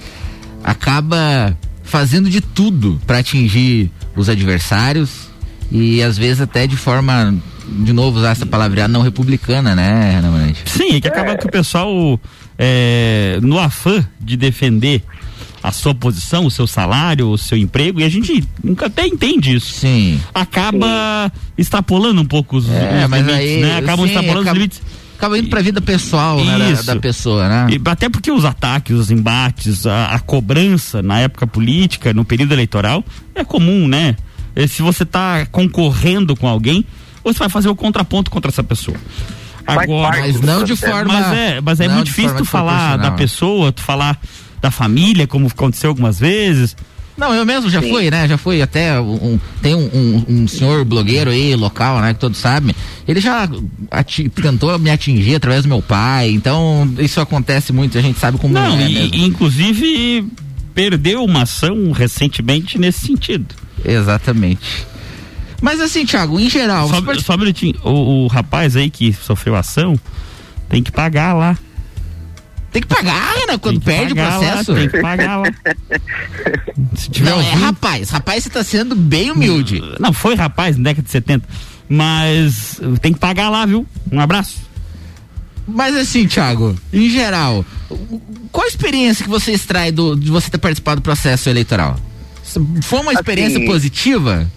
acaba 0.63 1.57
fazendo 1.83 2.29
de 2.29 2.41
tudo 2.41 2.99
para 3.07 3.19
atingir 3.19 3.89
os 4.15 4.29
adversários 4.29 5.27
e 5.71 6.01
às 6.01 6.17
vezes 6.17 6.41
até 6.41 6.67
de 6.67 6.77
forma, 6.77 7.35
de 7.67 7.93
novo, 7.93 8.19
usar 8.19 8.31
essa 8.31 8.45
palavra 8.45 8.87
não 8.87 9.01
republicana, 9.01 9.75
né, 9.75 10.11
Renan? 10.15 10.53
Sim, 10.65 10.95
é 10.95 11.01
que 11.01 11.07
acaba 11.07 11.37
que 11.37 11.45
o 11.45 11.51
pessoal, 11.51 12.19
é, 12.57 13.39
no 13.41 13.59
afã 13.59 14.05
de 14.19 14.37
defender 14.37 15.03
a 15.67 15.71
sua 15.71 15.93
posição, 15.93 16.45
o 16.45 16.51
seu 16.51 16.65
salário, 16.67 17.27
o 17.29 17.37
seu 17.37 17.57
emprego, 17.57 17.99
e 17.99 18.03
a 18.03 18.09
gente 18.09 18.43
nunca 18.63 18.85
até 18.87 19.05
entende 19.05 19.55
isso. 19.55 19.73
Sim. 19.73 20.19
Acaba 20.33 21.31
extrapolando 21.57 22.21
um 22.21 22.25
pouco 22.25 22.57
os, 22.57 22.69
É, 22.69 23.03
os 23.03 23.09
mas 23.09 23.25
limites, 23.25 23.33
aí, 23.49 23.61
né? 23.61 23.77
Acabam 23.77 24.05
sim, 24.05 24.11
extrapolando 24.13 24.41
acaba- 24.41 24.51
os 24.51 24.57
limites. 24.57 24.81
Acaba 25.17 25.39
indo 25.39 25.49
pra 25.49 25.61
vida 25.63 25.81
pessoal, 25.81 26.43
né, 26.45 26.57
da- 26.59 26.69
Isso. 26.69 26.85
da, 26.85 26.95
pessoa, 26.97 27.49
né? 27.49 27.67
E 27.71 27.81
até 27.89 28.07
porque 28.07 28.31
os 28.31 28.45
ataques, 28.45 28.95
os 28.95 29.09
embates, 29.09 29.87
a, 29.87 30.07
a 30.13 30.19
cobrança 30.19 31.01
na 31.01 31.19
época 31.19 31.47
política, 31.47 32.13
no 32.13 32.23
período 32.23 32.53
eleitoral, 32.53 33.03
é 33.33 33.43
comum, 33.43 33.87
né? 33.87 34.15
E 34.55 34.67
se 34.67 34.81
você 34.83 35.01
está 35.03 35.45
concorrendo 35.47 36.35
com 36.35 36.47
alguém, 36.47 36.85
você 37.23 37.39
vai 37.39 37.49
fazer 37.49 37.67
o 37.67 37.75
contraponto 37.75 38.29
contra 38.29 38.49
essa 38.51 38.63
pessoa. 38.63 38.95
Agora, 39.65 40.19
Mas 40.21 40.39
não 40.39 40.63
de 40.63 40.75
forma- 40.75 41.13
Mas 41.13 41.33
é, 41.37 41.61
mas 41.61 41.79
é 41.79 41.87
muito 41.89 42.05
difícil 42.05 42.37
tu 42.37 42.45
falar 42.45 42.97
da 42.97 43.11
pessoa, 43.11 43.71
tu 43.71 43.81
falar 43.81 44.17
da 44.61 44.71
família, 44.71 45.27
como 45.27 45.47
aconteceu 45.47 45.89
algumas 45.89 46.19
vezes. 46.19 46.75
Não, 47.17 47.33
eu 47.33 47.43
mesmo 47.45 47.67
já 47.67 47.81
Sim. 47.81 47.89
fui, 47.89 48.11
né? 48.11 48.27
Já 48.27 48.37
fui 48.37 48.61
até 48.61 48.99
um, 49.01 49.13
um- 49.33 49.39
tem 49.61 49.73
um, 49.73 49.89
um- 49.91 50.25
um 50.43 50.47
senhor 50.47 50.85
blogueiro 50.85 51.31
aí, 51.31 51.55
local, 51.55 51.99
né? 51.99 52.13
Que 52.13 52.19
todos 52.19 52.37
sabem. 52.37 52.75
Ele 53.07 53.19
já 53.19 53.49
ati- 53.89 54.29
tentou 54.29 54.77
me 54.77 54.91
atingir 54.91 55.33
através 55.35 55.63
do 55.63 55.69
meu 55.69 55.81
pai. 55.81 56.29
Então, 56.29 56.87
isso 56.99 57.19
acontece 57.19 57.73
muito, 57.73 57.97
a 57.97 58.01
gente 58.01 58.19
sabe 58.19 58.37
como 58.37 58.53
Não, 58.53 58.77
é 58.77 58.87
e, 58.87 58.93
mesmo. 58.93 59.15
e, 59.15 59.25
inclusive 59.25 60.27
perdeu 60.75 61.23
uma 61.23 61.41
ação 61.41 61.91
recentemente 61.91 62.77
nesse 62.77 63.07
sentido. 63.07 63.47
Exatamente. 63.83 64.85
Mas 65.59 65.81
assim, 65.81 66.05
Thiago, 66.05 66.39
em 66.39 66.47
geral. 66.47 66.87
Só, 66.87 67.01
só 67.15 67.33
um 67.33 67.37
minutinho. 67.39 67.73
O, 67.83 68.25
o 68.25 68.27
rapaz 68.27 68.75
aí 68.75 68.91
que 68.91 69.11
sofreu 69.11 69.55
ação 69.55 69.99
tem 70.69 70.83
que 70.83 70.91
pagar 70.91 71.33
lá. 71.33 71.57
Tem 72.71 72.81
que 72.81 72.87
pagar, 72.87 73.33
né? 73.47 73.57
Quando 73.57 73.79
perde 73.81 74.13
o 74.13 74.15
pagar 74.15 74.37
lá, 74.37 74.45
processo. 74.47 74.75
tem 74.75 74.89
que 74.89 75.01
pagar 75.01 75.37
lá. 75.37 75.45
Se 76.95 77.09
tiver 77.09 77.29
Não, 77.29 77.37
é 77.41 77.43
ouvindo- 77.45 77.61
rapaz. 77.61 78.09
Rapaz, 78.09 78.43
você 78.43 78.49
tá 78.49 78.63
sendo 78.63 78.95
bem 78.95 79.31
humilde. 79.31 79.81
Não, 79.99 80.11
foi 80.13 80.35
rapaz 80.35 80.77
na 80.77 80.83
década 80.83 81.03
de 81.05 81.11
70. 81.11 81.47
Mas 81.89 82.79
tem 83.01 83.13
que 83.13 83.19
pagar 83.19 83.49
lá, 83.49 83.65
viu? 83.65 83.85
Um 84.11 84.19
abraço. 84.19 84.61
Mas 85.67 85.95
assim, 85.95 86.27
Thiago, 86.27 86.75
em 86.93 87.09
geral, 87.09 87.65
qual 88.51 88.65
a 88.65 88.69
experiência 88.69 89.23
que 89.23 89.29
você 89.29 89.51
extrai 89.51 89.91
do, 89.91 90.15
de 90.15 90.29
você 90.29 90.49
ter 90.49 90.57
participado 90.57 91.01
do 91.01 91.03
processo 91.03 91.49
eleitoral? 91.49 91.97
Foi 92.83 92.99
uma 92.99 93.11
experiência 93.13 93.57
Assim, 93.57 93.67
positiva? 93.67 94.47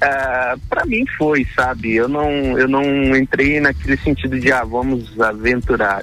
Ah, 0.00 0.54
para 0.68 0.84
mim 0.84 1.04
foi, 1.16 1.46
sabe? 1.56 1.94
Eu 1.94 2.08
não, 2.08 2.28
eu 2.58 2.68
não 2.68 3.16
entrei 3.16 3.58
naquele 3.60 3.96
sentido 3.96 4.38
de 4.38 4.52
ah, 4.52 4.64
vamos 4.64 5.18
aventurar. 5.20 6.02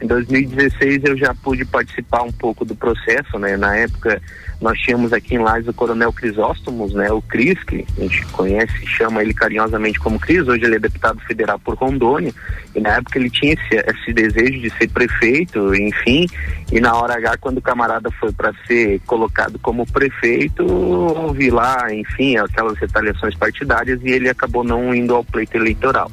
Em 0.00 0.06
2016 0.06 1.04
eu 1.04 1.16
já 1.16 1.34
pude 1.34 1.64
participar 1.64 2.22
um 2.22 2.32
pouco 2.32 2.64
do 2.64 2.74
processo, 2.74 3.38
né? 3.38 3.56
Na 3.56 3.76
época 3.76 4.20
nós 4.60 4.78
tínhamos 4.78 5.12
aqui 5.12 5.34
em 5.34 5.38
Lages 5.38 5.68
o 5.68 5.72
Coronel 5.72 6.12
Crisóstomos, 6.12 6.92
né? 6.92 7.10
O 7.10 7.22
Cris, 7.22 7.62
que 7.64 7.86
a 7.96 8.00
gente 8.00 8.26
conhece 8.26 8.86
chama 8.86 9.22
ele 9.22 9.32
carinhosamente 9.32 9.98
como 9.98 10.20
Cris, 10.20 10.46
hoje 10.46 10.64
ele 10.64 10.76
é 10.76 10.78
deputado 10.78 11.18
federal 11.20 11.58
por 11.58 11.76
Rondônia, 11.76 12.32
e 12.74 12.80
na 12.80 12.96
época 12.96 13.18
ele 13.18 13.30
tinha 13.30 13.54
esse, 13.54 13.76
esse 13.76 14.12
desejo 14.12 14.60
de 14.60 14.70
ser 14.70 14.88
prefeito, 14.90 15.74
enfim, 15.74 16.26
e 16.70 16.78
na 16.78 16.94
hora 16.94 17.14
H, 17.14 17.38
quando 17.38 17.58
o 17.58 17.62
camarada 17.62 18.10
foi 18.12 18.32
para 18.32 18.52
ser 18.66 19.00
colocado 19.06 19.58
como 19.58 19.90
prefeito, 19.90 20.64
houve 20.66 21.50
lá, 21.50 21.92
enfim, 21.92 22.36
aquelas 22.36 22.78
retaliações 22.78 23.34
partidárias 23.36 24.00
e 24.02 24.10
ele 24.10 24.28
acabou 24.28 24.62
não 24.62 24.94
indo 24.94 25.14
ao 25.14 25.24
pleito 25.24 25.56
eleitoral. 25.56 26.10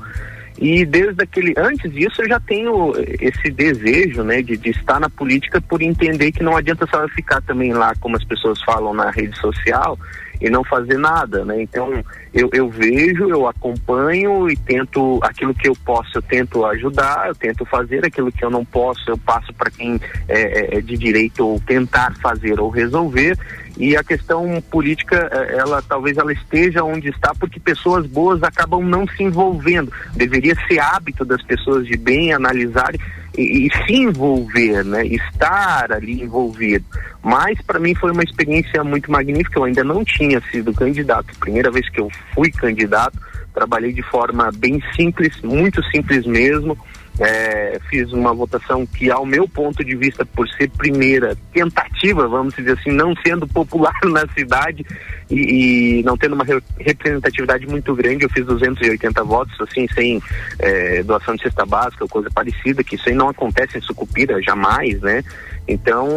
E 0.60 0.86
desde 0.86 1.24
aquele, 1.24 1.54
antes 1.58 1.92
disso 1.92 2.22
eu 2.22 2.30
já 2.30 2.40
tenho 2.40 2.94
esse 3.20 3.52
desejo, 3.52 4.24
né, 4.24 4.42
de, 4.42 4.58
de 4.58 4.72
estar 4.72 5.00
na 5.00 5.10
política 5.10 5.62
por 5.62 5.82
entender 5.82 6.32
que 6.32 6.42
não 6.42 6.58
adianta 6.58 6.88
só 6.88 7.08
ficar 7.10 7.42
também 7.42 7.74
lá, 7.74 7.94
como 8.00 8.16
as 8.16 8.24
pessoas 8.24 8.62
falam 8.64 8.94
na 8.94 9.12
rede 9.12 9.38
social, 9.38 9.98
e 10.40 10.50
não 10.50 10.64
fazer 10.64 10.98
nada, 10.98 11.44
né? 11.44 11.62
Então 11.62 12.04
eu, 12.34 12.50
eu 12.54 12.70
vejo, 12.70 13.30
eu 13.30 13.48
acompanho 13.48 14.50
e 14.50 14.56
tento 14.56 15.20
aquilo 15.24 15.54
que 15.54 15.68
eu 15.68 15.76
posso, 15.86 16.18
eu 16.18 16.22
tento 16.22 16.66
ajudar, 16.66 17.28
eu 17.28 17.36
tento 17.36 17.66
fazer 17.66 18.06
aquilo 18.06 18.32
que 18.32 18.44
eu 18.44 18.50
não 18.50 18.64
posso, 18.64 19.10
eu 19.10 19.18
passo 19.18 19.54
para 19.54 19.72
quem 19.72 20.00
é, 20.28 20.76
é, 20.76 20.78
é 20.78 20.82
de 20.82 20.98
direito 20.98 21.46
ou 21.46 21.60
tentar 21.60 22.16
fazer 22.18 22.60
ou 22.60 22.70
resolver. 22.70 23.38
E 23.78 23.96
a 23.96 24.04
questão 24.04 24.60
política, 24.72 25.30
eh, 25.32 25.58
ela 25.60 25.84
talvez 25.84 26.18
ela 26.18 26.34
esteja 26.34 26.84
onde 26.84 27.10
está 27.10 27.32
porque 27.40 27.60
pessoas 27.60 28.08
boas 28.08 28.42
acabam 28.42 28.84
não 28.84 29.08
se 29.08 29.22
envolvendo. 29.22 29.92
Deveria 30.16 30.56
ser 30.68 30.80
hábito 30.80 31.24
das 31.24 31.44
pessoas 31.44 31.86
de 31.86 31.96
bem 31.96 32.34
analisarem 32.34 33.00
e, 33.38 33.68
e 33.68 33.86
se 33.86 33.94
envolver, 33.94 34.84
né? 34.84 35.06
Estar 35.06 35.92
ali 35.92 36.24
envolvido. 36.24 36.86
Mas 37.24 37.62
para 37.62 37.80
mim 37.80 37.94
foi 37.94 38.12
uma 38.12 38.24
experiência 38.24 38.84
muito 38.84 39.12
magnífica. 39.12 39.60
Eu 39.60 39.66
ainda 39.66 39.84
não 39.84 40.04
tinha 40.04 40.42
sido 40.52 40.74
candidato. 40.74 41.34
Primeira 41.40 41.72
vez 41.72 41.88
que 41.90 42.02
eu 42.02 42.10
fui 42.34 42.52
candidato, 42.52 43.18
trabalhei 43.54 43.94
de 43.94 44.02
forma 44.04 44.50
bem 44.56 44.82
simples, 44.96 45.40
muito 45.42 45.84
simples 45.92 46.26
mesmo. 46.26 46.78
É, 47.20 47.80
fiz 47.90 48.12
uma 48.14 48.34
votação 48.34 48.86
que, 48.86 49.10
ao 49.10 49.26
meu 49.26 49.48
ponto 49.48 49.84
de 49.84 49.96
vista, 49.96 50.24
por 50.26 50.48
ser 50.50 50.70
primeira 50.70 51.36
tentativa, 51.52 52.28
vamos 52.28 52.54
dizer 52.54 52.74
assim, 52.74 52.92
não 52.92 53.16
sendo 53.26 53.48
popular 53.48 53.94
na 54.06 54.28
cidade 54.38 54.86
e, 55.30 56.00
e 56.00 56.04
não 56.04 56.16
tendo 56.16 56.34
uma 56.36 56.44
re- 56.44 56.62
representatividade 56.80 57.66
muito 57.68 57.96
grande, 57.96 58.24
eu 58.24 58.30
fiz 58.30 58.46
280 58.46 59.24
votos, 59.24 59.60
assim, 59.62 59.88
sem 59.94 60.22
é, 60.60 61.02
doação 61.04 61.36
de 61.36 61.44
cesta 61.44 61.66
básica 61.66 62.04
ou 62.04 62.10
coisa 62.10 62.30
parecida, 62.30 62.84
que 62.84 62.96
isso 62.96 63.10
aí 63.10 63.16
não 63.16 63.30
acontece 63.30 63.78
em 63.78 63.82
Sucupira, 63.82 64.42
jamais, 64.42 65.02
né? 65.02 65.24
Então, 65.68 66.08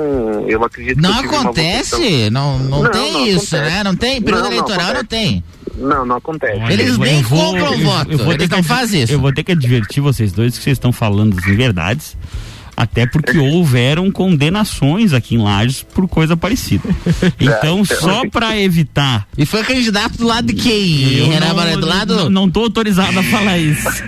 eu 0.49 0.63
acredito 0.65 1.01
Não 1.01 1.11
que 1.11 1.17
tive 1.23 1.29
uma 1.35 1.41
acontece, 1.43 2.31
não, 2.31 2.59
não, 2.59 2.91
tem 2.91 3.13
não 3.13 3.27
isso, 3.27 3.57
acontece. 3.57 3.75
né? 3.77 3.83
Não 3.85 3.97
tem, 3.97 4.23
período 4.23 4.43
Não, 4.45 4.51
não 4.51 4.57
eleitoral 4.57 4.79
não 4.87 5.01
acontece. 5.01 5.07
tem. 5.25 5.45
Não, 5.77 6.07
não 6.07 6.17
acontece. 6.17 6.73
Eles 6.73 6.89
Eu 6.91 6.99
nem 6.99 7.23
vou- 7.23 7.39
compram 7.53 7.75
eu- 7.75 7.79
voto, 7.81 8.13
eu 8.13 8.19
vou 8.19 8.27
ter 8.29 8.35
eles 8.35 8.49
que 8.49 8.57
não 8.57 8.63
fazem 8.63 9.03
isso. 9.03 9.13
Eu 9.13 9.21
vou 9.21 9.33
ter 9.33 9.43
que 9.43 9.53
advertir 9.53 10.01
vocês 10.03 10.31
dois 10.33 10.57
que 10.57 10.63
vocês 10.63 10.77
estão 10.77 10.93
falando 10.93 11.37
assim, 11.39 11.55
verdades. 11.57 12.17
Até 12.81 13.07
porque 13.07 13.37
houveram 13.37 14.11
condenações 14.11 15.13
aqui 15.13 15.35
em 15.35 15.43
Lages 15.43 15.83
por 15.83 16.09
coisa 16.09 16.35
parecida. 16.35 16.89
Então, 17.39 17.85
só 17.85 18.27
para 18.31 18.59
evitar. 18.59 19.27
E 19.37 19.45
foi 19.45 19.63
candidato 19.63 20.17
do 20.17 20.27
lado 20.27 20.47
de 20.47 20.55
quem? 20.55 21.29
Barreto, 21.55 21.81
do 21.81 21.87
lado? 21.87 22.17
não, 22.17 22.31
não 22.31 22.51
tô 22.51 22.61
autorizado 22.61 23.19
a 23.19 23.23
falar 23.25 23.59
isso. 23.59 23.87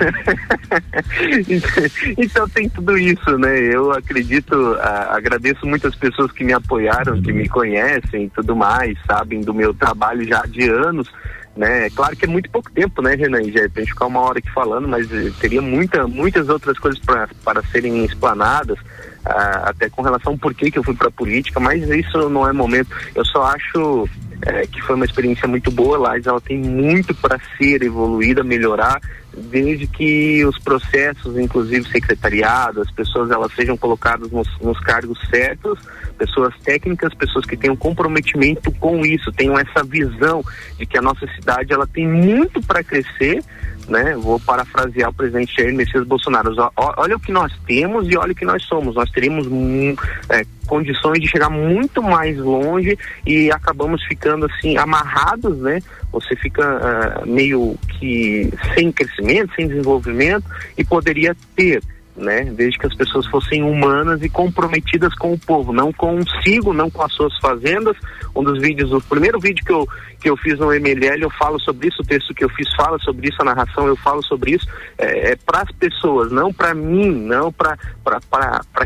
então 2.17 2.49
tem 2.49 2.69
tudo 2.69 2.97
isso, 2.97 3.37
né? 3.39 3.59
Eu 3.59 3.93
acredito, 3.93 4.55
a- 4.81 5.15
agradeço 5.17 5.67
muitas 5.67 5.95
pessoas 5.95 6.33
que 6.33 6.45
me 6.45 6.53
apoiaram, 6.53 7.21
que 7.21 7.33
me 7.33 7.49
conhecem 7.49 8.25
e 8.25 8.31
tudo 8.31 8.55
mais, 8.57 8.97
sabem 9.07 9.41
do 9.41 9.53
meu 9.53 9.75
trabalho 9.75 10.27
já 10.27 10.43
de 10.43 10.69
anos, 10.69 11.09
né? 11.57 11.91
Claro 11.91 12.17
que 12.17 12.25
é 12.25 12.29
muito 12.29 12.51
pouco 12.51 12.71
tempo, 12.73 13.03
né, 13.03 13.15
Renan? 13.15 13.43
Já 13.45 13.69
pra 13.69 13.83
gente 13.83 13.93
ficar 13.93 14.07
uma 14.07 14.21
hora 14.21 14.39
aqui 14.39 14.51
falando, 14.51 14.89
mas 14.89 15.11
eh, 15.13 15.31
teria 15.41 15.61
muita, 15.61 16.07
muitas 16.07 16.49
outras 16.49 16.79
coisas 16.79 17.01
para 17.01 17.63
serem 17.71 18.05
explanadas. 18.05 18.79
ah, 19.25 19.71
até 19.71 19.89
com 19.89 20.03
relação 20.03 20.33
ao 20.33 20.39
porquê 20.39 20.71
que 20.71 20.79
eu 20.79 20.83
fui 20.83 20.95
para 20.95 21.11
política, 21.11 21.61
mas 21.61 21.89
isso 21.89 22.29
não 22.29 22.49
é 22.49 22.53
momento. 22.53 22.91
Eu 23.15 23.25
só 23.25 23.45
acho 23.45 24.09
eh, 24.47 24.67
que 24.67 24.81
foi 24.83 24.97
uma 24.97 25.05
experiência 25.05 25.47
muito 25.47 25.71
boa 25.71 25.99
lá, 25.99 26.19
ela 26.19 26.41
tem 26.41 26.59
muito 26.59 27.15
para 27.15 27.39
ser 27.57 27.83
evoluída, 27.83 28.43
melhorar, 28.43 29.01
desde 29.37 29.87
que 29.87 30.45
os 30.45 30.59
processos, 30.59 31.39
inclusive 31.39 31.89
secretariado, 31.89 32.81
as 32.81 32.91
pessoas 32.91 33.31
elas 33.31 33.53
sejam 33.55 33.77
colocadas 33.77 34.31
nos, 34.31 34.49
nos 34.61 34.79
cargos 34.81 35.19
certos, 35.31 35.79
pessoas 36.19 36.55
técnicas, 36.63 37.15
pessoas 37.15 37.45
que 37.45 37.57
tenham 37.57 37.77
comprometimento 37.77 38.71
com 38.73 39.05
isso, 39.05 39.33
tenham 39.33 39.59
essa 39.59 39.83
visão 39.83 40.45
de 40.79 40.87
que 40.87 40.99
a 40.99 41.03
nossa 41.03 41.27
cidade 41.35 41.73
ela 41.73 41.87
tem 41.87 42.07
muito 42.07 42.61
para 42.63 42.85
crescer, 42.85 43.43
né? 43.89 44.15
Vou 44.17 44.39
parafrasear 44.39 45.11
o 45.11 45.15
presidente 45.15 45.55
Jair 45.61 45.75
Messias 45.75 46.07
Bolsonaro. 46.07 46.55
Olha 46.77 47.17
o 47.17 47.21
que 47.21 47.33
nós 47.33 47.53
temos 47.67 48.09
e 48.09 48.17
olha 48.17 48.33
o 48.33 48.35
que 48.35 48.45
nós 48.45 48.63
somos. 48.65 48.95
Nós 48.95 49.11
teríamos 49.11 49.49
mu- 49.49 49.97
é, 50.29 50.45
condições 50.67 51.21
de 51.21 51.29
chegar 51.29 51.51
muito 51.51 52.03
mais 52.03 52.39
longe 52.39 52.97
e 53.27 53.51
acabamos 53.51 54.03
ficando 54.05 54.47
assim 54.47 54.77
amarrados, 54.77 55.59
né? 55.59 55.81
Você 56.13 56.37
fica 56.37 56.63
ah, 56.65 57.27
meio 57.27 57.77
que 58.03 58.53
sem 58.75 58.91
crescimento, 58.91 59.55
sem 59.55 59.69
desenvolvimento 59.69 60.45
e 60.77 60.85
poderia 60.85 61.37
ter 61.55 61.81
né? 62.17 62.45
Desde 62.45 62.79
que 62.79 62.87
as 62.87 62.95
pessoas 62.95 63.27
fossem 63.27 63.63
humanas 63.63 64.23
e 64.23 64.29
comprometidas 64.29 65.15
com 65.15 65.33
o 65.33 65.39
povo, 65.39 65.73
não 65.73 65.93
consigo, 65.93 66.73
não 66.73 66.91
com 66.91 67.03
as 67.03 67.13
suas 67.13 67.37
fazendas. 67.39 67.97
Um 68.35 68.43
dos 68.43 68.61
vídeos, 68.61 68.93
o 68.93 69.01
primeiro 69.01 69.39
vídeo 69.41 69.65
que 69.65 69.73
eu 69.73 69.87
que 70.23 70.31
eu 70.31 70.37
fiz 70.37 70.57
no 70.57 70.73
MLL, 70.73 71.21
eu 71.21 71.31
falo 71.31 71.59
sobre 71.59 71.89
isso, 71.89 72.01
o 72.01 72.05
texto 72.05 72.33
que 72.33 72.45
eu 72.45 72.49
fiz 72.51 72.73
fala 72.77 72.97
sobre 73.01 73.29
isso, 73.29 73.43
a 73.43 73.45
narração 73.45 73.89
eu 73.89 73.97
falo 73.97 74.23
sobre 74.23 74.53
isso, 74.53 74.69
é, 74.97 75.33
é 75.33 75.37
para 75.37 75.63
as 75.63 75.73
pessoas, 75.73 76.31
não 76.31 76.53
para 76.53 76.73
mim, 76.73 77.11
não 77.11 77.53
para 77.53 77.77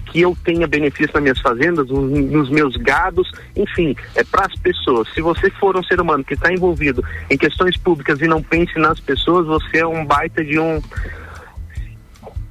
que 0.06 0.22
eu 0.22 0.34
tenha 0.42 0.66
benefício 0.66 1.12
nas 1.12 1.22
minhas 1.22 1.38
fazendas, 1.38 1.88
nos, 1.90 2.10
nos 2.10 2.48
meus 2.48 2.74
gados, 2.76 3.30
enfim, 3.54 3.94
é 4.14 4.24
para 4.24 4.46
as 4.46 4.54
pessoas. 4.54 5.12
Se 5.12 5.20
você 5.20 5.50
for 5.50 5.76
um 5.76 5.82
ser 5.82 6.00
humano 6.00 6.24
que 6.24 6.32
está 6.32 6.50
envolvido 6.50 7.04
em 7.28 7.36
questões 7.36 7.76
públicas 7.76 8.18
e 8.22 8.26
não 8.26 8.42
pense 8.42 8.78
nas 8.78 8.98
pessoas, 8.98 9.46
você 9.46 9.80
é 9.80 9.86
um 9.86 10.06
baita 10.06 10.42
de 10.42 10.58
um 10.58 10.80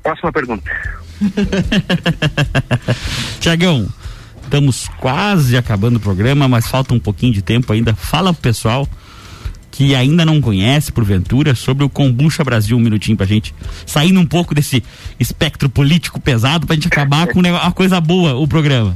Próxima 0.05 0.31
pergunta. 0.31 0.71
Tiagão, 3.41 3.89
estamos 4.43 4.87
quase 4.99 5.57
acabando 5.57 5.95
o 5.95 5.99
programa, 5.99 6.47
mas 6.47 6.67
falta 6.67 6.93
um 6.93 6.99
pouquinho 6.99 7.33
de 7.33 7.41
tempo 7.41 7.73
ainda. 7.73 7.95
Fala 7.95 8.31
pro 8.31 8.43
pessoal 8.43 8.87
que 9.71 9.95
ainda 9.95 10.23
não 10.23 10.39
conhece, 10.39 10.91
porventura, 10.91 11.55
sobre 11.55 11.83
o 11.83 11.89
Kombucha 11.89 12.43
Brasil, 12.43 12.77
um 12.77 12.79
minutinho 12.79 13.17
pra 13.17 13.25
gente. 13.25 13.51
Saindo 13.83 14.19
um 14.19 14.27
pouco 14.27 14.53
desse 14.53 14.83
espectro 15.19 15.69
político 15.69 16.21
pesado 16.21 16.67
pra 16.67 16.75
gente 16.75 16.87
acabar 16.87 17.25
com 17.25 17.39
um 17.39 17.41
uma 17.49 17.71
coisa 17.71 17.99
boa, 17.99 18.35
o 18.35 18.47
programa. 18.47 18.93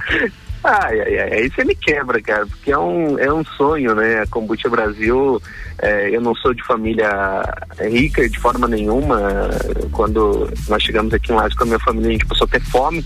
Ai, 0.63 0.99
ai, 0.99 1.19
ai, 1.19 1.33
aí 1.33 1.49
você 1.49 1.63
me 1.63 1.73
quebra, 1.73 2.21
cara, 2.21 2.45
porque 2.45 2.71
é 2.71 2.77
um, 2.77 3.17
é 3.17 3.31
um 3.31 3.45
sonho, 3.45 3.95
né? 3.95 4.21
A 4.21 4.27
Kombucha 4.27 4.69
Brasil, 4.69 5.41
é, 5.81 6.13
eu 6.13 6.19
não 6.19 6.35
sou 6.35 6.53
de 6.53 6.61
família 6.63 7.09
rica 7.79 8.27
de 8.29 8.37
forma 8.37 8.67
nenhuma. 8.67 9.49
Quando 9.93 10.51
nós 10.67 10.83
chegamos 10.83 11.13
aqui 11.13 11.31
em 11.31 11.35
Lages 11.35 11.57
com 11.57 11.63
a 11.63 11.67
minha 11.67 11.79
família, 11.79 12.09
a 12.09 12.11
gente 12.11 12.25
passou 12.25 12.45
até 12.45 12.59
fome. 12.59 13.05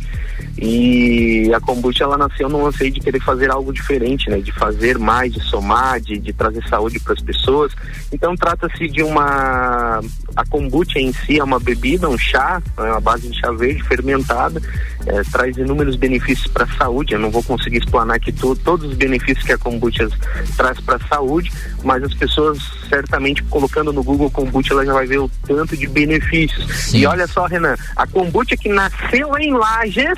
E 0.57 1.51
a 1.53 1.59
kombucha 1.59 2.03
ela 2.03 2.17
nasceu 2.17 2.47
num 2.47 2.65
anseio 2.65 2.91
de 2.91 2.99
querer 2.99 3.19
fazer 3.21 3.51
algo 3.51 3.73
diferente, 3.73 4.29
né? 4.29 4.39
De 4.39 4.51
fazer 4.51 4.97
mais, 4.97 5.33
de 5.33 5.41
somar, 5.41 5.99
de, 5.99 6.17
de 6.17 6.31
trazer 6.31 6.63
saúde 6.67 6.99
para 6.99 7.13
as 7.13 7.21
pessoas. 7.21 7.73
Então 8.11 8.35
trata-se 8.35 8.87
de 8.87 9.03
uma 9.03 9.99
a 10.35 10.45
kombucha 10.45 10.99
em 10.99 11.11
si 11.11 11.39
é 11.39 11.43
uma 11.43 11.59
bebida, 11.59 12.09
um 12.09 12.17
chá, 12.17 12.61
é 12.77 12.81
uma 12.81 13.01
base 13.01 13.27
de 13.27 13.39
chá 13.39 13.51
verde 13.51 13.83
fermentada, 13.83 14.61
é, 15.05 15.21
traz 15.31 15.57
inúmeros 15.57 15.95
benefícios 15.95 16.47
para 16.47 16.63
a 16.63 16.77
saúde. 16.77 17.13
Eu 17.13 17.19
não 17.19 17.29
vou 17.29 17.42
conseguir 17.43 17.77
explanar 17.77 18.17
aqui 18.17 18.31
to, 18.31 18.55
todos 18.55 18.91
os 18.91 18.95
benefícios 18.95 19.45
que 19.45 19.53
a 19.53 19.57
kombucha 19.57 20.09
traz 20.55 20.79
para 20.79 20.95
a 20.95 21.07
saúde, 21.07 21.51
mas 21.83 22.03
as 22.03 22.13
pessoas 22.13 22.59
certamente 22.89 23.43
colocando 23.43 23.93
no 23.93 24.03
Google 24.03 24.29
kombucha 24.29 24.73
ela 24.73 24.85
já 24.85 24.93
vai 24.93 25.07
ver 25.07 25.19
o 25.19 25.29
tanto 25.47 25.75
de 25.75 25.87
benefícios. 25.87 26.93
E 26.93 27.05
olha 27.05 27.27
só, 27.27 27.45
Renan, 27.45 27.75
a 27.95 28.07
kombucha 28.07 28.55
que 28.57 28.69
nasceu 28.69 29.37
em 29.37 29.53
Lages 29.53 30.17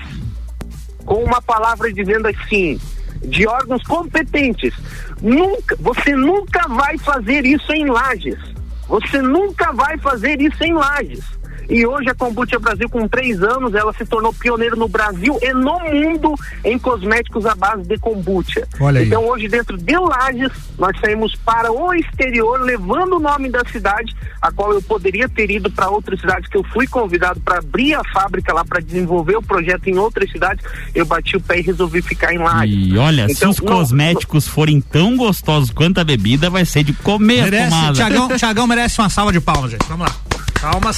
com 1.05 1.23
uma 1.23 1.41
palavra 1.41 1.91
dizendo 1.93 2.27
assim, 2.27 2.79
de 3.23 3.47
órgãos 3.47 3.83
competentes. 3.83 4.73
Nunca, 5.21 5.75
você 5.79 6.15
nunca 6.15 6.67
vai 6.67 6.97
fazer 6.97 7.45
isso 7.45 7.71
em 7.71 7.85
Lages. 7.85 8.39
Você 8.87 9.21
nunca 9.21 9.71
vai 9.71 9.97
fazer 9.97 10.39
isso 10.41 10.63
em 10.63 10.73
Lages. 10.73 11.23
E 11.69 11.85
hoje 11.85 12.09
a 12.09 12.15
Kombucha 12.15 12.59
Brasil, 12.59 12.87
com 12.89 13.07
três 13.07 13.41
anos, 13.41 13.73
ela 13.73 13.93
se 13.93 14.05
tornou 14.05 14.31
pioneira 14.33 14.75
no 14.75 14.87
Brasil 14.87 15.37
e 15.41 15.53
no 15.53 15.79
mundo 15.79 16.35
em 16.63 16.77
cosméticos 16.77 17.45
à 17.45 17.55
base 17.55 17.83
de 17.83 17.97
kombucha. 17.97 18.67
Olha 18.79 19.01
aí. 19.01 19.07
Então 19.07 19.25
hoje 19.27 19.47
dentro 19.47 19.77
de 19.77 19.97
Lages, 19.97 20.51
nós 20.77 20.95
saímos 20.99 21.35
para 21.43 21.71
o 21.71 21.93
exterior, 21.93 22.61
levando 22.61 23.17
o 23.17 23.19
nome 23.19 23.49
da 23.49 23.63
cidade, 23.71 24.15
a 24.41 24.51
qual 24.51 24.73
eu 24.73 24.81
poderia 24.81 25.27
ter 25.27 25.49
ido 25.49 25.71
para 25.71 25.89
outras 25.89 26.19
cidades, 26.19 26.47
que 26.49 26.57
eu 26.57 26.63
fui 26.65 26.85
convidado 26.87 27.39
para 27.39 27.57
abrir 27.59 27.93
a 27.95 28.01
fábrica 28.13 28.53
lá, 28.53 28.63
para 28.63 28.79
desenvolver 28.81 29.35
o 29.37 29.41
projeto 29.41 29.87
em 29.87 29.97
outras 29.97 30.31
cidades, 30.31 30.63
eu 30.93 31.05
bati 31.05 31.35
o 31.37 31.41
pé 31.41 31.59
e 31.59 31.61
resolvi 31.61 32.01
ficar 32.01 32.33
em 32.33 32.37
Lages. 32.37 32.75
E 32.93 32.97
olha, 32.97 33.27
se 33.27 33.33
Então, 33.33 33.49
os 33.49 33.59
não- 33.59 33.73
cosméticos 33.73 34.47
forem 34.47 34.79
tão 34.81 35.15
gostosos 35.17 35.69
quanto 35.71 35.99
a 35.99 36.03
bebida, 36.03 36.49
vai 36.49 36.65
ser 36.65 36.83
de 36.83 36.93
comer 36.93 37.43
Merece. 37.43 37.93
Tiagão, 37.93 38.27
Tiagão 38.37 38.67
merece 38.67 38.99
uma 39.01 39.09
salva 39.09 39.31
de 39.31 39.39
palmas, 39.41 39.71
gente. 39.71 39.85
Vamos 39.87 40.07
lá. 40.07 40.15
Palmas. 40.61 40.97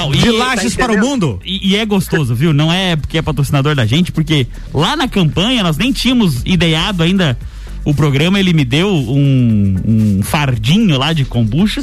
Não, 0.00 0.10
de 0.10 0.26
e- 0.26 0.30
Lages 0.30 0.74
tá 0.76 0.86
para 0.86 0.94
o 0.94 0.98
mundo. 0.98 1.40
E, 1.44 1.70
e 1.72 1.76
é 1.76 1.84
gostoso, 1.84 2.34
viu? 2.34 2.52
Não 2.52 2.72
é 2.72 2.96
porque 2.96 3.18
é 3.18 3.22
patrocinador 3.22 3.74
da 3.74 3.84
gente, 3.86 4.10
porque 4.12 4.46
lá 4.72 4.96
na 4.96 5.06
campanha 5.08 5.62
nós 5.62 5.76
nem 5.76 5.92
tínhamos 5.92 6.42
ideado 6.44 7.02
ainda 7.02 7.36
o 7.84 7.94
programa, 7.94 8.38
ele 8.38 8.52
me 8.52 8.64
deu 8.64 8.88
um, 8.88 9.76
um 9.86 10.22
fardinho 10.22 10.98
lá 10.98 11.12
de 11.12 11.24
kombucha. 11.24 11.82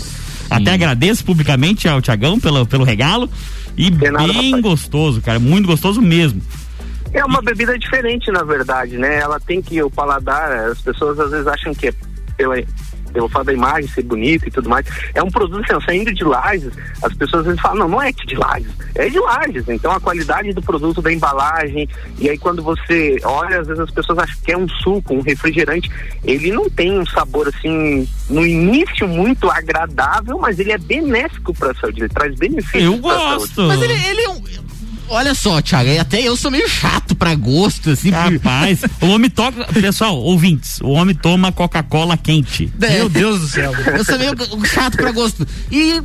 Até 0.49 0.71
agradeço 0.71 1.25
publicamente 1.25 1.87
ao 1.87 2.01
Tiagão 2.01 2.39
pelo, 2.39 2.65
pelo 2.65 2.83
regalo. 2.83 3.29
E 3.75 3.91
nada, 3.91 4.27
bem 4.27 4.51
rapaz. 4.51 4.63
gostoso, 4.63 5.21
cara. 5.21 5.39
Muito 5.39 5.67
gostoso 5.67 6.01
mesmo. 6.01 6.41
É 7.13 7.23
uma 7.23 7.41
bebida 7.41 7.77
diferente, 7.77 8.31
na 8.31 8.43
verdade, 8.43 8.97
né? 8.97 9.19
Ela 9.19 9.39
tem 9.39 9.61
que 9.61 9.81
o 9.81 9.89
paladar, 9.89 10.51
as 10.69 10.81
pessoas 10.81 11.19
às 11.19 11.31
vezes 11.31 11.47
acham 11.47 11.73
que 11.73 11.87
é 11.87 11.93
pela 12.35 12.55
pelo 13.11 13.29
fato 13.29 13.45
da 13.45 13.53
imagem 13.53 13.89
ser 13.89 14.03
bonita 14.03 14.47
e 14.47 14.51
tudo 14.51 14.69
mais. 14.69 14.85
É 15.13 15.21
um 15.21 15.29
produto 15.29 15.63
assim, 15.71 15.85
saindo 15.85 16.13
de 16.13 16.23
Lages, 16.23 16.73
as 17.01 17.13
pessoas 17.13 17.41
às 17.41 17.45
vezes 17.47 17.61
falam, 17.61 17.79
não, 17.79 17.89
não 17.89 18.01
é 18.01 18.11
de 18.11 18.35
Lages, 18.35 18.71
é 18.95 19.09
de 19.09 19.19
Lages. 19.19 19.67
Então 19.67 19.91
a 19.91 19.99
qualidade 19.99 20.53
do 20.53 20.61
produto, 20.61 21.01
da 21.01 21.11
embalagem, 21.11 21.87
e 22.19 22.29
aí 22.29 22.37
quando 22.37 22.61
você 22.61 23.17
olha, 23.23 23.61
às 23.61 23.67
vezes 23.67 23.81
as 23.81 23.91
pessoas 23.91 24.19
acham 24.19 24.37
que 24.43 24.51
é 24.51 24.57
um 24.57 24.67
suco, 24.67 25.13
um 25.13 25.21
refrigerante, 25.21 25.89
ele 26.23 26.51
não 26.51 26.69
tem 26.69 26.97
um 26.97 27.05
sabor 27.05 27.47
assim, 27.47 28.07
no 28.29 28.45
início 28.45 29.07
muito 29.07 29.49
agradável, 29.49 30.37
mas 30.37 30.59
ele 30.59 30.71
é 30.71 30.77
benéfico 30.77 31.53
para 31.53 31.71
a 31.71 31.75
saúde, 31.75 32.01
ele 32.01 32.09
traz 32.09 32.35
benefícios. 32.35 32.83
Eu 32.83 32.99
pra 32.99 33.15
saúde. 33.15 33.37
gosto. 33.39 33.61
Mas 33.63 33.81
ele, 33.81 33.93
ele 33.93 34.21
é 34.21 34.29
um. 34.29 34.67
Olha 35.09 35.33
só, 35.33 35.61
Thiago, 35.61 35.99
até 35.99 36.21
eu 36.21 36.35
sou 36.35 36.51
meio 36.51 36.67
chato 36.69 37.15
pra 37.15 37.33
gosto, 37.35 37.91
assim. 37.91 38.11
porque- 38.11 38.35
Rapaz, 38.35 38.79
o 39.01 39.07
homem 39.07 39.29
toca. 39.29 39.65
Pessoal, 39.73 40.17
ouvintes, 40.17 40.79
o 40.81 40.89
homem 40.89 41.15
toma 41.15 41.51
Coca-Cola 41.51 42.17
quente. 42.17 42.71
É. 42.81 42.89
Meu 42.97 43.09
Deus 43.09 43.39
do 43.41 43.47
céu. 43.47 43.71
Eu 43.97 44.03
sou 44.03 44.17
meio 44.19 44.33
chato 44.65 44.97
pra 44.97 45.11
gosto. 45.11 45.47
E 45.71 46.01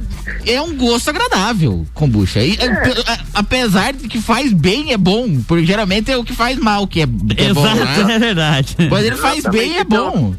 é 0.46 0.60
um 0.60 0.74
gosto 0.76 1.10
agradável, 1.10 1.86
kombucha. 1.94 2.40
E, 2.42 2.56
É. 2.58 2.66
a- 2.66 3.12
a- 3.12 3.18
apesar 3.34 3.92
de 3.92 4.08
que 4.08 4.20
faz 4.20 4.52
bem, 4.52 4.92
é 4.92 4.96
bom. 4.96 5.40
Porque 5.46 5.66
geralmente 5.66 6.10
é 6.10 6.16
o 6.16 6.24
que 6.24 6.32
faz 6.32 6.58
mal, 6.58 6.86
que 6.86 7.00
é, 7.02 7.06
que 7.06 7.42
é 7.42 7.52
bom, 7.54 7.66
Exato, 7.66 8.04
né? 8.06 8.14
é 8.14 8.18
verdade. 8.18 8.76
Mas 8.90 9.04
ele 9.04 9.16
faz 9.16 9.38
Exatamente, 9.38 9.68
bem, 9.68 9.78
é 9.78 9.84
bom. 9.84 10.08
Então, 10.08 10.36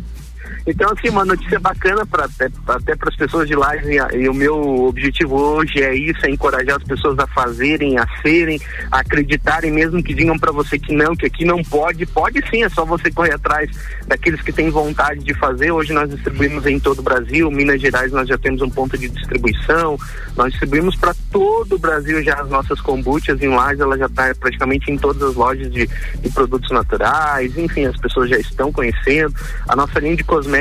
assim, 0.92 1.10
uma 1.10 1.26
notícia 1.26 1.60
bacana 1.60 2.06
para 2.06 2.26
até, 2.26 2.96
para 2.96 3.10
as 3.10 3.16
pessoas 3.16 3.48
de 3.48 3.56
lá. 3.56 3.76
E, 3.76 3.98
e 4.18 4.30
o 4.30 4.34
meu 4.34 4.86
objetivo 4.86 5.36
hoje 5.36 5.84
é 5.84 5.94
isso: 5.94 6.26
é 6.26 6.30
encorajar 6.30 6.78
as 6.78 6.84
pessoas 6.84 7.20
a 7.20 7.28
fazerem, 7.28 7.98
a 7.98 8.08
serem, 8.22 8.60
a 8.92 9.00
acreditarem, 9.00 9.72
mesmo 9.72 10.02
que 10.02 10.14
digam 10.14 10.40
para 10.40 10.52
você 10.52 10.80
que 10.80 10.96
não, 10.96 11.16
que 11.16 11.26
aqui 11.26 11.44
não 11.44 11.62
pode. 11.64 12.06
Pode 12.06 12.42
sim, 12.50 12.64
é 12.64 12.70
só 12.70 12.86
você 12.86 13.12
correr 13.12 13.34
atrás 13.34 13.70
daqueles 14.08 14.42
que 14.42 14.54
têm 14.54 14.70
vontade 14.70 15.20
de 15.20 15.34
fazer. 15.34 15.72
Hoje 15.72 15.92
nós 15.92 16.10
distribuímos 16.10 16.66
em 16.66 16.80
todo 16.80 17.00
o 17.00 17.04
Brasil. 17.04 17.52
Minas 17.52 17.82
Gerais 17.82 18.12
nós 18.12 18.28
já 18.28 18.38
temos 18.38 18.62
um 18.62 18.70
ponto 18.70 18.98
de 18.98 19.10
distribuição. 19.10 19.98
Nós 20.38 20.52
distribuímos 20.52 20.96
para 20.96 21.14
todo 21.32 21.76
o 21.76 21.80
Brasil 21.80 22.24
já 22.24 22.40
as 22.40 22.50
nossas 22.50 22.80
kombuchas. 22.80 23.42
Em 23.42 23.50
Lages 23.50 23.82
ela 23.82 23.98
já 23.98 24.06
está 24.06 24.34
praticamente 24.40 24.90
em 24.90 24.98
todas 24.98 25.22
as 25.22 25.36
lojas 25.36 25.70
de, 25.72 25.88
de 25.88 26.30
produtos 26.30 26.72
naturais. 26.72 27.58
Enfim, 27.58 27.86
as 27.86 27.98
pessoas 27.98 28.30
já 28.30 28.38
estão 28.38 28.72
conhecendo. 28.72 29.34
A 29.68 29.76
nossa 29.76 30.00
linha 30.00 30.16
de 30.16 30.24
cosméticos 30.24 30.53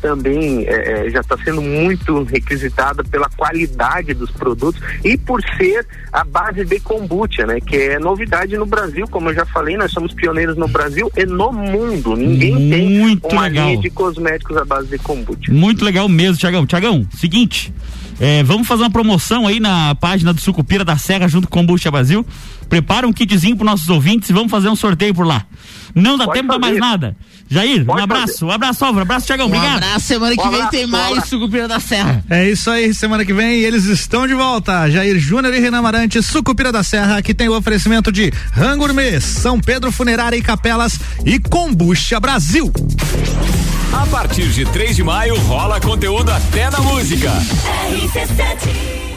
também 0.00 0.64
eh, 0.66 1.06
eh, 1.06 1.10
já 1.10 1.20
está 1.20 1.36
sendo 1.38 1.62
muito 1.62 2.22
requisitada 2.24 3.02
pela 3.04 3.28
qualidade 3.30 4.14
dos 4.14 4.30
produtos 4.30 4.80
e 5.04 5.16
por 5.16 5.42
ser 5.56 5.86
a 6.12 6.24
base 6.24 6.64
de 6.64 6.80
kombucha, 6.80 7.46
né? 7.46 7.60
Que 7.60 7.76
é 7.76 7.98
novidade 7.98 8.56
no 8.56 8.66
Brasil, 8.66 9.06
como 9.08 9.30
eu 9.30 9.34
já 9.34 9.46
falei, 9.46 9.76
nós 9.76 9.90
somos 9.92 10.12
pioneiros 10.14 10.56
no 10.56 10.68
Brasil 10.68 11.10
e 11.16 11.24
no 11.24 11.52
mundo. 11.52 12.16
Ninguém 12.16 12.54
Muito 12.98 13.28
tem 13.28 13.38
uma 13.38 13.42
legal. 13.42 13.68
linha 13.68 13.80
de 13.80 13.90
cosméticos 13.90 14.56
à 14.56 14.64
base 14.64 14.88
de 14.88 14.98
kombucha. 14.98 15.52
Muito 15.52 15.84
legal 15.84 16.08
mesmo, 16.08 16.36
Tiagão. 16.36 16.66
Tiagão, 16.66 17.06
seguinte, 17.16 17.72
é, 18.20 18.42
vamos 18.42 18.66
fazer 18.66 18.82
uma 18.82 18.90
promoção 18.90 19.46
aí 19.46 19.60
na 19.60 19.94
página 19.94 20.32
do 20.32 20.40
Sucupira 20.40 20.84
da 20.84 20.96
Serra 20.96 21.28
junto 21.28 21.48
com 21.48 21.58
o 21.58 21.62
Kombucha 21.62 21.90
Brasil. 21.90 22.26
Prepara 22.68 23.06
um 23.06 23.12
kitzinho 23.12 23.56
para 23.56 23.64
nossos 23.64 23.88
ouvintes 23.88 24.28
e 24.28 24.32
vamos 24.32 24.50
fazer 24.50 24.68
um 24.68 24.76
sorteio 24.76 25.14
por 25.14 25.26
lá. 25.26 25.44
Não 25.94 26.18
dá 26.18 26.26
Pode 26.26 26.38
tempo 26.38 26.48
para 26.50 26.58
mais 26.58 26.74
fazer. 26.78 26.80
nada. 26.80 27.16
Jair, 27.50 27.80
um 27.80 27.86
Pode 27.86 28.02
abraço, 28.02 28.44
um 28.46 28.50
abraço, 28.50 28.84
Álvaro, 28.84 29.02
abraço, 29.02 29.24
Tiagão, 29.26 29.46
Um 29.46 29.48
obrigado. 29.48 29.76
abraço, 29.82 30.06
semana 30.06 30.36
que 30.36 30.42
Um 30.46 30.50
vem 30.50 30.66
tem 30.66 30.84
um 30.84 30.88
mais. 30.88 31.24
Sucupira 31.24 31.66
da 31.66 31.80
Serra. 31.80 32.22
É 32.28 32.46
isso 32.48 32.70
aí, 32.70 32.92
semana 32.92 33.24
que 33.24 33.32
vem 33.32 33.60
eles 33.60 33.86
estão 33.86 34.26
de 34.26 34.34
volta. 34.34 34.90
Jair 34.90 35.18
Júnior 35.18 35.54
e 35.54 35.58
Renan 35.58 35.80
Marante, 35.80 36.22
Sucupira 36.22 36.70
da 36.70 36.82
Serra, 36.82 37.22
que 37.22 37.32
tem 37.32 37.48
o 37.48 37.56
oferecimento 37.56 38.12
de 38.12 38.30
Rangourmet, 38.52 39.18
São 39.22 39.58
Pedro 39.58 39.90
Funerária 39.90 40.36
e 40.36 40.42
Capelas 40.42 41.00
e 41.24 41.38
Combucha 41.38 42.20
Brasil. 42.20 42.70
A 43.94 44.06
partir 44.08 44.46
de 44.50 44.66
3 44.66 44.94
de 44.96 45.02
maio 45.02 45.34
rola 45.40 45.80
conteúdo 45.80 46.30
até 46.30 46.68
na 46.70 46.80
música. 46.80 47.32
RC7 47.90 49.07